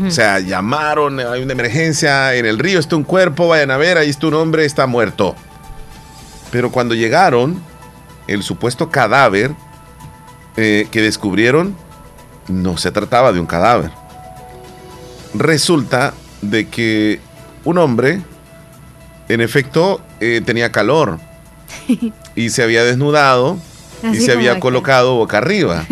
[0.07, 3.99] O sea, llamaron, hay una emergencia, en el río está un cuerpo, vayan a ver,
[3.99, 5.35] ahí está un hombre, está muerto.
[6.51, 7.63] Pero cuando llegaron,
[8.27, 9.55] el supuesto cadáver
[10.57, 11.77] eh, que descubrieron
[12.49, 13.91] no se trataba de un cadáver.
[15.35, 17.21] Resulta de que
[17.65, 18.23] un hombre,
[19.29, 21.19] en efecto, eh, tenía calor
[22.37, 23.59] y se había desnudado
[24.13, 25.87] y se había colocado boca arriba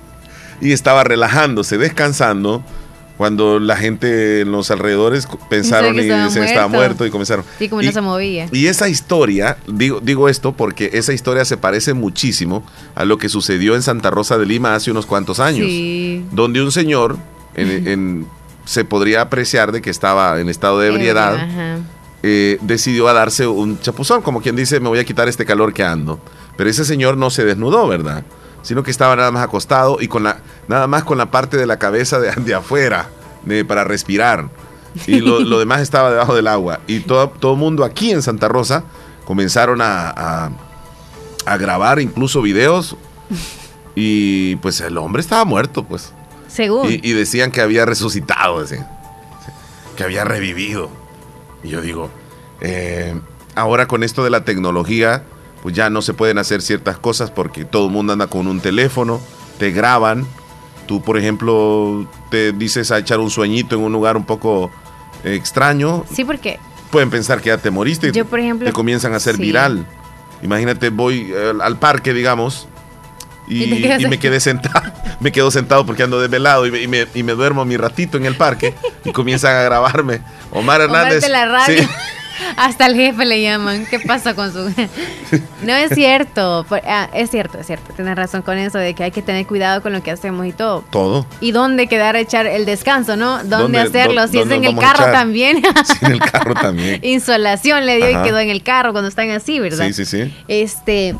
[0.60, 2.64] y estaba relajándose, descansando
[3.16, 7.44] cuando la gente en los alrededores pensaron y se estaba muerto y comenzaron.
[7.58, 8.48] Sí, como no se movía.
[8.52, 12.64] Y esa historia, digo, digo esto porque esa historia se parece muchísimo
[12.94, 15.68] a lo que sucedió en Santa Rosa de Lima hace unos cuantos años,
[16.32, 17.18] donde un señor
[18.64, 21.80] se podría apreciar de que estaba en estado de ebriedad,
[22.22, 25.72] eh, decidió a darse un chapuzón, como quien dice, me voy a quitar este calor
[25.72, 26.20] que ando.
[26.56, 28.24] Pero ese señor no se desnudó, ¿verdad?
[28.62, 31.66] Sino que estaba nada más acostado y con la, nada más con la parte de
[31.66, 33.08] la cabeza de, de afuera
[33.66, 34.48] para respirar.
[35.06, 36.80] Y lo, demás estaba debajo del agua.
[36.86, 38.84] Y todo, todo el mundo aquí en Santa Rosa
[39.24, 40.50] comenzaron a,
[41.46, 42.96] a, grabar incluso videos.
[43.94, 46.12] Y pues el hombre estaba muerto, pues.
[46.48, 46.90] Según.
[46.90, 48.64] Y, decían que había resucitado,
[49.96, 50.90] que había revivido.
[51.62, 52.10] Y yo digo,
[52.60, 53.18] eh,
[53.54, 55.24] ahora con esto de la tecnología,
[55.62, 58.60] pues ya no se pueden hacer ciertas cosas porque todo el mundo anda con un
[58.60, 59.20] teléfono,
[59.58, 60.26] te graban.
[60.86, 64.72] Tú, por ejemplo, te dices a echar un sueñito en un lugar un poco
[65.24, 66.04] extraño.
[66.12, 66.58] Sí, porque
[66.90, 69.86] pueden pensar que ya te moriste y por ejemplo, te comienzan a hacer viral.
[70.42, 72.66] Imagínate, voy eh, al parque, digamos,
[73.46, 73.66] y,
[74.08, 77.64] me quedé sentado, me quedo sentado porque ando desvelado y, y, me, y me duermo
[77.64, 78.74] mi ratito en el parque
[79.04, 80.22] y comienzan a grabarme.
[80.50, 81.28] Omar Hernández.
[81.28, 81.88] la radio.
[82.56, 83.86] Hasta el jefe le llaman.
[83.86, 84.72] ¿Qué pasa con su.?
[85.62, 86.66] no es cierto.
[86.86, 87.92] Ah, es cierto, es cierto.
[87.94, 90.52] Tienes razón con eso de que hay que tener cuidado con lo que hacemos y
[90.52, 90.84] todo.
[90.90, 91.26] Todo.
[91.40, 93.42] Y dónde quedar a echar el descanso, ¿no?
[93.44, 94.26] ¿Dónde, hacerlo?
[94.28, 95.62] si es en el carro también.
[95.84, 97.00] sí, en el carro también.
[97.04, 99.86] Insolación le dio y quedó en el carro cuando están así, ¿verdad?
[99.86, 100.34] Sí, sí, sí.
[100.48, 101.14] Este.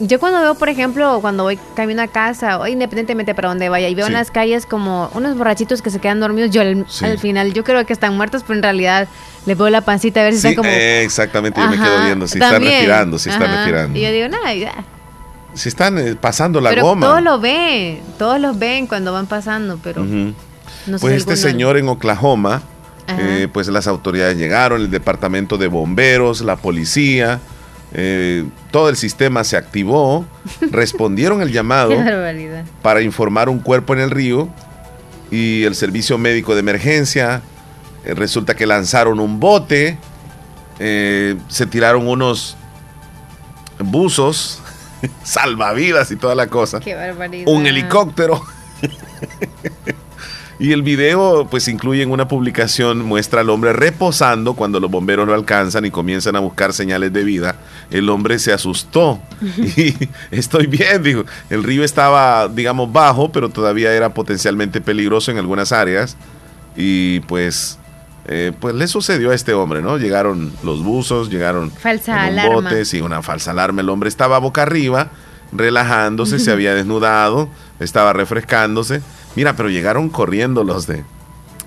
[0.00, 3.88] Yo cuando veo, por ejemplo, cuando voy camino a casa, o independientemente para donde vaya,
[3.88, 7.52] y veo en las calles como unos borrachitos que se quedan dormidos, yo al, final,
[7.52, 9.08] yo creo que están muertos, pero en realidad
[9.44, 10.68] le veo la pancita a ver si están como...
[10.68, 13.98] Eh, exactamente, yo me quedo viendo, si están respirando, si están respirando.
[13.98, 14.84] Y yo digo, nada, ya.
[15.54, 17.06] Si están eh, pasando la pero goma.
[17.06, 20.06] Todos lo ven, todos los ven cuando van pasando, pero...
[21.00, 22.62] pues este señor en Oklahoma,
[23.08, 27.40] eh, pues las autoridades llegaron, el departamento de bomberos, la policía
[27.92, 30.26] eh, todo el sistema se activó,
[30.70, 31.94] respondieron el llamado
[32.82, 34.48] para informar un cuerpo en el río
[35.30, 37.42] y el servicio médico de emergencia.
[38.04, 39.98] Eh, resulta que lanzaron un bote,
[40.78, 42.56] eh, se tiraron unos
[43.78, 44.60] buzos,
[45.22, 46.80] salvavidas y toda la cosa.
[47.46, 48.42] Un helicóptero.
[50.60, 55.26] Y el video, pues incluye en una publicación, muestra al hombre reposando cuando los bomberos
[55.26, 57.54] lo alcanzan y comienzan a buscar señales de vida.
[57.92, 59.20] El hombre se asustó
[59.56, 59.94] y
[60.32, 61.24] estoy bien, dijo.
[61.48, 66.16] El río estaba, digamos, bajo, pero todavía era potencialmente peligroso en algunas áreas.
[66.76, 67.78] Y pues,
[68.26, 69.96] eh, pues le sucedió a este hombre, ¿no?
[69.96, 72.54] Llegaron los buzos, llegaron falsa alarma.
[72.54, 73.82] bote, sí, una falsa alarma.
[73.82, 75.10] El hombre estaba boca arriba,
[75.52, 77.48] relajándose, se había desnudado
[77.80, 79.02] estaba refrescándose.
[79.38, 81.04] Mira, pero llegaron corriendo los de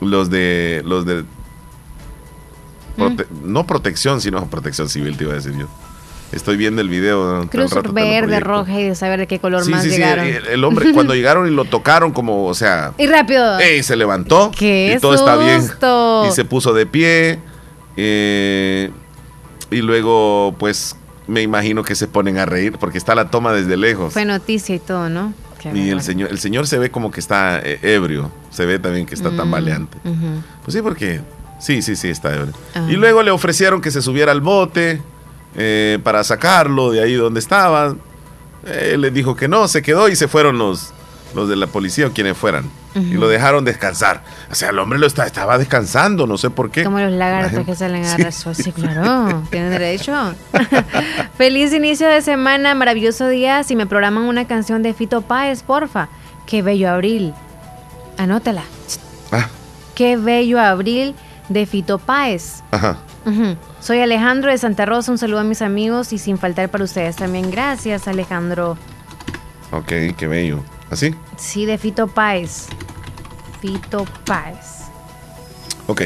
[0.01, 1.23] los de los de
[2.97, 3.21] ¿Mm?
[3.45, 5.67] no protección, sino protección civil, te iba a decir yo.
[6.33, 7.47] Estoy viendo el video.
[7.49, 10.25] Cruz verde, roja y de saber de qué color más llegaron.
[10.25, 12.91] Sí, el, hombre, cuando llegaron y lo tocaron, como, o sea.
[12.97, 13.57] Y rápido.
[13.59, 14.51] Eh, se levantó.
[14.59, 15.61] y todo está bien.
[16.27, 17.39] Y se puso de pie.
[17.95, 18.91] Eh,
[19.69, 23.77] y luego, pues, me imagino que se ponen a reír porque está la toma desde
[23.77, 24.11] lejos.
[24.11, 25.33] Fue noticia y todo, ¿no?
[25.73, 28.31] Y el señor, el señor se ve como que está eh, ebrio.
[28.49, 29.97] Se ve también que está mm, tambaleante.
[30.63, 31.21] Pues sí, porque.
[31.59, 32.53] Sí, sí, sí, está ebrio.
[32.87, 35.01] Y luego le ofrecieron que se subiera al bote
[35.55, 37.95] eh, para sacarlo de ahí donde estaba.
[38.65, 40.93] Él le dijo que no, se quedó y se fueron los,
[41.35, 42.69] los de la policía o quienes fueran.
[42.93, 44.21] Y lo dejaron descansar.
[44.51, 46.83] O sea, el hombre lo estaba descansando, no sé por qué.
[46.83, 48.53] Como los lagartos que salen a sí.
[48.53, 50.13] sí, claro, tienen derecho.
[51.41, 53.63] Feliz inicio de semana, maravilloso día.
[53.63, 56.07] Si me programan una canción de Fito Páez, porfa.
[56.45, 57.33] Qué bello abril.
[58.19, 58.61] Anótala.
[59.31, 59.49] Ah.
[59.95, 61.15] Qué bello abril
[61.49, 62.61] de Fito Páez.
[62.69, 62.99] Ajá.
[63.79, 67.15] Soy Alejandro de Santa Rosa, un saludo a mis amigos y sin faltar para ustedes
[67.15, 67.49] también.
[67.49, 68.77] Gracias, Alejandro.
[69.71, 70.63] Ok, qué bello.
[70.91, 71.15] ¿Así?
[71.37, 72.67] Sí, de Fito Páez.
[73.59, 74.83] Fito Páez.
[75.87, 76.03] Ok.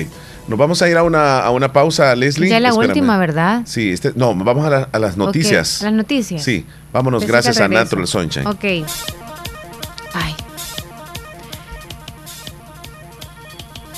[0.47, 2.49] Nos vamos a ir a una, a una pausa, Leslie.
[2.49, 3.63] Ya la última, ¿verdad?
[3.65, 5.81] Sí, este, no, vamos a, las noticias.
[5.81, 6.43] las noticias.
[6.43, 8.45] Sí, vámonos, gracias a Natural Sunshine.
[8.47, 8.63] Ok.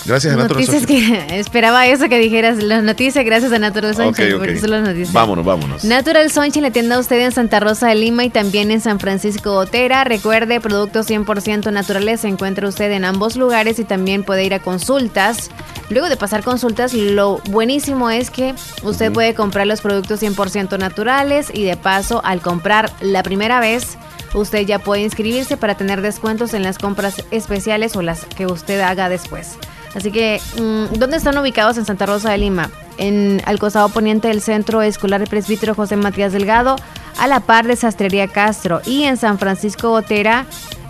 [0.07, 4.37] Gracias a Natural Noticias que esperaba eso que dijeras las noticias gracias a Natural Sunshine
[4.37, 5.11] porque son las noticias.
[5.11, 5.83] Vámonos, vámonos.
[5.83, 9.53] Natural Sunshine la tienda usted en Santa Rosa de Lima y también en San Francisco
[9.55, 10.05] Otera.
[10.05, 14.59] Recuerde, productos 100% naturales se encuentra usted en ambos lugares y también puede ir a
[14.59, 15.51] consultas.
[15.89, 21.51] Luego de pasar consultas, lo buenísimo es que usted puede comprar los productos 100% naturales
[21.53, 23.97] y de paso al comprar la primera vez
[24.33, 28.79] usted ya puede inscribirse para tener descuentos en las compras especiales o las que usted
[28.81, 29.57] haga después.
[29.95, 32.69] Así que, mm, ¿dónde están ubicados en Santa Rosa de Lima?
[32.97, 36.75] En al costado poniente del Centro Escolar Presbítero José Matías Delgado,
[37.17, 38.81] a la par de Sastrería Castro.
[38.85, 40.45] Y en San Francisco Botera,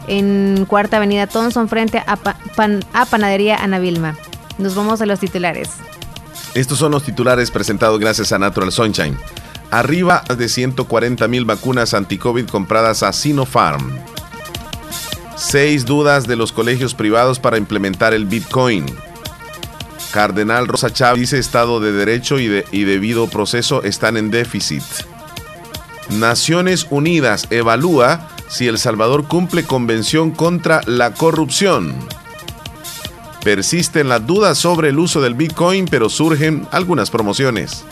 [0.07, 4.17] en Cuarta Avenida Thompson, frente a, Panadería Ana Vilma.
[4.57, 5.69] Nos vamos a los titulares.
[6.53, 9.17] Estos son los titulares presentados gracias a Natural Sunshine.
[9.69, 14.16] Arriba de 140 mil vacunas anti-COVID compradas a Sinopharm.
[15.37, 18.85] Seis dudas de los colegios privados para implementar el Bitcoin.
[20.11, 24.81] Cardenal Rosa Chávez dice Estado de Derecho y, y debido proceso están en déficit.
[26.09, 31.93] Naciones Unidas evalúa si El Salvador cumple convención contra la corrupción.
[33.43, 37.85] Persisten las dudas sobre el uso del Bitcoin, pero surgen algunas promociones.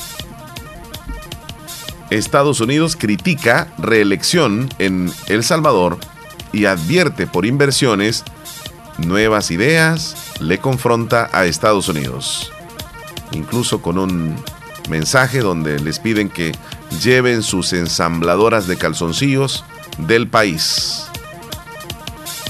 [2.09, 5.99] Estados Unidos critica reelección en El Salvador
[6.55, 8.23] y advierte por inversiones,
[8.97, 12.51] nuevas ideas le confronta a Estados Unidos.
[13.33, 14.35] Incluso con un
[14.89, 16.53] mensaje donde les piden que
[17.03, 19.65] lleven sus ensambladoras de calzoncillos
[19.97, 21.07] del país.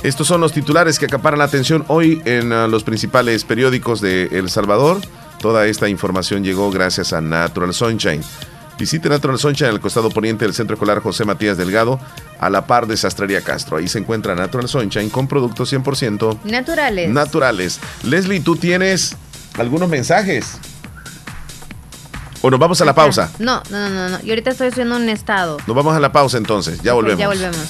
[0.03, 4.25] Estos son los titulares que acaparan la atención hoy en ah, los principales periódicos de
[4.33, 5.01] El Salvador.
[5.39, 8.21] Toda esta información llegó gracias a Natural Sunshine.
[8.77, 11.99] Visite Natural Sunshine en el costado poniente del Centro Escolar José Matías Delgado,
[12.39, 13.77] a la par de Sastrería Castro.
[13.77, 17.09] Ahí se encuentra Natural Sunshine con productos 100% naturales.
[17.09, 17.79] Naturales.
[18.03, 19.15] Leslie, ¿tú tienes
[19.57, 20.57] algunos mensajes?
[22.41, 23.31] ¿O nos vamos a la pausa?
[23.39, 24.19] No, no, no, no.
[24.23, 25.57] Y ahorita estoy haciendo un estado.
[25.65, 26.81] Nos vamos a la pausa entonces.
[26.83, 27.19] Ya volvemos.
[27.19, 27.69] Ya volvemos.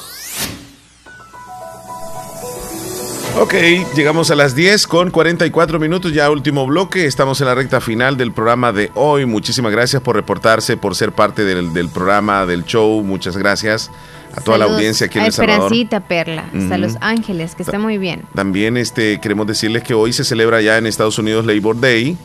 [3.39, 3.53] Ok,
[3.95, 7.05] llegamos a las 10 con 44 minutos, ya último bloque.
[7.05, 9.25] Estamos en la recta final del programa de hoy.
[9.25, 13.01] Muchísimas gracias por reportarse, por ser parte del, programa, del show.
[13.03, 13.89] Muchas gracias
[14.35, 15.71] a toda la audiencia aquí en El Salvador.
[16.07, 18.23] Perla, hasta Los Ángeles, que está muy bien.
[18.33, 22.17] También este, queremos decirles que hoy se celebra ya en Estados Unidos Labor Day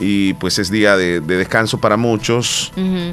[0.00, 2.72] y pues es día de, descanso para muchos.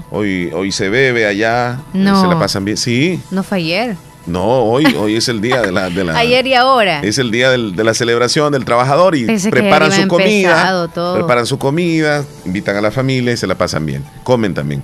[0.09, 2.21] hoy, hoy se bebe allá, no.
[2.21, 2.77] se la pasan bien.
[2.77, 3.19] Sí.
[3.31, 3.95] No fue ayer.
[4.25, 7.01] No, hoy, hoy es el día de la, de la Ayer y ahora.
[7.01, 10.87] Es el día de la celebración del trabajador y preparan su comida.
[11.15, 14.03] Preparan su comida, invitan a la familia y se la pasan bien.
[14.23, 14.83] Comen también,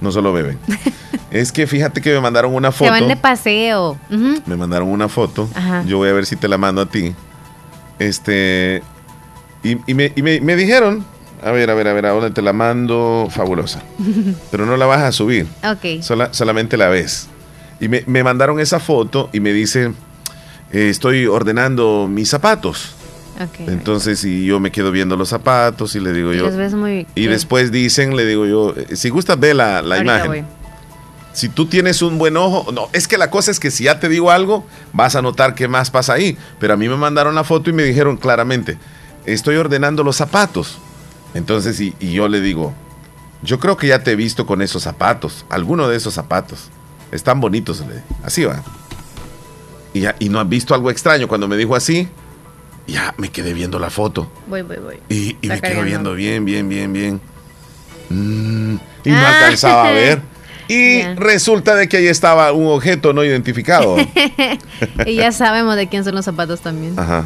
[0.00, 0.58] no solo beben.
[1.30, 2.92] es que fíjate que me mandaron una foto.
[2.92, 3.98] Se van de paseo.
[4.46, 5.48] Me mandaron una foto.
[5.86, 7.14] Yo voy a ver si te la mando a ti.
[7.98, 8.82] Este.
[9.62, 11.04] Y, me, me, dijeron,
[11.42, 13.28] a ver, a ver, a ver, ¿a dónde te la mando?
[13.30, 13.82] Fabulosa.
[14.50, 15.46] Pero no la vas a subir.
[15.64, 16.02] Ok.
[16.30, 17.28] solamente la ves.
[17.80, 19.92] Y me, mandaron esa foto y me dice,
[20.72, 22.94] eh, estoy ordenando mis zapatos.
[23.58, 26.48] Entonces, y yo me quedo viendo los zapatos y le digo yo.
[27.14, 30.46] y después dicen, le digo yo, eh, si gustas, ve la, imagen.
[31.32, 34.00] Si tú tienes un buen ojo, no, es que la cosa es que si ya
[34.00, 36.36] te digo algo, vas a notar qué más pasa ahí.
[36.58, 38.76] Pero a mí me mandaron la foto y me dijeron claramente,
[39.24, 40.78] estoy ordenando los zapatos.
[41.34, 42.74] Entonces, y, y yo le digo,
[43.42, 46.70] yo creo que ya te he visto con esos zapatos, alguno de esos zapatos.
[47.12, 47.84] Están bonitos,
[48.24, 48.62] así va.
[49.94, 52.08] Y, y no has visto algo extraño cuando me dijo así.
[52.88, 54.32] Ya me quedé viendo la foto.
[54.46, 54.96] Voy, voy, voy.
[55.10, 57.20] Y, me quedo viendo bien, bien, bien, bien.
[58.08, 59.36] Mm, y no ah.
[59.36, 60.22] alcanzaba a ver.
[60.70, 63.96] Y resulta de que ahí estaba un objeto no identificado.
[65.06, 66.92] y ya sabemos de quién son los zapatos también.
[66.98, 67.24] Ajá.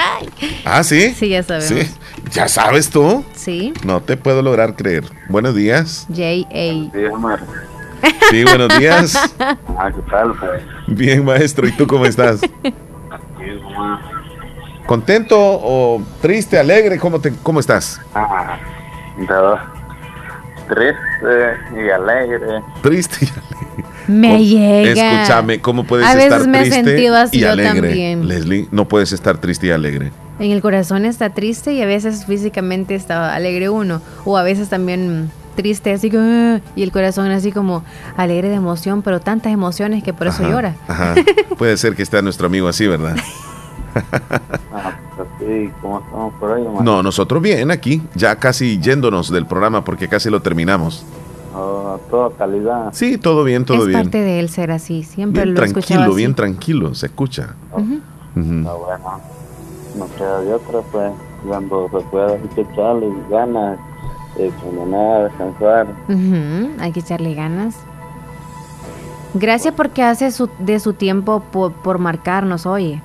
[0.64, 1.12] ah, sí.
[1.12, 1.68] Sí, ya sabemos.
[1.68, 1.90] ¿Sí?
[2.32, 3.22] ¿Ya sabes tú?
[3.34, 3.74] Sí.
[3.84, 5.04] No te puedo lograr creer.
[5.28, 6.06] Buenos días.
[6.08, 6.90] J.A.
[8.30, 9.14] Sí, buenos días.
[9.38, 10.32] Ah, ¿qué tal?
[10.38, 10.62] Pues?
[10.86, 11.68] Bien, maestro.
[11.68, 12.40] ¿Y tú cómo estás?
[14.90, 16.98] ¿Contento o triste, alegre?
[16.98, 18.00] ¿Cómo, te, cómo estás?
[18.12, 18.58] Ah,
[20.68, 22.60] triste y alegre.
[22.82, 23.84] Triste y alegre.
[24.08, 25.20] Me llega.
[25.22, 27.88] Escúchame, ¿cómo puedes a estar me triste así y yo alegre?
[27.88, 28.26] También.
[28.26, 30.10] Leslie, no puedes estar triste y alegre.
[30.40, 34.02] En el corazón está triste y a veces físicamente está alegre uno.
[34.24, 37.84] O a veces también triste, así que, ah", y el corazón así como
[38.16, 40.74] alegre de emoción, pero tantas emociones que por eso llora.
[41.58, 43.14] Puede ser que esté nuestro amigo así, ¿verdad?
[44.72, 46.64] Ah, pues ¿cómo estamos por ahí?
[46.82, 51.04] No, nosotros bien aquí, ya casi yéndonos del programa porque casi lo terminamos.
[51.54, 52.90] Oh, toda calidad.
[52.92, 53.98] Sí, todo bien, todo bien.
[53.98, 57.56] Es parte de él ser así, siempre bien lo tranquilo, bien tranquilo, se escucha.
[57.74, 59.20] bueno,
[59.96, 61.12] no queda de otra, pues,
[61.46, 63.78] cuando se pueda, hay que echarle ganas,
[64.38, 64.52] eh,
[65.28, 65.88] descansar.
[66.78, 67.76] Hay que echarle ganas.
[69.34, 73.02] Gracias porque hace su, de su tiempo por, por marcarnos, oye.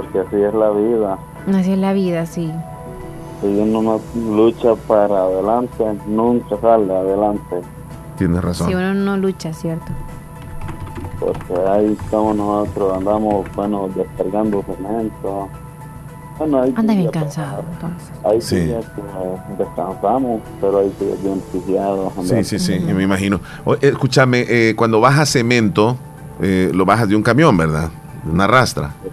[0.00, 1.18] Porque así es la vida.
[1.52, 2.52] Así es la vida, sí
[3.40, 4.00] si uno no
[4.36, 7.60] lucha para adelante, nunca sale adelante.
[8.16, 8.68] Tienes razón.
[8.68, 9.92] Si uno no lucha, ¿cierto?
[11.20, 15.48] Porque ahí estamos nosotros, andamos, bueno, descargando cemento.
[16.38, 18.10] Bueno, ahí Anda bien cansado, entonces.
[18.24, 18.72] Ahí sí.
[19.58, 22.12] descansamos, pero ahí sigue bien pillado.
[22.22, 23.40] Sí, sí, sí, me imagino.
[23.80, 25.96] escúchame, eh, cuando bajas cemento,
[26.40, 27.90] eh, lo bajas de un camión, ¿verdad?
[28.24, 28.94] De una rastra.
[29.02, 29.08] Sí,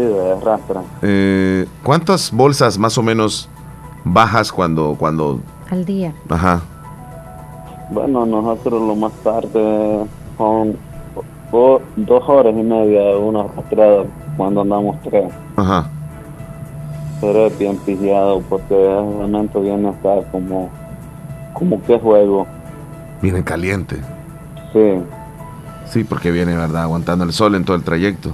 [0.00, 0.82] de rastra.
[1.02, 3.48] Eh, ¿Cuántas bolsas más o menos
[4.04, 5.40] bajas cuando, cuando...
[5.70, 6.14] Al día.
[6.28, 6.62] Ajá.
[7.90, 10.06] Bueno, nosotros lo más tarde
[10.36, 10.76] son
[11.96, 14.04] dos horas y media, una arrastrada
[14.36, 15.32] cuando andamos tres.
[15.56, 15.90] Ajá.
[17.20, 20.70] Pero es bien pillado porque momento viene a estar como,
[21.52, 22.46] como que juego.
[23.20, 23.96] Viene caliente.
[24.72, 25.02] Sí.
[25.86, 26.82] Sí, porque viene, ¿verdad?
[26.82, 28.30] Aguantando el sol en todo el trayecto.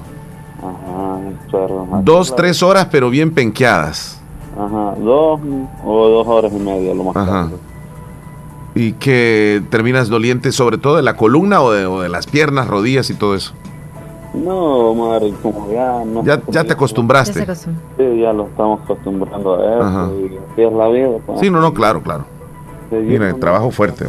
[0.65, 2.01] Ajá.
[2.03, 4.21] Dos, tres horas, pero bien penqueadas.
[4.57, 5.41] Ajá, dos
[5.85, 7.51] o dos horas y media, lo más Ajá.
[8.75, 13.15] ¿Y que terminas doliente sobre todo de la columna o de, las piernas, rodillas y
[13.15, 13.53] todo eso?
[14.33, 16.05] No, madre, como ya...
[16.05, 17.47] No ya, ya te acostumbraste.
[17.55, 17.71] sí,
[18.21, 21.09] ya lo estamos acostumbrando a eso y así es la vida.
[21.25, 21.39] Pues.
[21.39, 22.25] Sí, no, no, claro, claro.
[22.91, 24.07] Mira, el trabajo fuerte.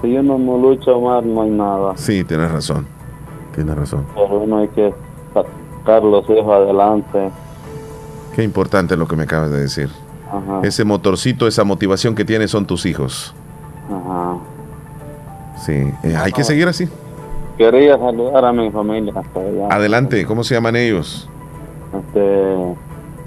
[0.00, 1.92] Si uno no lucha más, no hay nada.
[1.96, 2.86] Sí, tienes razón.
[3.54, 4.06] Tienes razón.
[4.14, 4.94] Pero uno hay que
[5.34, 7.30] sacar los hijos adelante.
[8.34, 9.90] Qué importante lo que me acabas de decir.
[10.62, 13.34] Ese motorcito, esa motivación que tienes son tus hijos.
[13.88, 14.36] Ajá.
[15.64, 16.88] Sí, eh, hay que seguir así.
[17.58, 19.12] Quería saludar a mi familia.
[19.68, 21.28] Adelante, ¿cómo se llaman ellos?
[21.92, 22.56] Este,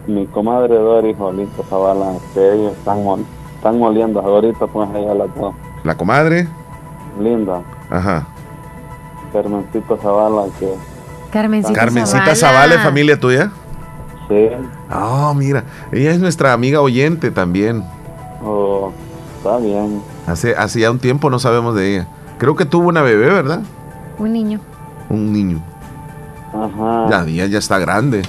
[0.08, 3.00] mi comadre Doris Jolito Zavala, que ellos están,
[3.56, 5.54] están moliendo ahorita, pues ella las dos.
[5.84, 6.48] ¿La comadre?
[7.20, 7.62] Linda.
[7.90, 8.26] Ajá.
[9.34, 10.74] Carmencita Zavala, que...
[11.34, 13.52] Carmencita, Carmencita Zavala, familia tuya?
[14.30, 14.50] Sí.
[14.88, 17.84] Ah, mira, ella es nuestra amiga oyente también.
[18.44, 18.92] Oh,
[19.38, 20.00] está bien.
[20.28, 22.08] Hace, hace ya un tiempo no sabemos de ella.
[22.38, 23.62] Creo que tuvo una bebé, ¿verdad?
[24.20, 24.60] Un niño.
[25.10, 25.60] Un niño.
[26.54, 27.08] Ajá.
[27.10, 28.22] Ya, ya, ya está grande.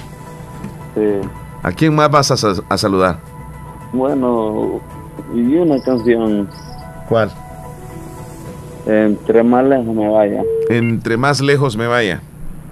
[0.95, 1.21] Sí.
[1.61, 3.19] ¿A quién más vas a, a saludar?
[3.93, 4.81] Bueno,
[5.33, 6.49] y una canción.
[7.07, 7.31] ¿Cuál?
[8.87, 10.41] Entre más lejos me vaya.
[10.69, 12.21] Entre más lejos me vaya.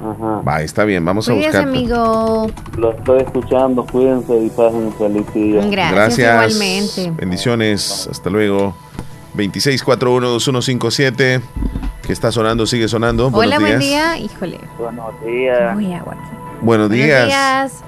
[0.04, 0.42] Ajá.
[0.48, 1.64] Va, está bien, vamos a buscar.
[1.64, 2.48] amigo.
[2.78, 5.66] Lo estoy escuchando, cuídense y pasen feliz día.
[5.68, 7.12] Gracias, igualmente.
[7.16, 8.76] Bendiciones, hasta luego.
[9.36, 11.42] 26412157
[12.06, 13.30] que está sonando, sigue sonando.
[13.34, 14.18] Hola, buen día.
[14.18, 14.60] Híjole.
[14.78, 15.74] Buenos días.
[15.74, 16.16] Muy agua.
[16.62, 17.84] Buenos días.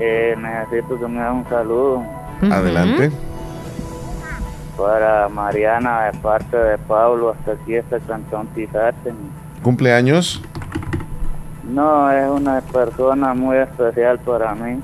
[0.00, 2.02] Eh, necesito que me haga un saludo.
[2.42, 3.10] Adelante.
[4.76, 9.12] Para Mariana, de parte de Pablo, hasta aquí este cantón Tizate.
[9.62, 10.40] ¿Cumpleaños?
[11.68, 14.80] No, es una persona muy especial para mí.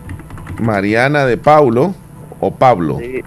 [0.60, 1.94] Mariana de Paulo
[2.40, 2.98] o Pablo.
[2.98, 3.22] Sí,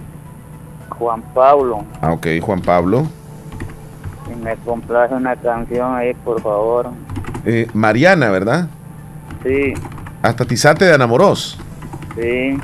[0.98, 1.84] Juan Pablo.
[2.02, 3.08] Ah, ok, Juan Pablo.
[4.32, 6.90] Y me complace una canción ahí, por favor.
[7.46, 8.68] Eh, Mariana, ¿verdad?
[9.44, 9.74] Sí.
[10.22, 11.58] Hasta Tizate de Anamoros.
[12.16, 12.58] Sí.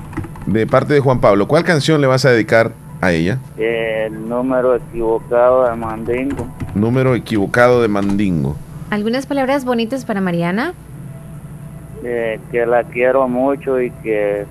[0.45, 1.47] De parte de Juan Pablo.
[1.47, 2.71] ¿Cuál canción le vas a dedicar
[3.01, 3.39] a ella?
[3.57, 6.47] El número equivocado de Mandingo.
[6.75, 8.55] Número equivocado de Mandingo.
[8.93, 10.75] ¿Algunas palabras bonitas para Mariana?
[12.03, 14.45] que la quiero mucho y que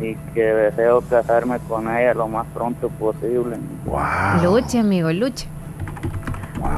[0.00, 3.56] y que deseo casarme con ella lo más pronto posible.
[3.86, 4.44] Wow.
[4.44, 5.48] Luche, amigo, luche.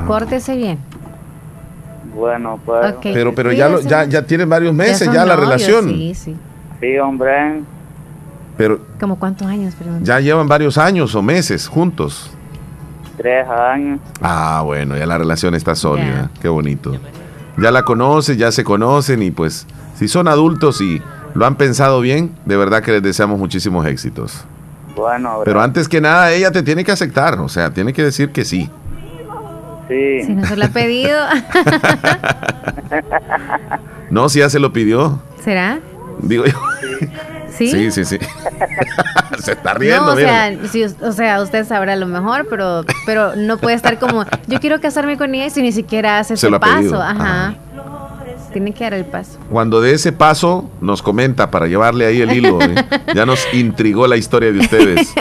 [0.07, 0.79] Córtese bien.
[2.15, 2.95] Bueno, pues.
[3.03, 5.91] Pero, pero ya, lo, ya, ya tienen varios meses ya, la relación.
[5.91, 6.37] Sí, sí.
[6.81, 7.61] Sí, hombre.
[8.57, 8.81] Pero.
[8.99, 9.75] ¿Como cuántos años?
[9.75, 10.05] Perdón?
[10.05, 12.31] Ya llevan varios años o meses juntos.
[13.19, 14.01] Tres años.
[14.23, 16.31] Ah, bueno, ya la relación está sólida.
[16.41, 16.93] Qué bonito.
[17.59, 19.67] Ya la conoces, ya se conocen y pues
[19.97, 21.03] si son adultos y
[21.35, 24.45] lo han pensado bien, de verdad que les deseamos muchísimos éxitos.
[24.95, 28.31] Bueno, Pero antes que nada, ella te tiene que aceptar, o sea, tiene que decir
[28.31, 28.71] que sí.
[29.89, 30.23] Sí.
[30.25, 31.19] Si no se lo ha pedido.
[34.11, 35.21] no, si ya se lo pidió.
[35.43, 35.81] ¿Será?
[36.21, 36.53] Digo yo.
[36.81, 37.09] ¿Sí?
[37.67, 38.19] Sí, sí, sí.
[39.39, 40.53] Se está riendo, no, o sea,
[41.03, 45.17] o sea, usted sabrá lo mejor, pero, pero no puede estar como, yo quiero casarme
[45.17, 47.01] con ella si ni siquiera hace ese paso.
[47.01, 47.55] Ajá.
[48.53, 49.39] Tiene que dar el paso.
[49.51, 52.61] Cuando de ese paso nos comenta para llevarle ahí el hilo.
[52.61, 52.75] ¿eh?
[53.15, 55.13] Ya nos intrigó la historia de ustedes.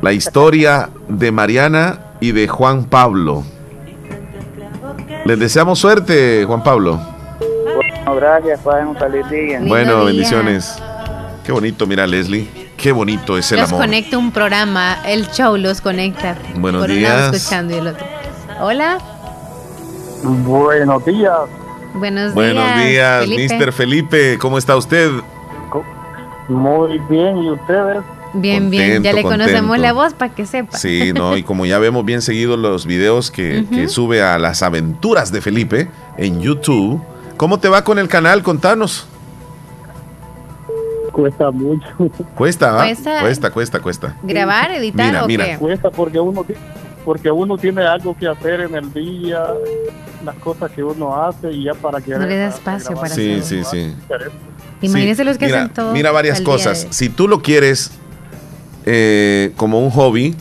[0.00, 3.44] La historia de Mariana y de Juan Pablo.
[5.24, 6.98] Les deseamos suerte, Juan Pablo.
[7.38, 9.60] Bueno, gracias, Padre, un feliz día.
[9.62, 10.80] Bueno, bendiciones.
[11.50, 12.46] Qué bonito, mira, Leslie.
[12.76, 13.80] Qué bonito es el los amor.
[13.80, 16.38] Los conecta un programa, el show los conecta.
[16.54, 17.34] Buenos días.
[17.34, 18.06] escuchando y el otro.
[18.60, 18.98] Hola.
[20.22, 21.32] Buenos días.
[21.94, 22.34] Buenos días.
[22.34, 23.72] Buenos días, Mr.
[23.72, 24.38] Felipe.
[24.38, 25.10] ¿Cómo está usted?
[26.46, 27.98] Muy bien, ¿y ustedes?
[28.32, 30.78] Bien, bien, ya le conocemos la voz para que sepa.
[30.78, 34.62] Sí, no, y como ya vemos bien seguido los videos que, que, sube a las
[34.62, 37.02] aventuras de Felipe en YouTube,
[37.36, 38.44] ¿cómo te va con el canal?
[38.44, 39.08] Contanos.
[41.12, 41.86] Cuesta mucho.
[42.36, 42.84] Cuesta, ¿va?
[43.22, 45.44] Cuesta, cuesta, cuesta, ¿Grabar, editar mira, o mira.
[45.46, 45.58] qué?
[45.58, 46.44] Cuesta porque uno,
[47.04, 49.42] porque uno tiene algo que hacer en el día,
[50.24, 52.12] las cosas que uno hace y ya para que...
[52.12, 53.64] No le da espacio para Sí, hacerlo.
[53.70, 53.94] sí, sí.
[54.82, 55.92] Imagínense los que mira, hacen todo.
[55.92, 56.84] Mira varias cosas.
[56.86, 57.90] de- Si tú lo quieres
[58.86, 60.34] eh, como un hobby,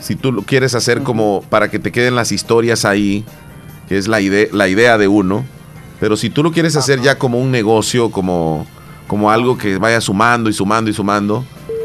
[0.00, 3.24] si tú lo quieres hacer como para que te queden las historias ahí,
[3.88, 5.44] que es la, idea la idea de uno,
[6.00, 8.66] pero si tú lo quieres hacer ya como un negocio, como,
[9.06, 11.44] como algo que vaya sumando y sumando y sumando,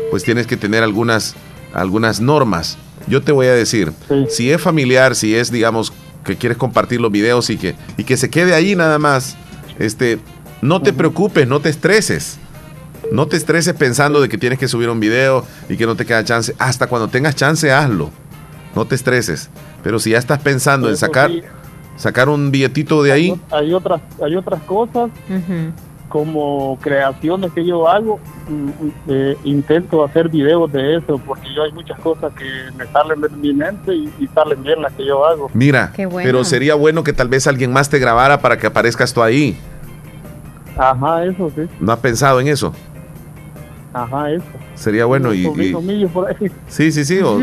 [0.09, 1.35] pues tienes que tener algunas,
[1.73, 2.77] algunas normas.
[3.07, 3.93] Yo te voy a decir,
[4.29, 5.93] si es familiar, si es, digamos,
[6.23, 9.35] que quieres compartir los videos y que, y que se quede ahí nada más,
[9.79, 10.19] este,
[10.61, 12.37] no te preocupes, no te estreses.
[13.11, 16.05] No te estreses pensando de que tienes que subir un video y que no te
[16.05, 16.55] queda chance.
[16.59, 18.11] Hasta cuando tengas chance, hazlo.
[18.75, 19.49] No te estreses.
[19.83, 21.41] Pero si ya estás pensando en sacar, sí.
[21.97, 25.09] sacar un billetito de ahí, Hay otras, hay otras cosas
[26.11, 28.19] como creaciones que yo hago,
[28.49, 28.71] mm, mm,
[29.07, 32.45] eh, intento hacer videos de eso porque yo hay muchas cosas que
[32.77, 35.49] me salen de mi mente y, y salen bien las que yo hago.
[35.53, 36.27] mira, Qué bueno.
[36.27, 39.57] pero sería bueno que tal vez alguien más te grabara para que aparezcas tú ahí.
[40.77, 41.61] Ajá, eso sí.
[41.79, 42.73] ¿No has pensado en eso?
[43.93, 44.43] Ajá, eso.
[44.75, 45.45] Sería bueno y...
[45.45, 46.49] Un y- por ahí.
[46.67, 47.19] sí, sí, sí.
[47.19, 47.39] o-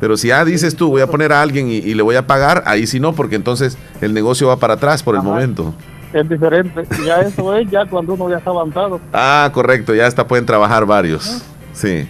[0.00, 2.26] pero si ya dices tú, voy a poner a alguien y, y le voy a
[2.26, 5.74] pagar, ahí sí no, porque entonces el negocio va para atrás por el momento.
[6.12, 6.84] Es diferente.
[7.06, 9.00] Ya eso es ya cuando uno ya está avanzado.
[9.12, 11.42] Ah, correcto, ya hasta pueden trabajar varios.
[11.72, 12.06] Sí.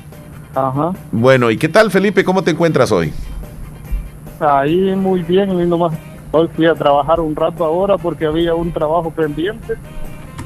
[0.55, 0.93] Ajá.
[1.12, 2.24] Bueno, ¿y qué tal, Felipe?
[2.24, 3.12] ¿Cómo te encuentras hoy?
[4.41, 5.93] Ahí muy bien, y nomás
[6.33, 9.74] hoy fui a trabajar un rato ahora porque había un trabajo pendiente,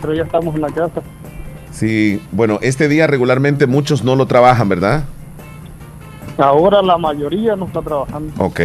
[0.03, 1.01] pero ya estamos en la casa.
[1.73, 5.05] Sí, bueno, este día regularmente muchos no lo trabajan, ¿verdad?
[6.39, 8.33] Ahora la mayoría no está trabajando.
[8.39, 8.61] Ok.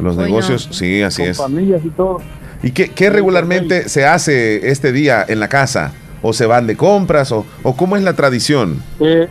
[0.00, 0.72] Los Hoy negocios, no.
[0.72, 1.36] sí, así con es.
[1.38, 2.20] familias y todo.
[2.64, 5.92] ¿Y qué, qué regularmente se hace este día en la casa?
[6.22, 7.30] ¿O se van de compras?
[7.30, 8.82] ¿O, o cómo es la tradición?
[9.00, 9.28] Eh,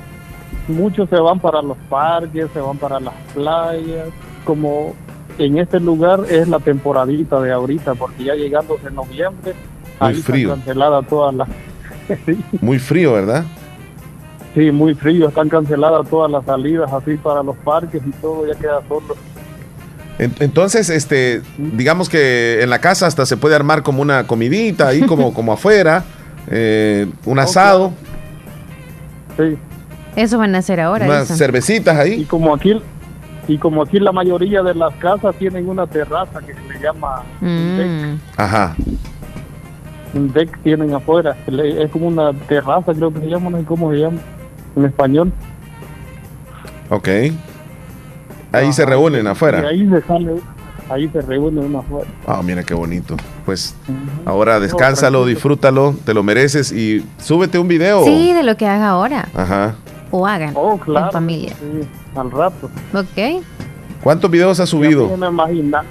[0.68, 4.10] muchos se van para los parques, se van para las playas,
[4.46, 4.94] como
[5.40, 9.54] en este lugar es la temporadita de ahorita, porque ya llegando en noviembre,
[10.00, 10.50] Muy ahí frío.
[10.50, 11.50] están canceladas todas las...
[12.62, 13.44] Muy frío, ¿verdad?
[14.54, 18.54] sí, muy frío, están canceladas todas las salidas así para los parques y todo, ya
[18.54, 19.16] queda solo.
[20.20, 24.88] En- Entonces, este, digamos que en la casa hasta se puede armar como una comidita
[24.90, 26.04] ahí como, como afuera,
[26.52, 27.94] eh, un asado,
[29.38, 29.58] Sí.
[30.16, 31.06] Eso van a hacer ahora.
[31.08, 32.22] unas cervecitas ahí.
[32.22, 32.80] Y como aquí
[33.48, 37.24] y como aquí la mayoría de las casas tienen una terraza que se le llama
[37.42, 38.20] un deck, Mm.
[38.38, 38.76] Ajá.
[40.14, 43.92] un deck tienen afuera, es como una terraza creo que se llama, no sé cómo
[43.92, 44.18] se llama
[44.76, 45.34] en español.
[46.92, 47.08] Ok.
[48.54, 49.68] Ahí se reúnen Y afuera.
[49.68, 50.36] ahí se sale,
[50.90, 52.08] ahí se reúnen afuera.
[52.28, 53.18] Ah, mira qué bonito.
[53.46, 53.76] Pues
[54.26, 58.06] ahora descánsalo, disfrútalo, te lo mereces y súbete un video.
[58.06, 59.28] Sí, de lo que haga ahora.
[59.36, 59.76] Ajá.
[60.12, 61.08] O hagan Oh, claro.
[61.08, 61.54] en familia.
[61.60, 62.70] Sí, al rato.
[62.94, 63.44] Ok.
[64.04, 65.18] ¿Cuántos videos has Se subido?
[65.18, 65.84] me, imagina,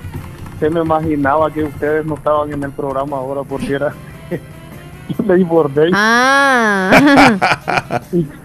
[0.60, 3.92] se me imaginaba que ustedes no estaban en el programa ahora porque era
[5.26, 5.90] Ley Bordey.
[5.94, 6.90] Ah.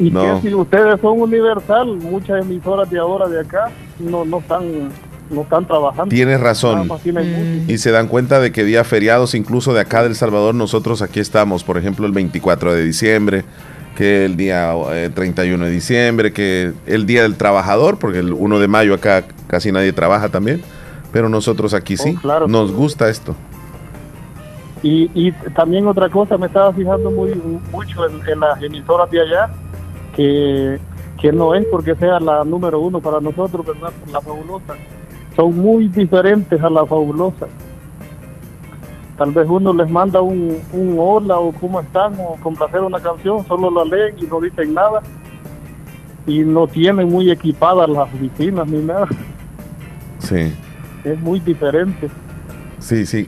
[0.00, 0.40] Y No.
[0.40, 4.88] que si ustedes son universal, muchas emisoras de ahora de acá no no están
[5.30, 6.08] no están trabajando.
[6.12, 6.88] Tienes razón.
[6.88, 7.20] música.
[7.68, 11.20] Y se dan cuenta de que días feriados, incluso de acá del Salvador, nosotros aquí
[11.20, 13.44] estamos, por ejemplo, el 24 de diciembre,
[13.94, 18.58] que el día eh, 31 de diciembre, que el Día del Trabajador, porque el 1
[18.58, 20.62] de mayo acá casi nadie trabaja también,
[21.12, 22.48] pero nosotros aquí sí, Oh, claro.
[22.48, 23.36] nos gusta esto.
[24.82, 27.34] Y, y también otra cosa, me estaba fijando muy
[27.70, 29.50] mucho en, en las emisoras de allá,
[30.20, 30.78] que,
[31.18, 33.90] que no es porque sea la número uno para nosotros, ¿verdad?
[34.12, 34.74] La fabulosa.
[35.34, 37.46] Son muy diferentes a la fabulosa.
[39.16, 43.46] Tal vez uno les manda un, un hola o cómo están o complacer una canción,
[43.46, 45.00] solo la leen y no dicen nada.
[46.26, 49.08] Y no tienen muy equipadas las oficinas ni nada.
[50.18, 50.52] Sí.
[51.02, 52.10] Es muy diferente.
[52.78, 53.26] Sí, sí.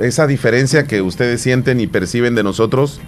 [0.00, 3.00] Esa diferencia que ustedes sienten y perciben de nosotros,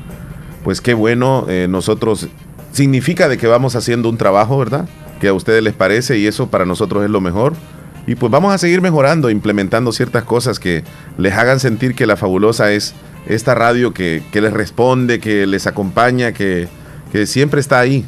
[0.63, 1.47] pues qué bueno.
[1.49, 2.29] eh, nosotros
[2.77, 4.89] significa de que vamos haciendo un trabajo, ¿verdad?
[5.21, 7.55] Que a ustedes les parece y eso para nosotros es lo mejor.
[8.07, 10.85] Y pues vamos a seguir mejorando, implementando ciertas cosas que
[11.19, 12.95] les hagan sentir que la fabulosa es
[13.27, 16.69] esta radio que, les responde, que les acompaña, que,
[17.25, 18.05] siempre está ahí.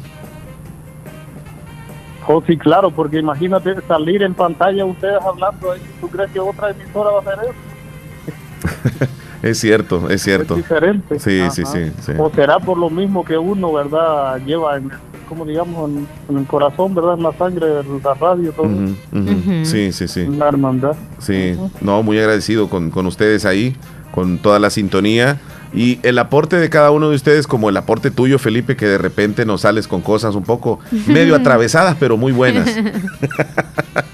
[2.27, 5.81] Oh, sí, claro, porque imagínate salir en pantalla ustedes hablando ahí.
[5.99, 9.09] ¿Tú crees que otra emisora va a hacer eso?
[9.41, 10.55] es cierto, es cierto.
[10.55, 11.19] Es diferente.
[11.19, 14.39] Sí, sí, sí, sí, O será por lo mismo que uno, ¿verdad?
[14.45, 14.91] Lleva en,
[15.27, 15.89] como digamos,
[16.29, 17.15] en, el corazón, ¿verdad?
[17.15, 18.69] En la sangre de la radio, todo.
[19.63, 20.27] Sí, sí, sí.
[20.27, 20.95] La hermandad.
[21.19, 23.75] Sí, no, muy agradecido con, con ustedes ahí
[24.11, 25.39] con toda la sintonía
[25.73, 28.97] y el aporte de cada uno de ustedes, como el aporte tuyo, Felipe, que de
[28.97, 32.69] repente nos sales con cosas un poco medio atravesadas, pero muy buenas.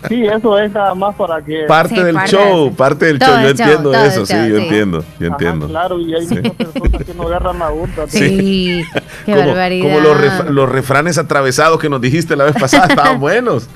[0.07, 1.65] Sí, eso es nada más para que...
[1.67, 5.67] Parte del show, parte del show, yo entiendo eso, sí, yo entiendo, yo entiendo.
[5.67, 8.07] Claro, y hay muchas personas que no agarran la onda.
[8.07, 8.83] Sí,
[9.25, 9.83] qué como, barbaridad.
[9.83, 13.67] Como los, los, refranes atravesados que nos dijiste la vez pasada, estaban buenos.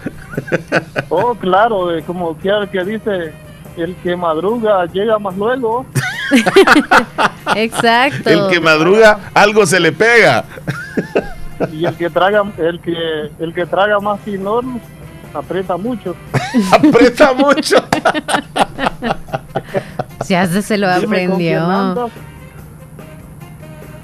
[1.10, 3.34] Oh, claro, como que, que dice,
[3.78, 5.86] el que madruga llega más luego.
[7.56, 8.30] Exacto.
[8.30, 10.46] El que madruga, algo se le pega.
[11.72, 14.80] y el que traga, el que, el que traga más sin horno,
[15.34, 16.16] aprieta mucho.
[16.72, 17.78] aprieta mucho.
[20.28, 22.10] ya se lo aprendió.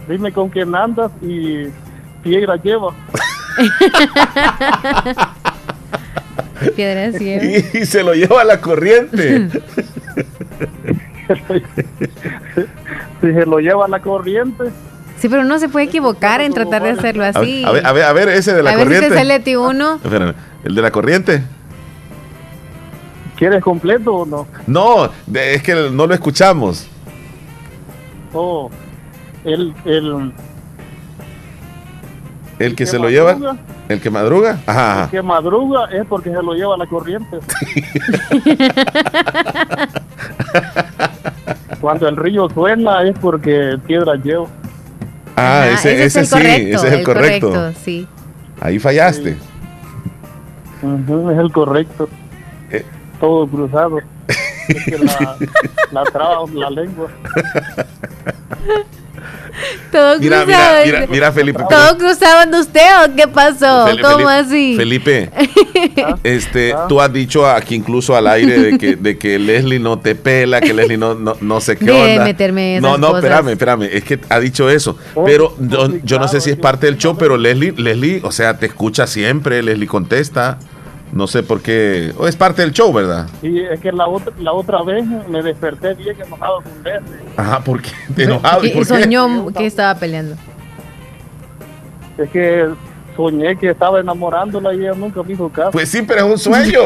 [0.07, 1.68] Dime con quién andas y
[2.23, 2.93] piedra lleva.
[6.76, 9.49] Piedra y, y se lo lleva a la corriente.
[13.22, 14.65] si se lo lleva la corriente.
[15.18, 17.64] Sí, pero no se puede equivocar en tratar de hacerlo así.
[17.64, 18.97] A ver, a ver, ese de la corriente.
[18.97, 19.99] A ver si te sale uno.
[20.64, 21.43] el de la corriente.
[23.38, 24.47] ¿Quieres completo o no?
[24.68, 26.88] No, es que no lo escuchamos.
[28.34, 28.69] Oh,
[29.43, 30.34] el, el,
[32.60, 33.38] el que se lo lleva.
[33.88, 34.60] ¿El que madruga?
[34.65, 35.03] Ajá.
[35.06, 37.39] El que madruga es porque se lo lleva la corriente.
[41.86, 44.48] Cuando el río suena es porque piedra lleva.
[45.36, 47.74] Ah, ese, ese, es el sí, correcto, ese es el, correcto.
[47.74, 48.07] sí.
[48.60, 49.38] Ahí fallaste.
[50.82, 52.10] es el correcto.
[52.72, 52.84] Eh.
[53.20, 53.99] Todo cruzado.
[54.68, 55.38] es que la,
[55.92, 57.10] la traba la lengua.
[59.92, 60.86] Todo mira, cruzado.
[60.86, 61.64] Mira, mira, mira, Felipe.
[61.70, 63.88] ¿Todo cruzado en usted o qué pasó?
[64.02, 64.76] ¿Cómo así?
[64.76, 65.30] Felipe,
[66.24, 66.86] este, ah.
[66.90, 70.60] tú has dicho aquí incluso al aire de que, de que Leslie no te pela,
[70.60, 72.24] que Leslie no, no, no sé qué onda.
[72.24, 73.84] meterme no, no, espérame, espérame.
[73.84, 74.98] Es que ha dicho eso.
[75.14, 75.56] Oh, pero
[76.04, 79.08] yo, no sé si es parte del show, pero Leslie, Leslie, o sea, te escucha
[79.08, 80.60] siempre, Leslie contesta.
[81.11, 82.14] No sé por qué.
[82.18, 83.27] O es parte del show, ¿verdad?
[83.41, 87.19] Sí, es que la otra, la otra vez me desperté bien enojado con Leslie.
[87.38, 87.91] Ajá, ¿por qué?
[88.18, 88.65] enojado?
[88.65, 90.36] ¿Y por soñó que estaba peleando?
[92.18, 92.69] Es que
[93.15, 95.72] soñé que estaba enamorándola y ella nunca me hizo caso.
[95.72, 96.80] Pues sí, pero es un sueño.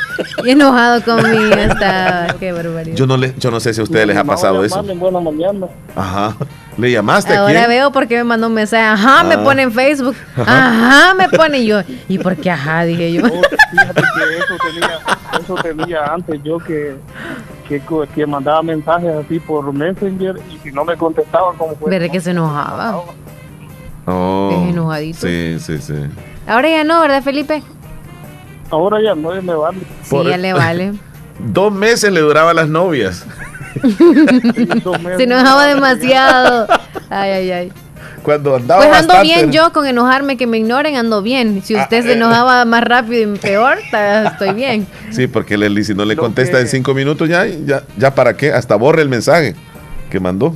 [0.44, 2.26] y enojado conmigo estaba.
[2.38, 2.96] Qué barbaridad.
[2.96, 4.82] Yo no, le, yo no sé si a ustedes les ha pasado eso.
[4.88, 5.66] En buena mañana.
[5.94, 6.36] Ajá.
[6.76, 7.68] ¿Le llamaste Ahora a quién?
[7.68, 8.82] veo porque me mandó un mensaje.
[8.82, 9.44] Ajá, me ah.
[9.44, 10.16] pone en Facebook.
[10.36, 11.80] Ajá, me pone yo.
[12.08, 12.84] ¿Y por qué ajá?
[12.84, 13.22] Dije yo.
[13.70, 15.00] fíjate que eso tenía,
[15.40, 16.96] eso tenía antes yo que,
[17.68, 17.80] que,
[18.14, 21.90] que mandaba mensajes así por Messenger y si no me contestaban, como fue?
[21.90, 23.02] Veré que se enojaba.
[24.06, 25.26] Oh, es enojadito.
[25.26, 25.94] Sí, sí, sí.
[26.46, 27.62] Ahora ya no, ¿verdad, Felipe?
[28.70, 29.78] Ahora ya no, me vale.
[30.02, 30.94] Sí, ya le vale.
[31.38, 33.26] Dos meses le duraban las novias.
[35.16, 36.66] Se enojaba demasiado.
[37.10, 37.72] Ay, ay, ay.
[38.22, 41.62] Cuando andaba Pues ando bien yo con enojarme, que me ignoren, ando bien.
[41.62, 42.14] Si usted ah, se eh.
[42.14, 43.78] enojaba más rápido y peor,
[44.26, 44.86] estoy bien.
[45.10, 48.52] Sí, porque Leslie, si no le contesta en cinco minutos, ya, ya, ya para qué,
[48.52, 49.54] hasta borre el mensaje
[50.10, 50.54] que mandó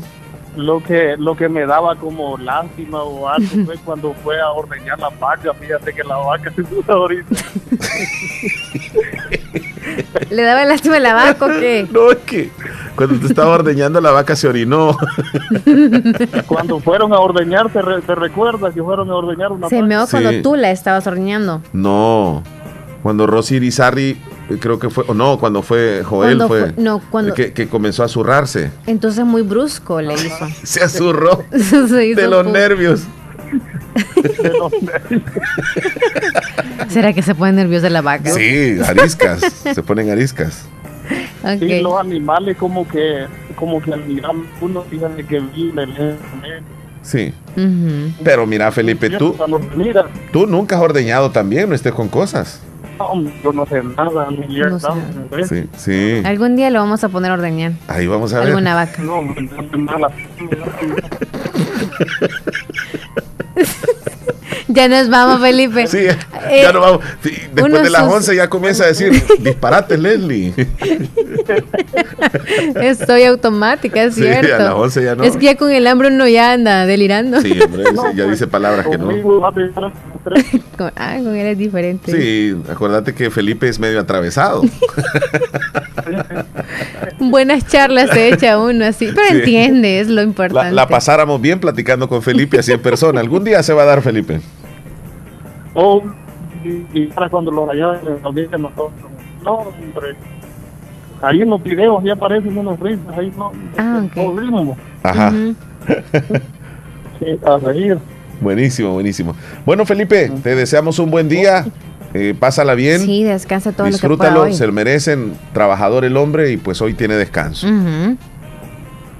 [0.58, 4.98] lo que lo que me daba como lástima o algo fue cuando fue a ordeñar
[4.98, 7.30] la vaca fíjate que la vaca se puso ahorita
[10.30, 12.50] le daba lástima la vaca o qué no es que
[12.94, 14.96] cuando te estaba ordeñando la vaca se orinó
[16.46, 17.82] cuando fueron a ordeñar te,
[18.14, 19.86] recuerdas que fueron a ordeñar una se vaca?
[19.86, 22.42] meó cuando tú la estabas ordeñando no
[23.02, 24.18] cuando Rosy Irizarry
[24.56, 28.70] creo que fue, o no, cuando fue Joel fue, no, cuando, que, comenzó a zurrarse.
[28.86, 30.48] Entonces muy brusco le hizo.
[30.62, 33.02] Se azurró de los nervios.
[36.88, 38.30] ¿Será que se pone nerviosa la vaca?
[38.30, 39.40] Sí, ariscas,
[39.74, 40.68] se ponen ariscas.
[41.42, 41.82] Okay.
[41.82, 45.86] los animales como que como que al mirar uno fíjate que vive
[47.02, 47.32] Sí.
[48.22, 49.34] Pero mira, Felipe, tú,
[50.32, 52.62] tú nunca has ordeñado también, no estés con cosas.
[52.98, 54.88] No, yo no sé nada, ni no sé.
[55.44, 56.22] Sí, sí.
[56.24, 57.72] Algún día lo vamos a poner a ordeñar.
[57.86, 58.48] Ahí vamos a ver.
[58.48, 59.02] Alguna vaca.
[59.02, 59.22] No,
[64.68, 65.86] Ya nos vamos, Felipe.
[65.86, 66.18] Sí, ya
[66.50, 67.00] eh, nos vamos.
[67.22, 70.54] Después de las 11 ya comienza a decir disparate, Leslie.
[72.80, 74.46] Estoy automática, es cierto.
[74.46, 75.24] Sí, a las 11 ya no.
[75.24, 77.40] Es que ya con el hambre uno ya anda delirando.
[77.40, 79.10] Sí, hombre, ya dice palabras que no.
[80.96, 82.12] ah, con él es diferente.
[82.12, 84.62] Sí, acuérdate que Felipe es medio atravesado.
[87.20, 90.72] Buenas charlas se echa uno así, pero entiende, es lo importante.
[90.72, 93.20] La, pasáramos bien platicando con Felipe así en persona.
[93.20, 94.40] Algún día se va a dar, Felipe.
[95.74, 96.02] Oh,
[96.64, 98.92] y, para cuando lo vayan nos dicen nosotros.
[99.44, 100.16] No, hombre.
[101.22, 103.52] Ahí en los videos ya aparecen unos risas, ahí no.
[103.76, 104.76] Ah, okay.
[105.02, 105.32] Ajá.
[107.18, 107.98] sí, a reír.
[108.40, 109.34] Buenísimo, buenísimo.
[109.66, 111.66] Bueno, Felipe, te deseamos un buen día.
[112.14, 113.00] Eh, pásala bien.
[113.00, 115.34] Sí, descansa todo Disfrútalo, lo que se lo merecen.
[115.52, 117.66] Trabajador el hombre y pues hoy tiene descanso.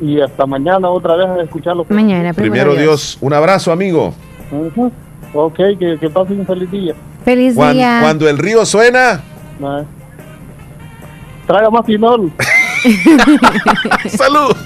[0.01, 1.85] Y hasta mañana otra vez a escucharlo.
[1.89, 3.19] Mañana, primero, Dios.
[3.21, 4.15] Un abrazo, amigo.
[5.35, 6.95] Ok, que, que pasen un feliz día.
[7.25, 7.99] Feliz día.
[8.01, 9.21] Cuando el río suena.
[11.47, 12.33] Traga más pinol.
[14.17, 14.57] Salud.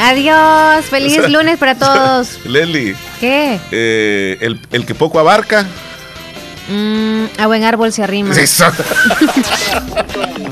[0.00, 0.86] Adiós.
[0.86, 2.38] Feliz lunes para todos.
[2.46, 2.96] Leslie.
[3.20, 3.60] ¿Qué?
[3.70, 5.66] Eh, el, el que poco abarca.
[6.68, 8.34] Mm, a buen árbol se arrima.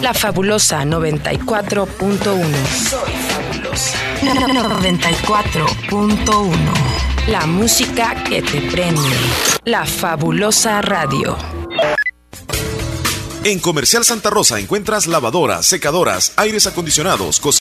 [0.03, 2.45] La fabulosa 94.1.
[2.91, 3.97] Soy fabulosa.
[4.21, 6.53] 94.1.
[7.29, 9.01] La música que te prende.
[9.65, 11.39] La fabulosa radio.
[13.45, 17.41] En Comercial Santa Rosa encuentras lavadoras, secadoras, aires acondicionados,